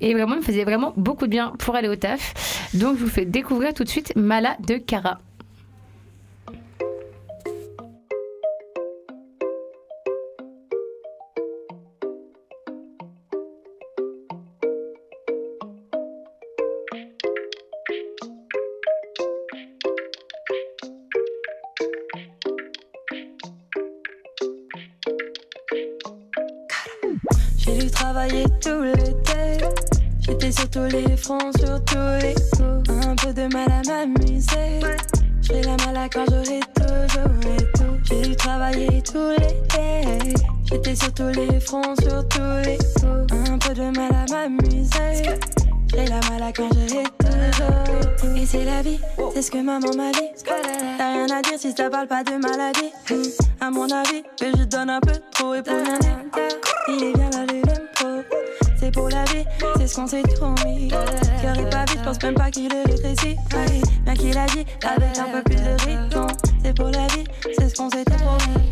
et 0.00 0.14
vraiment, 0.14 0.36
me 0.36 0.42
faisait 0.42 0.64
vraiment 0.64 0.92
beaucoup 0.96 1.26
de 1.26 1.30
bien 1.30 1.52
pour 1.58 1.74
aller 1.74 1.88
au 1.88 1.96
taf. 1.96 2.70
Donc, 2.74 2.98
je 2.98 3.04
vous 3.04 3.10
fais 3.10 3.26
découvrir 3.26 3.74
tout 3.74 3.84
de 3.84 3.88
suite 3.88 4.12
Mala 4.16 4.56
de 4.66 4.76
Cara. 4.76 5.18
Travailler 28.02 28.44
tout 28.60 28.82
l'été. 28.82 29.64
J'étais 30.18 30.50
sur 30.50 30.68
tous 30.70 30.86
les 30.86 31.16
fronts, 31.16 31.52
sur 31.56 31.82
tous 31.84 32.20
les 32.20 32.34
coups. 32.34 33.06
Un 33.06 33.14
peu 33.14 33.32
de 33.32 33.46
mal 33.54 33.68
à 33.70 33.80
m'amuser. 33.88 34.80
J'ai 35.40 35.62
la 35.62 35.76
mal 35.76 35.96
à 35.96 36.08
quand 36.08 36.24
j'aurai 36.28 36.58
tout, 36.74 36.82
j'aurai 37.06 37.56
tout. 37.74 38.00
J'ai 38.02 38.22
dû 38.22 38.34
travailler 38.34 39.02
tout 39.02 39.30
l'été. 39.38 40.34
J'étais 40.64 40.96
sur 40.96 41.14
tous 41.14 41.28
les 41.28 41.60
fronts, 41.60 41.94
sur 42.00 42.26
tous 42.26 42.64
les 42.64 42.76
coups. 42.76 43.48
Un 43.48 43.58
peu 43.58 43.72
de 43.72 43.96
mal 43.96 44.10
à 44.12 44.26
m'amuser. 44.32 45.38
J'ai 45.86 46.06
la 46.06 46.20
mal 46.28 46.42
à 46.42 46.52
quand 46.52 46.68
j'aurai 46.74 47.04
tout. 47.20 48.36
Et 48.36 48.44
c'est 48.44 48.64
la 48.64 48.82
vie, 48.82 48.98
c'est 49.32 49.42
ce 49.42 49.50
que 49.52 49.58
maman 49.58 49.94
m'a 49.96 50.10
dit. 50.10 50.28
T'as 50.98 51.12
rien 51.12 51.26
à 51.30 51.40
dire 51.40 51.56
si 51.56 51.70
ça 51.70 51.88
parle 51.88 52.08
pas 52.08 52.24
de 52.24 52.32
maladie. 52.32 52.90
À 53.60 53.70
mon 53.70 53.84
avis, 53.84 54.24
je 54.40 54.64
donne 54.64 54.90
un 54.90 55.00
peu 55.00 55.12
trop 55.30 55.54
et 55.54 55.62
pour 55.62 55.76
rien. 55.76 55.98
Il 56.88 57.04
est 57.04 57.12
bien 57.12 57.30
là 57.30 57.41
c'est 59.82 59.88
ce 59.88 59.96
qu'on 59.96 60.06
s'est 60.06 60.22
promis. 60.22 60.88
Cœur 60.88 61.58
est 61.58 61.70
pas 61.70 61.84
vite, 61.86 62.02
pense 62.04 62.22
même 62.22 62.34
pas 62.34 62.50
qu'il 62.50 62.72
est 62.72 62.84
rétréci. 62.84 63.36
Bien 64.04 64.14
qu'il 64.14 64.38
a 64.38 64.46
dit, 64.46 64.64
avec 64.84 65.18
un 65.18 65.32
peu 65.32 65.42
plus 65.42 65.56
de 65.56 65.84
rythme. 65.84 66.26
C'est 66.62 66.76
pour 66.76 66.88
la 66.88 67.06
vie, 67.08 67.24
c'est 67.58 67.68
ce 67.68 67.74
qu'on 67.74 67.90
s'est 67.90 68.04
promis. 68.04 68.70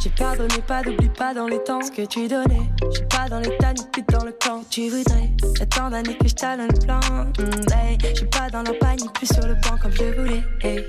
J'ai 0.00 0.10
pardonné, 0.10 0.54
pas 0.66 0.82
d'oubli, 0.82 1.08
pas 1.08 1.34
dans 1.34 1.48
les 1.48 1.62
temps. 1.64 1.80
Ce 1.82 1.90
que 1.90 2.06
tu 2.06 2.28
donnais, 2.28 2.62
j'suis 2.92 3.06
pas 3.06 3.28
dans 3.28 3.40
l'état 3.40 3.72
ni 3.72 3.82
plus 3.92 4.02
dans 4.12 4.24
le 4.24 4.32
camp. 4.32 4.62
Tu 4.70 4.88
voudrais, 4.88 5.30
y'a 5.58 5.66
tant 5.66 5.90
d'années 5.90 6.16
que 6.16 6.28
j't'alonne 6.28 6.68
le 6.68 6.86
plan. 6.86 7.00
Mm, 7.00 7.72
hey, 7.72 7.98
j'suis 8.14 8.26
pas 8.26 8.48
dans 8.50 8.62
la 8.62 8.96
ni 8.96 9.08
plus 9.14 9.26
sur 9.26 9.46
le 9.46 9.54
banc 9.54 9.76
comme 9.80 9.92
je 9.92 10.04
voulais. 10.04 10.42
Hey. 10.62 10.84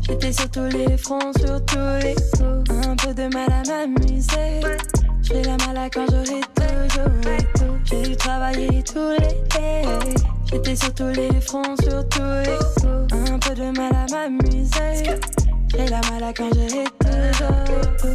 J'étais 0.00 0.32
sur 0.32 0.50
tous 0.50 0.66
les 0.76 0.96
fronts, 0.96 1.32
sur 1.38 1.64
tous 1.64 2.02
les 2.02 2.14
coups. 2.14 2.86
Un 2.86 2.96
peu 2.96 3.14
de 3.14 3.32
mal 3.32 3.48
à 3.50 3.62
m'amuser. 3.86 4.60
J'ai 5.22 5.42
la 5.42 5.56
mal 5.58 5.76
à 5.76 5.88
quand 5.88 6.06
j'aurai 6.10 6.40
tout, 6.54 6.62
j'aurai 6.88 7.38
tout. 7.54 7.78
J'ai 7.84 8.02
dû 8.02 8.16
travailler 8.16 8.82
tout 8.82 9.10
l'été. 9.20 9.82
J'étais 10.44 10.74
sur 10.74 10.92
tous 10.92 11.12
les 11.14 11.40
fronts, 11.40 11.76
sur 11.82 12.08
tous 12.08 12.20
les 12.44 12.58
coups. 12.74 13.30
Un 13.30 13.38
peu 13.38 13.54
de 13.54 13.70
mal 13.78 13.92
à 13.94 14.06
m'amuser. 14.10 15.18
J'ai 15.68 15.86
la 15.86 16.00
mal 16.10 16.24
à 16.24 16.32
quand 16.32 16.50
j'aurai 16.52 16.84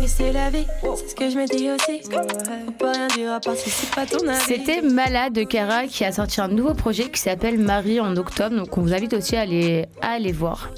c'est 0.07 0.31
la 0.31 0.49
vie, 0.49 0.65
c'est 0.95 1.09
ce 1.09 1.15
que 1.15 1.29
je 1.29 1.37
me 1.37 1.45
dis 1.47 1.69
aussi. 1.69 2.01
C'était 4.47 4.81
Mala 4.81 5.29
de 5.29 5.43
Cara 5.43 5.85
qui 5.87 6.05
a 6.05 6.11
sorti 6.11 6.41
un 6.41 6.47
nouveau 6.47 6.73
projet 6.73 7.09
qui 7.09 7.19
s'appelle 7.19 7.57
Marie 7.59 7.99
en 7.99 8.15
octobre. 8.15 8.55
Donc 8.55 8.77
on 8.77 8.81
vous 8.81 8.93
invite 8.93 9.13
aussi 9.13 9.35
à 9.35 9.41
aller, 9.41 9.85
à 10.01 10.11
aller 10.13 10.31
voir. 10.31 10.69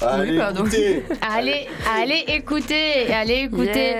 Allez, 0.00 0.36
écoutez. 0.36 1.02
allez, 1.36 1.66
allez 1.96 2.24
écouter, 2.28 3.12
allez 3.14 3.44
écouter. 3.44 3.94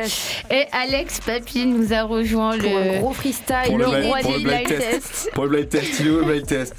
Et 0.51 0.65
Alex 0.73 1.21
Papi 1.21 1.67
nous 1.67 1.93
a 1.95 2.03
rejoint 2.03 2.59
Pour 2.59 2.69
le 2.69 2.77
un 2.97 2.99
gros 2.99 3.13
freestyle, 3.13 3.55
Pour 3.67 3.79
le 3.79 3.87
blind- 3.87 4.07
roi 4.07 4.19
le 4.21 4.29
blind 4.29 4.43
blind 4.45 4.67
test. 4.67 4.91
test. 4.91 5.31
Pour 5.35 5.45
le 5.45 5.51
blind 5.51 5.69
test, 5.69 6.01
il 6.01 6.07
est 6.07 6.11
où 6.11 6.19
le 6.19 6.25
blind 6.25 6.47
test 6.47 6.75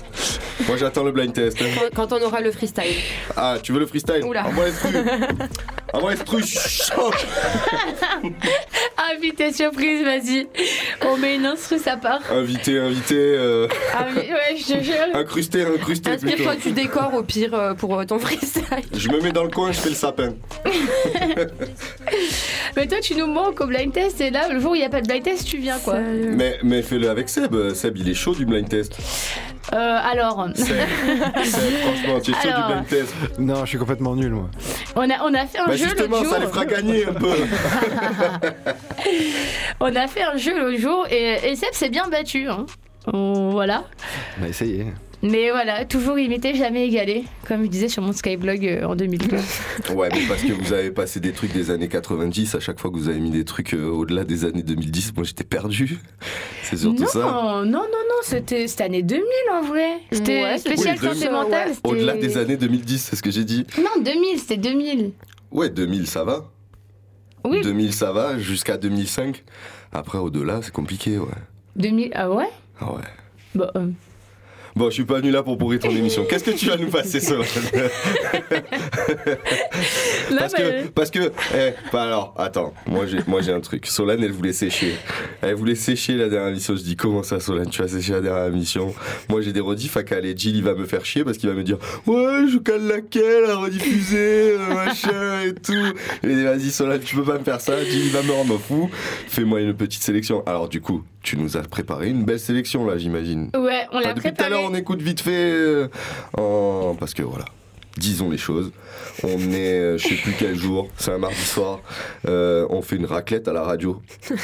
Moi 0.67 0.77
j'attends 0.77 1.03
le 1.03 1.11
blind 1.11 1.33
test. 1.33 1.57
Quand, 1.57 2.07
quand 2.09 2.19
on 2.19 2.25
aura 2.25 2.41
le 2.41 2.51
freestyle. 2.51 2.93
Ah, 3.37 3.55
tu 3.63 3.71
veux 3.71 3.79
le 3.79 3.85
freestyle 3.87 4.23
Oula. 4.25 4.45
L'instru. 6.01 6.43
chut. 6.43 6.91
Invité 9.15 9.51
surprise, 9.53 10.03
vas-y. 10.03 10.47
On 11.05 11.17
met 11.17 11.35
une 11.35 11.45
instru, 11.45 11.77
ça 11.79 11.95
part. 11.97 12.19
Invité, 12.31 12.79
invité. 12.79 13.15
euh, 13.17 13.67
Ah 13.93 14.07
oui, 14.15 14.21
ouais, 14.31 14.57
je 14.57 14.73
te 14.73 14.83
jure. 14.83 14.93
Incrusté, 15.13 15.63
incrusté. 15.63 16.11
Inspire-toi 16.11 16.55
du 16.55 16.71
décor 16.71 17.13
au 17.13 17.23
pire 17.23 17.53
euh, 17.53 17.73
pour 17.73 17.97
euh, 17.99 18.05
ton 18.05 18.19
freestyle. 18.25 18.63
Je 18.93 19.09
me 19.09 19.21
mets 19.21 19.31
dans 19.31 19.43
le 19.43 19.49
coin, 19.51 19.71
je 19.71 19.79
fais 19.79 19.89
le 19.89 19.95
sapin. 19.95 20.33
Mais 22.75 22.87
toi, 22.87 22.97
tu 23.01 23.15
nous 23.15 23.27
manques 23.27 23.61
au 23.61 23.67
blind 23.67 23.91
test 23.93 24.19
et 24.21 24.29
là, 24.31 24.49
le 24.51 24.59
jour 24.59 24.71
où 24.71 24.75
il 24.75 24.79
n'y 24.79 24.85
a 24.85 24.89
pas 24.89 25.01
de 25.01 25.07
blind 25.07 25.23
test, 25.23 25.45
tu 25.47 25.57
viens 25.57 25.79
quoi. 25.79 25.99
Mais, 25.99 26.57
mais 26.63 26.81
fais-le 26.81 27.09
avec 27.09 27.29
Seb. 27.29 27.55
Seb, 27.73 27.97
il 27.97 28.09
est 28.09 28.13
chaud 28.13 28.35
du 28.35 28.45
blind 28.45 28.67
test. 28.67 28.97
Euh, 29.74 29.78
alors. 30.03 30.47
Franchement, 30.55 32.20
tu 32.24 32.32
es 32.32 32.34
chaud 32.34 32.39
Alors. 32.49 32.68
du 32.68 32.74
blind 32.74 32.88
test. 32.88 33.13
Non, 33.39 33.61
je 33.61 33.70
suis 33.70 33.78
complètement 33.78 34.16
nul, 34.16 34.32
moi. 34.32 34.49
On 34.95 35.09
a, 35.09 35.16
on 35.24 35.34
a 35.34 35.45
fait 35.47 35.57
un 35.59 35.66
Bah 35.68 35.76
jeu 35.76 35.86
justement, 35.86 36.18
l'autre 36.18 36.30
ça 36.30 36.36
jour. 36.38 36.45
les 36.45 36.51
fera 36.51 36.66
gagner 36.66 37.05
un 37.07 37.13
peu. 37.13 37.34
On 39.80 39.95
a 39.95 40.07
fait 40.07 40.24
un 40.24 40.38
jeu 40.38 40.57
l'autre 40.59 40.80
jour 40.80 41.05
et, 41.09 41.49
et 41.51 41.55
Seb 41.55 41.74
s'est 41.74 41.89
bien 41.89 42.07
battu. 42.09 42.47
Hein. 42.47 42.66
On- 43.11 43.49
voilà. 43.51 43.84
On 44.39 44.45
a 44.45 44.47
essayé. 44.47 44.86
Mais 45.28 45.49
voilà, 45.49 45.86
toujours 45.86 46.19
imité, 46.19 46.53
jamais 46.55 46.88
égalé, 46.88 47.23
comme 47.47 47.63
il 47.63 47.69
disait 47.69 47.88
sur 47.89 48.03
mon 48.03 48.11
Skyblog 48.13 48.65
euh, 48.65 48.84
en 48.86 48.95
2012. 48.95 49.39
Ouais, 49.95 50.09
mais 50.13 50.21
parce 50.28 50.41
que 50.43 50.53
vous 50.53 50.71
avez 50.73 50.91
passé 50.91 51.19
des 51.19 51.32
trucs 51.32 51.51
des 51.51 51.71
années 51.71 51.88
90, 51.88 52.53
à 52.55 52.59
chaque 52.59 52.80
fois 52.80 52.91
que 52.91 52.95
vous 52.95 53.09
avez 53.09 53.19
mis 53.19 53.32
des 53.32 53.43
trucs 53.45 53.73
euh, 53.73 53.88
au-delà 53.89 54.23
des 54.23 54.45
années 54.45 54.61
2010, 54.63 55.13
moi 55.15 55.23
j'étais 55.23 55.43
perdu. 55.43 55.97
C'est 56.63 56.78
surtout 56.78 57.03
non, 57.03 57.07
ça. 57.07 57.19
non, 57.19 57.65
non, 57.65 57.82
non, 57.84 58.21
c'était 58.23 58.67
cette 58.67 58.82
année 58.82 59.01
2000 59.03 59.23
en 59.53 59.61
vrai. 59.63 59.97
C'était 60.11 60.43
Ouais, 60.43 60.57
spécial 60.57 60.95
Oui, 61.01 61.07
santé 61.07 61.19
2000, 61.26 61.32
mentale. 61.32 61.69
c'était- 61.76 61.89
Au-delà 61.89 62.13
des 62.17 62.38
années 62.38 62.57
2010, 62.57 62.97
c'est 63.09 63.15
ce 63.15 63.23
que 63.23 63.32
j'ai 63.32 63.43
dit. 63.43 63.65
Non, 63.78 64.01
2000, 64.03 64.39
c'était 64.39 64.57
2000. 64.57 65.11
Ouais, 65.51 65.69
2000, 65.69 66.07
ça 66.07 66.23
va. 66.23 66.51
Oui. 67.43 67.61
2000, 67.61 67.93
ça 67.93 68.11
va, 68.11 68.38
jusqu'à 68.39 68.78
2005. 68.78 69.43
Après, 69.91 70.17
au-delà, 70.17 70.61
c'est 70.61 70.73
compliqué, 70.73 71.17
ouais. 71.17 71.28
2000, 71.76 72.11
ah 72.15 72.32
ouais? 72.32 72.49
Ah 72.80 72.93
ouais. 72.93 73.01
Bah, 73.53 73.71
euh, 73.76 73.88
Bon, 74.76 74.89
je 74.89 74.95
suis 74.95 75.05
pas 75.05 75.19
venu 75.19 75.32
là 75.32 75.41
pour 75.41 75.57
pourrir 75.57 75.80
ton 75.80 75.89
émission. 75.89 76.26
Qu'est-ce 76.26 76.43
que 76.43 76.51
tu 76.51 76.65
vas 76.65 76.76
nous 76.76 76.89
passer, 76.89 77.21
Solène 77.21 77.45
Parce 80.38 80.53
que, 80.53 80.88
parce 80.89 81.11
que, 81.11 81.32
eh, 81.55 81.71
bah 81.93 82.03
alors, 82.03 82.34
attends, 82.38 82.73
moi 82.86 83.05
j'ai, 83.05 83.19
moi 83.26 83.41
j'ai 83.41 83.53
un 83.53 83.61
truc. 83.61 83.86
Solène, 83.86 84.21
elle 84.21 84.34
voulait 84.34 84.51
sécher. 84.51 84.95
Elle 85.41 85.55
voulait 85.55 85.76
sécher 85.76 86.17
la 86.17 86.28
dernière 86.28 86.49
émission. 86.49 86.76
Je 86.76 86.84
dis, 86.84 86.97
comment 86.97 87.23
ça, 87.23 87.39
Solène, 87.39 87.69
tu 87.69 87.82
vas 87.82 87.88
sécher 87.88 88.13
la 88.13 88.21
dernière 88.21 88.47
émission? 88.47 88.93
Moi 89.30 89.41
j'ai 89.41 89.53
des 89.53 89.61
rediffs 89.61 89.95
à 89.95 90.03
caler. 90.03 90.34
Jill, 90.36 90.57
il 90.57 90.63
va 90.63 90.73
me 90.73 90.86
faire 90.86 91.05
chier 91.05 91.23
parce 91.23 91.38
qu'il 91.38 91.47
va 91.47 91.55
me 91.55 91.63
dire, 91.63 91.78
ouais, 92.05 92.45
je 92.51 92.57
cale 92.57 92.86
laquelle 92.86 93.45
à 93.45 93.55
rediffuser, 93.55 94.57
euh, 94.57 94.73
machin 94.73 95.41
et 95.45 95.53
tout. 95.53 95.93
Et 96.23 96.43
vas-y, 96.43 96.69
Solène, 96.69 96.99
tu 96.99 97.15
peux 97.15 97.23
pas 97.23 97.39
me 97.39 97.45
faire 97.45 97.61
ça. 97.61 97.82
Jill, 97.82 98.07
il 98.07 98.11
va 98.11 98.23
me 98.23 98.32
rendre 98.32 98.57
fou. 98.57 98.89
Fais-moi 99.30 99.61
une 99.61 99.73
petite 99.73 100.03
sélection. 100.03 100.43
Alors, 100.45 100.67
du 100.67 100.82
coup, 100.82 101.03
tu 101.26 101.38
nous 101.38 101.57
as 101.57 101.61
préparé 101.63 102.09
une 102.09 102.23
belle 102.23 102.39
sélection 102.39 102.86
là, 102.86 102.97
j'imagine. 102.97 103.49
Ouais, 103.55 103.86
on 103.91 103.97
Enfin, 103.97 104.07
l'a 104.07 104.13
depuis 104.13 104.21
tout 104.21 104.28
à 104.30 104.32
préparé. 104.34 104.49
l'heure, 104.51 104.63
on 104.71 104.76
écoute 104.76 105.01
vite 105.01 105.21
fait 105.21 105.51
euh, 105.51 105.88
en... 106.38 106.95
parce 106.99 107.13
que 107.13 107.23
voilà. 107.23 107.45
Disons 107.97 108.30
les 108.30 108.38
choses. 108.38 108.71
On 109.23 109.39
est, 109.53 109.80
euh, 109.80 109.97
je 109.97 110.05
sais 110.09 110.15
plus 110.15 110.34
quel 110.38 110.55
jour, 110.57 110.89
c'est 110.97 111.11
un 111.11 111.17
mardi 111.17 111.38
soir. 111.38 111.80
Euh, 112.28 112.67
on 112.69 112.82
fait 112.82 112.97
une 112.97 113.05
raclette 113.05 113.47
à 113.47 113.53
la 113.53 113.63
radio. 113.63 114.01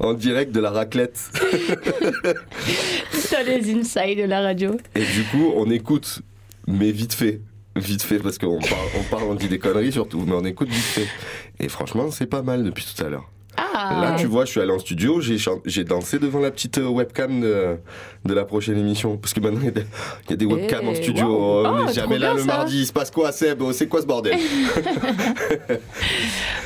en 0.00 0.14
direct 0.14 0.52
de 0.52 0.60
la 0.60 0.70
raclette. 0.70 1.20
T'as 3.30 3.42
les 3.42 3.74
insides 3.74 4.18
de 4.18 4.24
la 4.24 4.40
radio. 4.40 4.76
Et 4.94 5.04
du 5.04 5.24
coup, 5.30 5.52
on 5.56 5.70
écoute, 5.70 6.20
mais 6.66 6.90
vite 6.90 7.12
fait. 7.14 7.40
Vite 7.76 8.02
fait, 8.02 8.18
parce 8.18 8.38
qu'on 8.38 8.58
parle, 8.58 8.88
on 8.98 9.02
parle, 9.04 9.22
on 9.24 9.34
dit 9.34 9.48
des 9.48 9.58
conneries 9.60 9.92
surtout, 9.92 10.24
mais 10.26 10.32
on 10.34 10.44
écoute 10.44 10.68
vite 10.68 10.78
fait. 10.82 11.06
Et 11.60 11.68
franchement, 11.68 12.10
c'est 12.10 12.26
pas 12.26 12.42
mal 12.42 12.64
depuis 12.64 12.84
tout 12.96 13.04
à 13.04 13.08
l'heure. 13.08 13.30
Ah 13.56 13.67
Là, 14.00 14.16
tu 14.18 14.26
vois, 14.26 14.44
je 14.44 14.50
suis 14.50 14.60
allé 14.60 14.72
en 14.72 14.78
studio, 14.78 15.20
j'ai 15.20 15.84
dansé 15.84 16.18
devant 16.18 16.40
la 16.40 16.50
petite 16.50 16.78
euh, 16.78 16.88
webcam 16.88 17.40
de, 17.40 17.76
de 18.24 18.34
la 18.34 18.44
prochaine 18.44 18.78
émission. 18.78 19.16
Parce 19.16 19.32
que 19.34 19.40
maintenant, 19.40 19.60
il 19.60 19.66
y 19.66 19.68
a 19.68 19.72
des, 19.72 19.84
il 20.26 20.30
y 20.30 20.32
a 20.34 20.36
des 20.36 20.46
webcams 20.46 20.88
en 20.88 20.92
Eh, 20.92 21.02
studio. 21.02 21.26
wow. 21.26 21.66
On 21.66 21.84
n'est 21.86 21.92
jamais 21.92 22.16
trop 22.16 22.24
là 22.24 22.34
le 22.34 22.40
ça. 22.40 22.46
mardi. 22.46 22.80
Il 22.80 22.86
se 22.86 22.92
passe 22.92 23.10
quoi, 23.10 23.32
Seb? 23.32 23.62
Oh, 23.62 23.72
C'est 23.72 23.86
quoi 23.88 24.00
ce 24.02 24.06
bordel? 24.06 24.36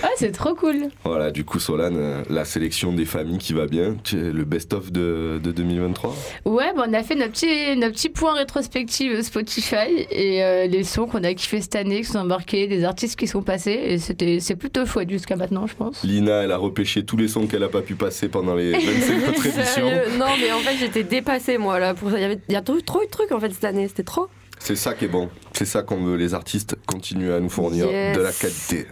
Ouais, 0.03 0.09
c'est 0.17 0.33
trop 0.33 0.55
cool. 0.55 0.89
Voilà, 1.05 1.31
du 1.31 1.45
coup, 1.45 1.61
Solane, 1.61 1.97
euh, 1.97 2.23
la 2.29 2.45
sélection 2.45 2.93
des 2.93 3.05
familles 3.05 3.39
qui 3.39 3.53
va 3.53 3.67
bien. 3.67 3.97
Le 4.13 4.43
best-of 4.45 4.91
de, 4.91 5.41
de 5.43 5.53
2023. 5.53 6.15
Ouais, 6.45 6.73
bah, 6.77 6.85
on 6.89 6.93
a 6.93 7.03
fait 7.05 7.15
notre 7.15 7.31
petit, 7.33 7.77
notre 7.77 7.95
petit 7.95 8.09
point 8.09 8.35
rétrospective 8.35 9.23
Spotify 9.23 10.07
et 10.11 10.43
euh, 10.43 10.67
les 10.67 10.83
sons 10.83 11.07
qu'on 11.07 11.23
a 11.23 11.33
kiffé 11.35 11.61
cette 11.61 11.77
année, 11.77 12.01
qui 12.01 12.07
sont 12.09 12.19
embarqués, 12.19 12.67
des 12.67 12.83
artistes 12.85 13.17
qui 13.19 13.29
sont 13.29 13.43
passés. 13.43 13.79
Et 13.85 13.99
c'était, 13.99 14.41
c'est 14.41 14.57
plutôt 14.57 14.85
chouette 14.87 15.09
jusqu'à 15.11 15.37
maintenant, 15.37 15.67
je 15.69 15.75
pense. 15.75 16.03
Lina, 16.03 16.43
elle 16.43 16.53
a 16.53 16.57
repêché 16.57 17.02
tous 17.05 17.17
les 17.17 17.29
sons 17.29 17.47
qu'elle 17.47 17.63
a 17.63 17.69
pas 17.69 17.83
pu 17.83 17.95
passer 17.95 18.29
pendant 18.29 18.55
les 18.55 18.73
25 18.73 19.29
autres 19.29 19.47
émissions. 19.47 19.91
Non, 20.19 20.27
mais 20.41 20.53
en 20.53 20.59
fait, 20.61 20.77
j'étais 20.79 21.03
dépassée, 21.05 21.59
moi, 21.59 21.79
là. 21.79 21.95
Pour... 21.95 22.11
Il 22.13 22.21
y, 22.21 22.25
avait... 22.25 22.39
il 22.49 22.53
y 22.53 22.57
a 22.57 22.63
trop, 22.63 22.81
trop 22.81 23.03
eu 23.03 23.07
de 23.07 23.11
trucs, 23.11 23.33
en 23.33 23.41
fait, 23.41 23.51
cette 23.51 23.65
année. 23.65 23.89
C'était 23.89 24.03
trop. 24.03 24.29
C'est 24.59 24.77
ça 24.77 24.95
qui 24.95 25.07
est 25.07 25.09
bon. 25.09 25.29
C'est 25.53 25.65
ça 25.65 25.83
qu'on 25.83 26.03
veut. 26.05 26.17
Les 26.17 26.35
artistes 26.35 26.77
continuent 26.87 27.33
à 27.33 27.41
nous 27.41 27.51
fournir 27.51 27.87
Yes. 27.91 28.17
de 28.17 28.23
la 28.23 28.33
qualité. 28.33 28.87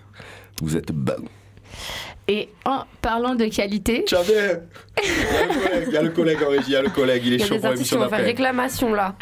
Vous 0.62 0.76
êtes 0.76 0.90
bons. 0.92 1.24
Et 2.28 2.48
en 2.64 2.84
parlant 3.02 3.34
de 3.34 3.46
qualité. 3.46 4.04
Tiens, 4.06 4.18
Il 5.86 5.92
y 5.92 5.96
a 5.96 6.02
le 6.02 6.10
collègue 6.10 6.42
en 6.44 6.50
régie, 6.50 6.64
il 6.68 6.72
y 6.72 6.76
a 6.76 6.82
le 6.82 6.90
collègue, 6.90 7.22
il 7.24 7.32
est 7.32 7.36
Il 7.36 7.40
y 7.40 7.44
a 7.44 7.46
chaud 7.46 7.54
des 7.54 7.60
pour 7.60 7.68
artistes 7.70 7.88
qui 7.88 7.94
l'émission 7.94 8.08
vont 8.10 8.16
faire 8.16 8.24
réclamation, 8.24 8.94
là. 8.94 9.16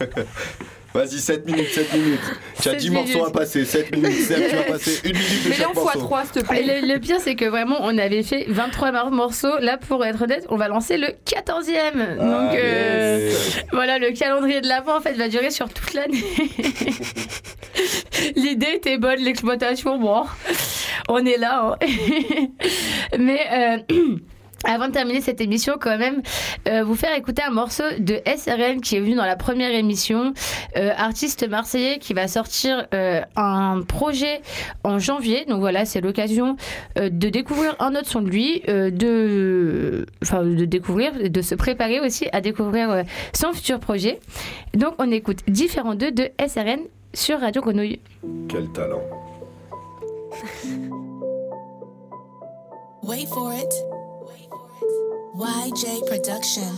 Vas-y, 0.96 1.18
7 1.20 1.46
minutes, 1.46 1.68
7 1.72 1.92
minutes. 1.94 2.20
Tu 2.62 2.68
as 2.68 2.72
Sept 2.72 2.80
10 2.80 2.90
morceaux 2.90 3.08
minutes. 3.12 3.26
à 3.28 3.30
passer, 3.30 3.64
7 3.64 3.94
minutes. 3.96 4.22
Seb, 4.22 4.48
tu 4.48 4.56
vas 4.56 4.62
passer 4.62 5.00
une 5.04 5.12
minute 5.12 5.44
de 5.44 5.48
Mets-les 5.50 5.62
chaque 5.62 5.76
en 5.76 5.84
morceau. 5.84 5.98
x3, 6.00 6.22
s'il 6.32 6.42
te 6.42 6.46
plaît. 6.48 6.80
le, 6.82 6.94
le 6.94 7.00
pire, 7.00 7.16
c'est 7.20 7.34
que 7.34 7.44
vraiment, 7.44 7.76
on 7.82 7.98
avait 7.98 8.22
fait 8.22 8.46
23 8.48 8.92
mar- 8.92 9.10
morceaux. 9.10 9.58
Là, 9.60 9.76
pour 9.76 10.04
être 10.04 10.22
honnête, 10.22 10.46
on 10.48 10.56
va 10.56 10.68
lancer 10.68 10.96
le 10.96 11.08
14e. 11.26 12.16
Donc, 12.16 12.58
euh, 12.58 13.30
voilà, 13.72 13.98
le 13.98 14.10
calendrier 14.12 14.60
de 14.62 14.68
l'avant, 14.68 14.96
en 14.96 15.00
fait, 15.00 15.12
va 15.12 15.28
durer 15.28 15.50
sur 15.50 15.68
toute 15.68 15.92
l'année. 15.94 16.24
L'idée 18.36 18.74
était 18.76 18.96
bonne, 18.98 19.20
l'exploitation, 19.20 19.98
bon, 19.98 20.24
on 21.08 21.24
est 21.26 21.36
là. 21.38 21.76
hein. 21.80 21.86
Mais. 23.18 23.40
euh, 23.52 23.78
Avant 24.66 24.88
de 24.88 24.92
terminer 24.92 25.20
cette 25.20 25.40
émission, 25.40 25.76
quand 25.80 25.96
même, 25.96 26.22
euh, 26.68 26.82
vous 26.82 26.96
faire 26.96 27.16
écouter 27.16 27.42
un 27.42 27.50
morceau 27.50 27.84
de 27.98 28.20
SRL 28.26 28.80
qui 28.80 28.96
est 28.96 29.00
venu 29.00 29.14
dans 29.14 29.24
la 29.24 29.36
première 29.36 29.70
émission, 29.70 30.34
euh, 30.76 30.90
artiste 30.96 31.48
marseillais 31.48 31.98
qui 31.98 32.14
va 32.14 32.26
sortir 32.26 32.86
euh, 32.92 33.20
un 33.36 33.82
projet 33.86 34.40
en 34.82 34.98
janvier. 34.98 35.44
Donc 35.44 35.60
voilà, 35.60 35.84
c'est 35.84 36.00
l'occasion 36.00 36.56
euh, 36.98 37.10
de 37.10 37.28
découvrir 37.28 37.76
un 37.78 37.94
autre 37.94 38.08
son 38.08 38.22
de 38.22 38.28
lui, 38.28 38.62
euh, 38.68 38.90
de, 38.90 40.06
enfin, 40.22 40.42
de 40.42 40.64
découvrir, 40.64 41.12
de 41.30 41.42
se 41.42 41.54
préparer 41.54 42.00
aussi 42.00 42.26
à 42.32 42.40
découvrir 42.40 42.90
euh, 42.90 43.02
son 43.32 43.52
futur 43.52 43.78
projet. 43.78 44.18
Donc 44.74 44.94
on 44.98 45.10
écoute 45.12 45.38
Différents 45.46 45.94
2 45.94 46.10
de 46.10 46.28
SRN 46.44 46.80
sur 47.14 47.38
Radio 47.40 47.62
Grenouille. 47.62 48.00
Quel 48.48 48.68
talent. 48.72 49.02
Wait 53.02 53.26
for 53.28 53.52
it. 53.52 53.95
YJ 55.38 56.06
Production. 56.08 56.72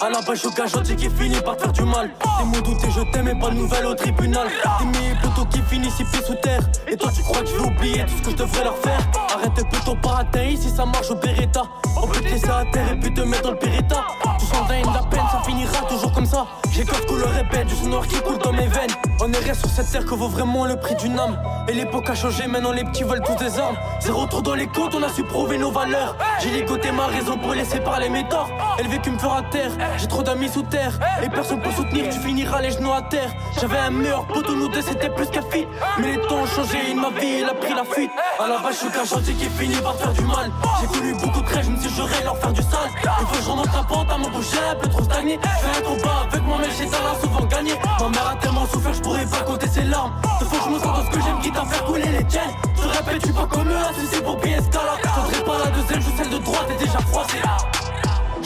À 0.00 0.10
la 0.10 0.22
pêche 0.22 0.44
au 0.44 0.50
cachotier 0.50 0.94
qui 0.94 1.10
finit 1.10 1.40
par 1.40 1.56
faire 1.58 1.72
du 1.72 1.82
mal. 1.82 2.10
Des 2.38 2.44
mots 2.44 2.60
doutés, 2.60 2.88
je 2.88 3.00
t'aime 3.10 3.28
et 3.28 3.34
pas 3.34 3.50
de 3.50 3.56
nouvelles 3.56 3.86
au 3.86 3.94
tribunal. 3.94 4.46
Des 4.78 4.84
milliers 4.86 5.16
poteaux 5.20 5.44
qui 5.46 5.60
finissent 5.62 5.98
ici 5.98 6.22
sous 6.24 6.36
terre. 6.36 6.60
Et 6.86 6.96
toi, 6.96 7.10
tu 7.12 7.20
crois 7.22 7.40
que 7.40 7.46
je 7.46 7.54
vais 7.56 7.66
oublier 7.66 8.04
tout 8.06 8.16
ce 8.18 8.22
que 8.22 8.30
je 8.30 8.36
devrais 8.36 8.64
leur 8.64 8.76
faire? 8.76 9.00
Arrête 9.34 9.54
tes 9.54 9.64
plutôt 9.64 9.96
baratin 9.96 10.44
ici, 10.44 10.70
ça 10.70 10.84
marche 10.86 11.10
au 11.10 11.16
Beretta. 11.16 11.62
On 12.00 12.06
peut 12.06 12.20
te 12.20 12.28
laisser 12.28 12.48
à 12.48 12.64
terre 12.72 12.92
et 12.92 13.00
puis 13.00 13.12
te 13.12 13.22
mettre 13.22 13.42
dans 13.42 13.50
le 13.50 13.58
Beretta. 13.58 14.04
Tu 14.38 14.46
sens 14.46 14.68
de 14.68 14.94
la 14.94 15.02
peine, 15.02 15.26
ça 15.32 15.42
finira 15.44 15.82
toujours 15.88 16.12
comme 16.12 16.26
ça. 16.26 16.46
J'ai 16.70 16.84
cœur 16.84 17.04
couleur 17.06 17.36
épais, 17.36 17.64
du 17.64 17.74
sang 17.74 17.86
noir 17.86 18.06
qui 18.06 18.20
coule 18.20 18.38
dans 18.38 18.52
mes 18.52 18.68
veines. 18.68 18.92
On 19.20 19.32
est 19.32 19.38
reste 19.38 19.66
sur 19.66 19.70
cette 19.70 19.90
terre 19.90 20.04
que 20.04 20.14
vaut 20.14 20.28
vraiment 20.28 20.64
le 20.64 20.76
prix 20.76 20.94
d'une 20.94 21.18
âme. 21.18 21.36
Et 21.66 21.72
l'époque 21.72 22.08
a 22.08 22.14
changé, 22.14 22.46
maintenant 22.46 22.70
les 22.70 22.84
petits 22.84 23.02
veulent 23.02 23.22
tous 23.26 23.34
des 23.34 23.58
armes. 23.58 23.76
Zéro 24.00 24.26
tour 24.26 24.42
dans 24.42 24.54
les 24.54 24.68
comptes, 24.68 24.94
on 24.94 25.02
a 25.02 25.08
su 25.08 25.24
prouver 25.24 25.58
nos 25.58 25.72
valeurs. 25.72 26.16
J'ai 26.40 26.50
ligoté 26.50 26.92
ma 26.92 27.06
raison 27.06 27.36
pour 27.36 27.52
laisser 27.52 27.80
parler 27.80 28.08
mes 28.08 28.26
torts. 28.28 28.48
Et 28.78 28.84
le 28.84 28.90
vécu 28.90 29.10
me 29.10 29.18
fera 29.18 29.42
taire. 29.50 29.72
J'ai 29.96 30.06
trop 30.06 30.22
d'amis 30.22 30.48
sous 30.48 30.62
terre 30.62 30.92
et 31.22 31.28
personne 31.28 31.60
pour 31.60 31.72
soutenir, 31.72 32.08
tu 32.10 32.18
finiras 32.20 32.60
les 32.60 32.70
genoux 32.70 32.92
à 32.92 33.02
terre. 33.02 33.30
J'avais 33.60 33.78
un 33.78 33.90
meilleur 33.90 34.26
poteau, 34.26 34.54
nous 34.54 34.68
deux 34.68 34.82
c'était 34.82 35.10
plus 35.10 35.26
qu'un 35.26 35.42
fit. 35.42 35.66
Mais 35.98 36.12
les 36.16 36.20
temps 36.22 36.42
ont 36.42 36.46
changé, 36.46 36.94
ma 36.94 37.10
vie 37.18 37.40
elle 37.42 37.48
a 37.48 37.54
pris 37.54 37.74
la 37.74 37.84
fuite. 37.84 38.10
À 38.38 38.46
la 38.46 38.58
base, 38.58 38.74
je 38.74 38.78
suis 38.78 38.90
qu'un 38.90 39.04
gentil 39.04 39.34
qui 39.34 39.46
finit 39.46 39.80
par 39.80 39.94
faire 39.96 40.12
du 40.12 40.22
mal. 40.22 40.50
J'ai 40.80 40.86
connu 40.86 41.14
beaucoup 41.14 41.40
de 41.40 41.62
je 41.62 41.70
me 41.70 41.76
suis 41.80 41.90
juré 41.94 42.22
leur 42.24 42.36
faire 42.38 42.52
du 42.52 42.62
sale. 42.62 42.90
Il 43.02 43.26
faut 43.26 43.36
que 43.36 43.42
je 43.42 43.50
remonte 43.50 43.74
la 43.74 43.82
pente 43.82 44.10
à 44.10 44.18
mon 44.18 44.30
boucher, 44.30 44.58
un 44.70 44.74
peu 44.76 44.88
trop 44.88 45.02
stagné. 45.02 45.38
Fais 45.42 45.78
un 45.78 45.82
combat 45.82 46.26
avec 46.30 46.42
moi-même, 46.42 46.70
j'ai 46.78 46.86
ça 46.86 46.98
là 47.02 47.14
souvent 47.20 47.44
gagné. 47.46 47.72
Ma 48.00 48.08
mère 48.08 48.28
a 48.28 48.36
tellement 48.36 48.66
souffert, 48.66 48.94
je 48.94 49.00
pourrais 49.00 49.26
pas 49.26 49.42
compter 49.42 49.68
ses 49.68 49.82
larmes. 49.82 50.12
De 50.40 50.44
faut 50.44 50.56
que 50.56 50.64
je 50.64 50.70
me 50.70 50.78
sens 50.78 50.98
dans 50.98 51.04
ce 51.04 51.16
que 51.16 51.22
j'aime, 51.22 51.40
quitte 51.40 51.56
à 51.56 51.64
faire 51.64 51.84
couler 51.84 52.08
les 52.18 52.24
tiennes. 52.24 52.54
Je 52.76 52.82
te 52.82 52.88
répète, 52.88 53.22
tu 53.22 53.32
pas 53.32 53.46
comme 53.46 53.68
eux, 53.68 54.06
c'est 54.10 54.22
pour 54.22 54.36
bien 54.36 54.58
escalade. 54.58 55.00
J'entrerai 55.02 55.44
pas 55.44 55.58
la 55.64 55.70
deuxième, 55.70 56.00
je 56.00 56.22
celle 56.22 56.30
de 56.30 56.38
droite 56.38 56.66
est 56.70 56.84
déjà 56.84 56.98
froissée. 57.00 57.38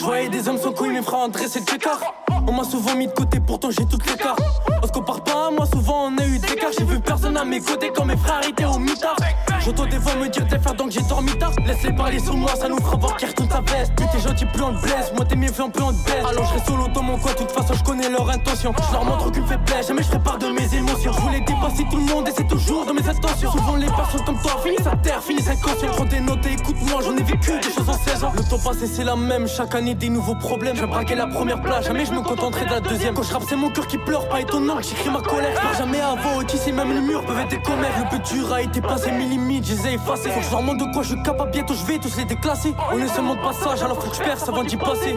Je 0.03 0.07
voyais 0.09 0.29
des 0.29 0.49
hommes 0.49 0.59
sans 0.59 0.73
couilles, 0.73 0.91
mes 0.91 1.01
frères 1.01 1.29
dressé 1.29 1.61
le 1.61 1.65
pécard. 1.65 2.01
On 2.49 2.53
m'a 2.53 2.65
souvent 2.65 2.97
mis 2.97 3.07
de 3.07 3.13
côté, 3.13 3.39
pourtant 3.39 3.71
j'ai 3.71 3.87
toutes 3.87 4.05
les 4.11 4.17
cartes. 4.17 4.43
On 4.83 4.87
se 4.89 4.91
compare 4.91 5.23
pas, 5.23 5.49
moi 5.53 5.65
souvent 5.65 6.09
on 6.09 6.19
a 6.19 6.27
eu 6.27 6.41
des 6.41 6.57
cas. 6.57 6.73
J'ai 6.77 6.85
vu 6.85 6.99
personne 6.99 7.37
à 7.37 7.45
mes 7.45 7.61
côtés 7.61 7.93
quand 7.95 8.05
mes 8.05 8.17
frères 8.17 8.41
étaient 8.45 8.65
au 8.65 8.81
mitard. 8.81 9.15
J'entends 9.61 9.87
des 9.87 9.99
voix 9.99 10.17
me 10.17 10.29
dire 10.29 10.45
t'es 10.49 10.59
faire 10.59 10.75
donc 10.75 10.91
j'ai 10.91 11.03
dormi 11.03 11.31
tard. 11.39 11.53
Laisse-les 11.65 11.93
parler 11.93 12.19
sur 12.19 12.37
moi, 12.37 12.51
ça 12.57 12.69
nous 12.69 12.79
fera 12.79 12.97
voir 12.97 13.17
qui 13.17 13.27
retourne 13.27 13.49
sa 13.49 13.61
veste. 13.61 13.95
Plus 13.95 14.07
t'es 14.11 14.19
gentil, 14.19 14.45
plus 14.47 14.63
on 14.65 14.75
te 14.75 14.83
blesse. 14.83 15.13
Moi 15.15 15.25
t'es 15.25 15.37
fait, 15.37 15.71
plus 15.71 15.83
on 15.85 15.93
te 15.93 16.05
baisse. 16.05 16.27
Alors 16.29 16.47
je 16.47 16.55
reste 16.55 16.67
solo 16.67 16.89
dans 16.89 17.03
mon 17.05 17.17
coin, 17.19 17.31
de 17.31 17.37
toute 17.37 17.53
façon 17.53 17.75
je 17.75 17.85
connais 17.85 18.09
leur 18.09 18.29
intention. 18.29 18.75
Je 18.89 18.93
leur 18.93 19.05
montre 19.05 19.29
aucune 19.29 19.47
faiblesse, 19.47 19.87
jamais 19.87 20.03
je 20.03 20.19
part 20.19 20.39
de 20.39 20.49
mes 20.49 20.75
émotions. 20.75 21.13
Je 21.13 21.21
voulais 21.21 21.41
dépasser 21.41 21.87
tout 21.89 21.99
le 21.99 22.13
monde 22.13 22.27
et 22.27 22.33
c'est 22.37 22.49
toujours 22.49 22.85
dans 22.87 22.95
mes 22.95 23.09
intentions. 23.09 23.53
Souvent 23.53 23.77
les 23.77 23.87
personnes 23.87 24.25
comme 24.25 24.43
toi 24.43 24.61
finissent 24.65 24.87
à 24.89 24.97
terre, 24.97 25.23
finissent 25.23 25.49
inconscients. 25.49 25.93
Prends 25.93 26.07
tes 26.07 26.19
notes 26.19 26.45
et 26.45 26.55
écoute-moi, 26.55 27.03
j'en 27.05 27.17
ai 27.17 27.22
vécu 27.33 27.59
des 27.61 27.75
choses 27.75 27.89
en 27.89 27.99
16 27.99 28.25
ans. 28.25 28.33
Le 28.37 28.43
temps 28.43 28.59
passé 28.59 28.87
c'est 28.87 29.05
la 29.05 29.17
même, 29.17 29.47
chaque 29.47 29.75
année 29.75 29.95
des 29.95 30.09
nouveaux 30.09 30.35
problèmes. 30.35 30.77
Je 30.77 30.85
braquer 30.85 31.15
la 31.15 31.27
première 31.27 31.61
place, 31.61 31.87
jamais 31.87 32.05
je 32.05 32.13
me 32.13 32.21
contenterai 32.21 32.65
de 32.67 32.71
la 32.71 32.81
deuxième. 32.81 33.15
Quand 33.15 33.23
je 33.23 33.33
rappe, 33.33 33.45
c'est 33.49 33.57
mon 33.57 33.71
cœur 33.71 33.87
qui 33.87 33.99
pleure, 33.99 34.29
pas 34.29 34.41
étonnant 34.41 34.77
que 34.77 34.83
j'écris 34.83 35.11
ma 35.11 35.21
colère. 35.21 35.61
Je 35.73 35.79
jamais 35.79 36.01
avant, 36.01 36.41
ici 36.43 36.73
même 36.73 36.93
le 36.93 37.01
mur 37.01 37.25
peuvent 37.25 37.39
être 37.39 37.49
des 37.49 37.63
commères. 37.63 37.93
Le 37.99 38.09
plus 38.09 38.35
dur 38.35 38.53
a 38.53 38.63
été 38.63 38.81
passé, 38.81 39.11
mes 39.11 39.25
limites, 39.25 39.67
je 39.67 39.75
les 39.75 39.89
ai 39.89 39.95
effacées. 39.95 40.31
Faut 40.31 40.41
que 40.41 40.47
je 40.47 40.51
leur 40.51 40.63
montre 40.63 40.87
de 40.87 40.93
quoi 40.93 41.03
je 41.03 41.15
capable, 41.17 41.51
bientôt 41.51 41.75
je 41.75 41.85
vais 41.85 41.99
tous 41.99 42.17
les 42.17 42.25
déclasser. 42.25 42.75
On 42.93 42.99
est 42.99 43.09
seulement 43.09 43.35
de 43.35 43.43
passage, 43.43 43.83
alors 43.83 44.01
faut 44.03 44.11
que 44.11 44.17
je 44.17 44.23
perce 44.23 44.49
avant 44.49 44.65
d'y 44.65 44.77
passer. 44.77 45.17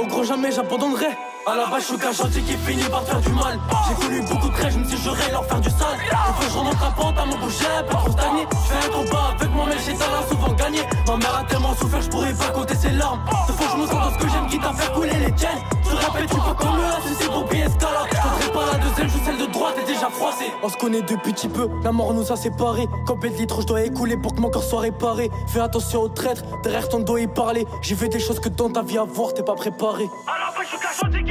Au 0.00 0.06
grand 0.06 0.22
jamais 0.22 0.52
j'abandonnerai. 0.52 1.35
À 1.48 1.54
la 1.54 1.66
base, 1.66 1.82
je 1.82 1.86
suis 1.86 1.98
qu'un 1.98 2.10
gentil 2.10 2.42
qui 2.42 2.56
finit 2.56 2.90
par 2.90 3.04
faire 3.04 3.20
du 3.20 3.28
mal. 3.30 3.56
J'ai 3.88 3.94
connu 4.04 4.20
beaucoup 4.22 4.48
de 4.48 4.56
rêves, 4.56 4.72
je 4.72 4.78
me 4.78 4.84
suis 4.84 4.96
juré 4.96 5.30
leur 5.30 5.44
faire 5.44 5.60
du 5.60 5.70
sale. 5.70 5.96
Faut 6.10 6.44
que 6.44 6.50
je 6.50 6.58
remonte 6.58 6.80
la 6.80 6.90
pente 6.90 7.16
à 7.16 7.24
mon 7.24 7.38
boucher, 7.38 7.64
peu 7.86 7.94
trop 7.94 8.10
stagné. 8.10 8.46
Je 8.50 8.72
fais 8.72 8.86
un 8.88 8.90
combat 8.90 9.34
avec 9.38 9.54
moi-même, 9.54 9.78
j'ai 9.78 9.94
ça 9.94 10.10
là 10.10 10.26
souvent 10.28 10.52
gagné. 10.54 10.80
Ma 11.06 11.16
mère 11.16 11.36
a 11.36 11.44
tellement 11.44 11.72
souffert, 11.76 12.02
je 12.02 12.08
pourrais 12.10 12.34
pas 12.34 12.50
compter 12.50 12.74
ses 12.74 12.90
larmes. 12.90 13.20
Faut 13.46 13.52
que 13.52 13.70
je 13.70 13.76
me 13.76 13.86
sens 13.86 13.94
dans 13.94 14.18
ce 14.18 14.24
que 14.24 14.28
j'aime, 14.28 14.46
quitte 14.48 14.64
à 14.64 14.72
faire 14.72 14.92
couler 14.92 15.18
les 15.24 15.32
tiennes. 15.36 15.62
Je 15.84 15.90
te 15.90 16.04
rappelle, 16.04 16.26
tu 16.26 16.36
pas 16.36 16.56
comme 16.58 16.78
eux, 16.78 17.06
si 17.06 17.14
c'est 17.14 17.26
pour 17.26 17.44
escalade. 17.44 18.08
Je 18.40 18.48
pas 18.50 18.66
la 18.72 18.78
deuxième, 18.78 19.08
je 19.08 19.24
celle 19.24 19.38
de 19.38 19.52
droite 19.52 19.74
est 19.80 19.86
déjà 19.86 20.10
froissée. 20.10 20.52
On 20.64 20.68
se 20.68 20.76
connaît 20.76 21.02
depuis 21.02 21.32
petit 21.32 21.48
peu, 21.48 21.68
la 21.84 21.92
mort 21.92 22.12
nous 22.12 22.32
a 22.32 22.36
séparés. 22.36 22.88
Combien 23.06 23.30
de 23.30 23.36
litres 23.36 23.60
je 23.60 23.66
dois 23.68 23.82
écouler 23.82 24.16
pour 24.16 24.34
que 24.34 24.40
mon 24.40 24.50
corps 24.50 24.64
soit 24.64 24.80
réparé. 24.80 25.30
Fais 25.46 25.60
attention 25.60 26.02
aux 26.02 26.08
traîtres, 26.08 26.42
derrière 26.64 26.88
ton 26.88 26.98
dos 26.98 27.18
y 27.18 27.28
parler. 27.28 27.68
J'ai 27.82 27.94
vu 27.94 28.08
des 28.08 28.18
choses 28.18 28.40
que 28.40 28.48
dans 28.48 28.68
ta 28.68 28.82
vie 28.82 28.98
à 28.98 29.04
voir, 29.04 29.32
t'es 29.32 29.44
pas 29.44 29.54
préparé. 29.54 30.10
Alors, 30.26 30.52
je 30.60 30.66
suis 30.66 30.78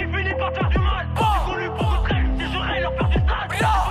finit 0.08 0.34
par 0.38 0.54
faire 0.54 0.70
du 0.70 0.78
mal. 0.80 1.08
Beaucoup 1.16 1.56
de 1.56 2.14
rêves, 2.14 2.30
j'ai 2.40 2.48
juré 2.52 2.82
leur 2.82 2.92
du 3.10 3.18
sale. 3.60 3.85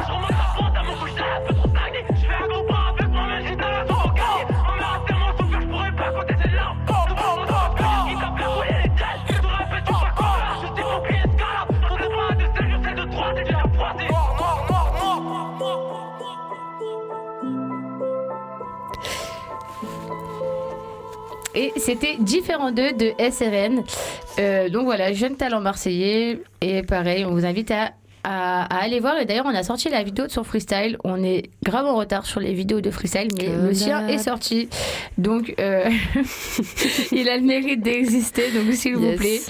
Et 21.55 21.73
c'était 21.77 22.17
Différent 22.19 22.73
2 22.73 22.93
de 22.93 23.13
SRN. 23.31 23.85
Euh, 24.41 24.69
donc 24.69 24.85
voilà, 24.85 25.13
jeune 25.13 25.37
talent 25.37 25.61
marseillais. 25.61 26.43
Et 26.61 26.83
pareil, 26.83 27.25
on 27.25 27.31
vous 27.31 27.47
invite 27.47 27.71
à, 27.71 27.93
à- 28.25 28.64
à 28.64 28.83
aller 28.83 28.99
voir. 29.01 29.18
Et 29.18 29.25
d'ailleurs, 29.27 29.47
on 29.47 29.55
a 29.55 29.62
sorti 29.62 29.89
la 29.89 30.03
vidéo 30.03 30.27
de 30.27 30.31
son 30.33 30.43
freestyle. 30.45 30.97
On 31.05 31.22
est 31.22 31.51
grave 31.62 31.87
en 31.87 31.95
retard 31.95 32.27
sur 32.27 32.41
les 32.41 32.53
vidéos 32.55 32.81
de 32.81 32.91
freestyle, 32.91 33.29
mais 33.39 33.49
le 33.49 33.75
sien 33.75 34.09
est 34.09 34.18
sorti. 34.18 34.68
Donc, 35.18 35.55
euh, 35.61 35.89
il 37.12 37.29
a 37.29 37.37
le 37.37 37.43
mérite 37.43 37.83
d'exister. 37.83 38.51
Donc, 38.53 38.72
s'il 38.75 38.97
vous 38.97 39.12
plaît, 39.16 39.41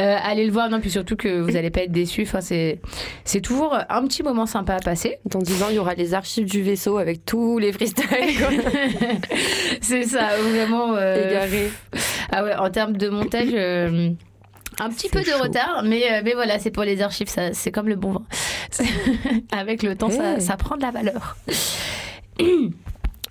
euh, 0.00 0.16
allez 0.22 0.44
le 0.46 0.52
voir. 0.52 0.68
Non, 0.70 0.80
puis 0.80 0.90
surtout 0.90 1.16
que 1.16 1.40
vous 1.40 1.50
n'allez 1.52 1.70
pas 1.70 1.82
être 1.82 1.92
déçus. 1.92 2.22
Enfin, 2.22 2.40
c'est, 2.40 2.80
c'est 3.24 3.40
toujours 3.40 3.76
un 3.88 4.02
petit 4.06 4.22
moment 4.22 4.46
sympa 4.46 4.74
à 4.74 4.80
passer. 4.80 5.18
Dans 5.26 5.38
10 5.40 5.62
ans, 5.62 5.66
il 5.70 5.76
y 5.76 5.78
aura 5.78 5.94
les 5.94 6.14
archives 6.14 6.46
du 6.50 6.62
vaisseau 6.62 6.98
avec 6.98 7.24
tous 7.24 7.58
les 7.58 7.72
freestyles. 7.72 8.04
c'est 9.80 10.04
ça, 10.04 10.30
vraiment. 10.38 10.94
euh, 10.96 11.30
Égaré. 11.30 11.70
Ah 12.32 12.42
ouais, 12.44 12.54
en 12.56 12.70
termes 12.70 12.96
de 12.96 13.08
montage. 13.08 14.14
Un 14.80 14.90
petit 14.90 15.08
peu 15.08 15.22
de 15.22 15.42
retard, 15.42 15.82
mais, 15.84 16.12
euh, 16.12 16.20
mais 16.24 16.34
voilà, 16.34 16.58
c'est 16.58 16.70
pour 16.70 16.84
les 16.84 17.00
archives, 17.02 17.28
ça, 17.28 17.52
c'est 17.52 17.70
comme 17.70 17.88
le 17.88 17.96
bon 17.96 18.12
vin. 18.12 18.22
Avec 19.52 19.82
le 19.82 19.96
temps, 19.96 20.10
ça, 20.10 20.34
Hey. 20.34 20.40
ça 20.40 20.56
prend 20.56 20.76
de 20.76 20.82
la 20.82 20.90
valeur. 20.90 21.36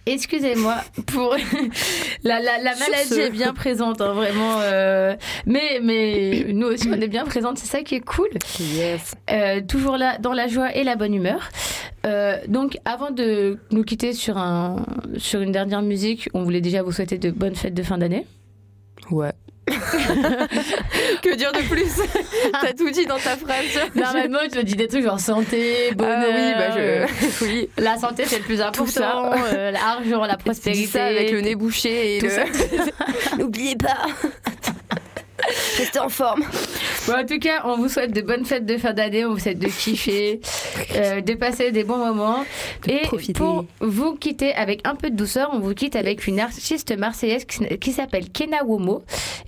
Excusez-moi 0.06 0.76
pour 1.08 1.34
la, 2.26 2.42
la, 2.42 2.58
maladie 2.76 3.22
est 3.22 3.30
bien 3.30 3.54
présente, 3.54 4.02
hein, 4.02 4.12
vraiment. 4.12 4.58
euh, 4.60 5.16
mais, 5.46 5.80
mais 5.82 6.48
nous 6.50 6.68
aussi, 6.68 6.90
on 6.90 7.00
est 7.00 7.08
bien 7.08 7.24
présente, 7.24 7.58
c'est 7.58 7.68
ça 7.68 7.84
qui 7.84 7.96
est 7.96 8.02
cool. 8.02 8.28
Yes. 8.60 9.16
Euh, 9.32 9.62
toujours 9.66 9.96
là, 9.96 10.18
dans 10.18 10.34
la 10.34 10.48
joie 10.50 10.76
et 10.76 10.84
la 10.84 10.98
bonne 10.98 11.14
humeur. 11.14 11.48
Euh, 12.06 12.36
donc, 12.50 12.78
avant 12.84 13.12
de 13.12 13.60
nous 13.72 13.84
quitter 13.84 14.12
sur, 14.12 14.38
un, 14.38 14.86
sur 15.18 15.40
une 15.40 15.54
dernière 15.54 15.82
musique, 15.82 16.28
on 16.34 16.44
voulait 16.44 16.60
déjà 16.60 16.84
vous 16.84 16.92
souhaiter 16.92 17.18
de 17.18 17.32
bonnes 17.32 17.56
fêtes 17.56 17.74
de 17.74 17.84
fin 17.84 17.98
d'année. 17.98 18.26
Ouais. 19.10 19.32
que 21.22 21.36
dire 21.36 21.52
de 21.54 21.62
plus? 21.70 21.92
T'as 22.62 22.74
tout 22.74 22.90
dit 22.90 23.06
dans 23.06 23.18
ta 23.18 23.38
phrase. 23.38 23.80
Normalement, 23.96 24.40
je 24.46 24.60
te 24.60 24.60
dis 24.60 24.76
des 24.76 24.88
trucs 24.88 25.04
genre 25.04 25.20
santé, 25.20 25.92
bonheur. 25.96 26.18
Ah 26.22 26.36
oui, 26.36 26.54
bah 26.58 26.72
je- 26.76 26.80
euh, 26.80 27.08
oui. 27.44 27.70
La 27.78 27.98
santé, 27.98 28.24
c'est 28.28 28.40
le 28.40 28.44
plus 28.44 28.62
important. 28.62 29.32
euh, 29.54 29.72
L'argent, 29.72 30.26
la 30.26 30.38
prospérité. 30.44 30.88
ça 30.88 31.06
avec 31.06 31.32
le 31.32 31.42
nez 31.42 31.56
bouché 31.56 32.18
et 32.18 32.20
Tout 32.20 32.26
le... 32.28 33.38
N'oubliez 33.38 33.76
pas 33.76 33.98
Restez 35.78 36.00
en 36.00 36.10
forme. 36.10 36.44
Bon, 37.08 37.14
en 37.14 37.26
tout 37.26 37.40
cas, 37.40 37.62
on 37.66 37.78
vous 37.78 37.90
souhaite 37.90 38.14
de 38.14 38.22
bonnes 38.22 38.46
fêtes 38.46 38.66
de 38.66 38.78
fin 38.78 38.94
d'année, 38.94 39.26
on 39.26 39.34
vous 39.34 39.40
souhaite 39.40 39.60
de 39.60 39.68
kiffer, 39.68 40.42
euh, 40.96 41.22
de 41.22 41.34
passer 41.34 41.72
des 41.72 41.84
bons 41.84 41.98
moments. 41.98 42.46
Et 42.88 43.02
pour 43.34 43.66
vous 43.82 44.16
quitter 44.16 44.54
avec 44.54 44.88
un 44.88 44.96
peu 44.96 45.10
de 45.10 45.16
douceur, 45.16 45.50
on 45.54 45.60
vous 45.60 45.74
quitte 45.74 45.96
avec 45.96 46.28
une 46.28 46.40
artiste 46.40 46.98
marseillaise 46.98 47.46
qui, 47.46 47.66
qui 47.78 47.92
s'appelle 47.92 48.30
Kena 48.30 48.64
Womo 48.64 49.04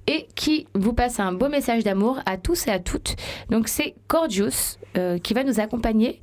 et 0.08 0.28
qui 0.36 0.68
vous 0.74 0.93
passe 0.93 1.20
un 1.20 1.32
beau 1.32 1.50
message 1.50 1.84
d'amour 1.84 2.20
à 2.26 2.38
tous 2.38 2.68
et 2.68 2.72
à 2.72 2.80
toutes. 2.80 3.16
Donc 3.50 3.68
c'est 3.68 3.96
Cordius 4.08 4.80
euh, 4.98 5.18
qui 5.18 5.34
va 5.34 5.43
nous 5.43 5.60
accompagner 5.60 6.22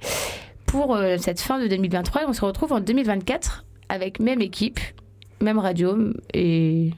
pour 0.66 0.95
euh, 0.97 1.16
cette 1.18 1.41
fin 1.41 1.59
de 1.59 1.66
2023 1.66 2.23
et 2.23 2.25
on 2.27 2.33
se 2.33 2.45
retrouve 2.45 2.73
en 2.73 2.81
2024 2.81 3.64
avec 3.89 4.20
même 4.20 4.41
équipe, 4.41 4.81
même 5.41 5.59
radio 5.59 5.97
et, 6.33 6.91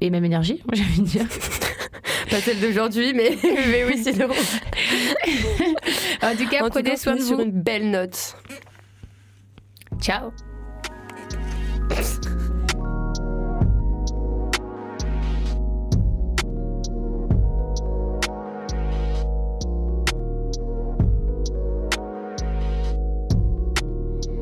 et 0.00 0.10
même 0.10 0.24
énergie, 0.24 0.62
j'ai 0.72 0.82
envie 0.82 1.00
de 1.00 1.06
dire. 1.06 1.26
Pas 2.30 2.40
celle 2.40 2.60
d'aujourd'hui, 2.60 3.14
mais, 3.14 3.36
mais 3.42 3.84
oui, 3.84 3.98
c'est 4.02 4.12
drôle. 4.12 4.36
En 6.22 6.36
tout 6.36 6.48
cas, 6.48 6.60
En 6.60 6.64
tout 6.64 6.70
prenez 6.70 6.90
cas, 6.90 6.96
soin 6.96 7.14
de 7.14 7.18
finit 7.18 7.28
sur 7.28 7.36
vous. 7.38 7.42
une 7.44 7.52
belle 7.52 7.90
note. 7.90 8.36
Ciao. 10.00 10.30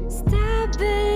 Stop 0.08 1.15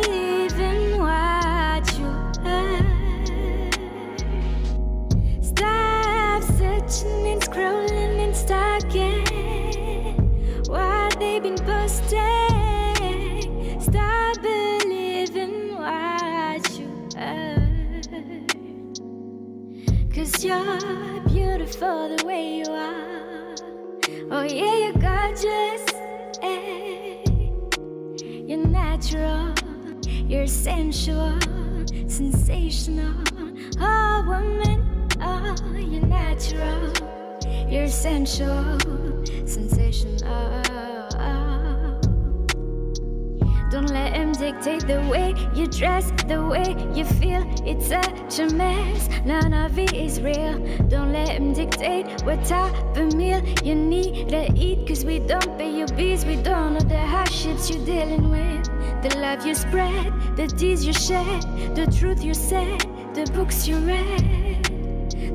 Searching 6.91 7.29
and 7.29 7.41
scrolling 7.41 8.19
and 8.19 8.35
stalking 8.35 9.25
what 10.67 11.17
they've 11.21 11.41
been 11.41 11.55
posting. 11.55 12.19
Stop 13.81 14.43
believing 14.43 15.77
what 15.79 16.69
you 16.77 16.89
heard. 17.17 18.09
Cause 20.13 20.45
you're 20.45 21.21
beautiful 21.29 22.17
the 22.17 22.25
way 22.27 22.57
you 22.59 22.73
are. 22.73 23.55
Oh, 24.33 24.43
yeah, 24.43 24.77
you're 24.79 24.93
gorgeous. 24.95 25.87
eh. 26.43 27.23
You're 28.49 28.67
natural, 28.67 29.55
you're 30.27 30.49
sensual, 30.49 31.39
sensational. 32.09 33.15
Oh, 33.79 34.25
woman, 34.27 34.90
oh, 35.23 35.57
you're 35.77 36.07
natural, 36.07 36.93
You're 37.69 37.85
essential, 37.85 38.79
sensational. 39.47 40.61
Don't 43.71 43.91
let 43.91 44.15
him 44.15 44.33
dictate 44.33 44.85
the 44.89 45.01
way 45.09 45.33
you 45.55 45.69
dress, 45.69 46.11
the 46.27 46.45
way 46.45 46.75
you 46.93 47.05
feel. 47.05 47.45
It's 47.65 47.87
such 47.87 48.41
a 48.41 48.53
mess. 48.53 49.09
None 49.25 49.55
of 49.55 49.79
it 49.79 49.93
is 49.93 50.21
real. 50.21 50.59
Don't 50.89 51.13
let 51.13 51.29
him 51.29 51.53
dictate 51.53 52.21
what 52.23 52.45
type 52.45 52.75
of 52.97 53.15
meal 53.15 53.41
you 53.63 53.77
need 53.77 54.29
to 54.31 54.53
eat. 54.57 54.89
Cause 54.89 55.05
we 55.05 55.21
don't 55.21 55.57
pay 55.57 55.71
your 55.71 55.87
bills, 55.89 56.25
we 56.25 56.35
don't 56.35 56.75
know 56.75 56.81
the 56.81 56.99
hardships 56.99 57.71
you're 57.71 57.85
dealing 57.87 58.29
with. 58.29 58.65
The 59.05 59.17
love 59.21 59.47
you 59.47 59.55
spread, 59.55 60.37
the 60.37 60.49
tears 60.49 60.85
you 60.85 60.93
shed, 60.93 61.43
the 61.77 61.87
truth 61.87 62.25
you 62.25 62.35
said, 62.35 62.81
the 63.15 63.31
books 63.33 63.69
you 63.69 63.77
read, 63.79 64.21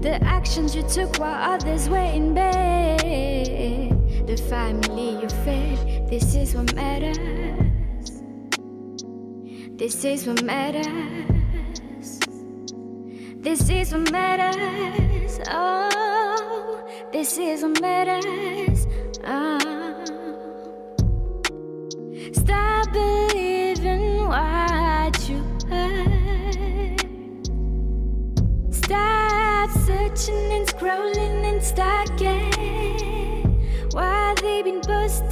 the 0.05 0.23
actions 0.23 0.75
you 0.75 0.83
took 0.83 1.17
while 1.17 1.53
others 1.53 1.89
were 1.89 1.97
in 1.97 2.35
bed, 2.35 2.99
the 4.27 4.37
family 4.37 5.19
you 5.19 5.27
fed. 5.43 6.07
This 6.07 6.35
is 6.35 6.53
what 6.53 6.75
matters. 6.75 7.17
This 9.79 10.05
is 10.05 10.27
what 10.27 10.43
matters. 10.43 10.85
This 13.37 13.67
is 13.67 13.93
what 13.93 14.11
matters. 14.11 15.39
Oh, 15.49 16.83
this 17.11 17.39
is 17.39 17.63
what 17.63 17.81
matters. 17.81 18.85
Oh. 19.25 20.03
Stop 22.31 22.93
believing 22.93 23.24
Searching 30.15 30.53
and 30.53 30.65
scrolling 30.65 31.43
and 31.43 31.61
stalking 31.61 32.53
while 33.91 34.33
they've 34.35 34.63
been 34.63 34.79
posted. 34.79 35.29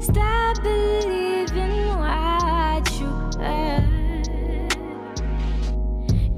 Stop 0.00 0.62
believing 0.62 1.88
what 1.98 2.88
you 3.00 3.08
heard. 3.40 4.70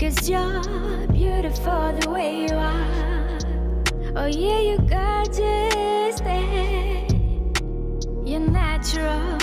Cause 0.00 0.26
you're 0.30 0.62
beautiful 1.08 1.92
the 2.00 2.08
way 2.08 2.46
you 2.46 2.54
are. 2.54 3.38
Oh, 4.16 4.26
yeah, 4.26 4.60
you 4.60 4.78
gorgeous. 4.78 6.20
There. 6.20 7.06
You're 8.24 8.40
natural, 8.40 9.38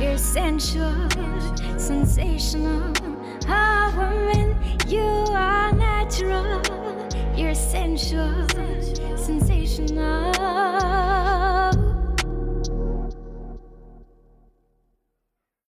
you're 0.00 0.18
sensual, 0.18 1.08
sensational. 1.78 3.07
Oh, 3.50 3.94
woman, 3.96 4.54
you 4.86 5.00
are 5.00 5.72
natural, 5.72 6.60
you're 7.34 7.54
sensual, 7.54 8.46
sensational. 9.16 10.34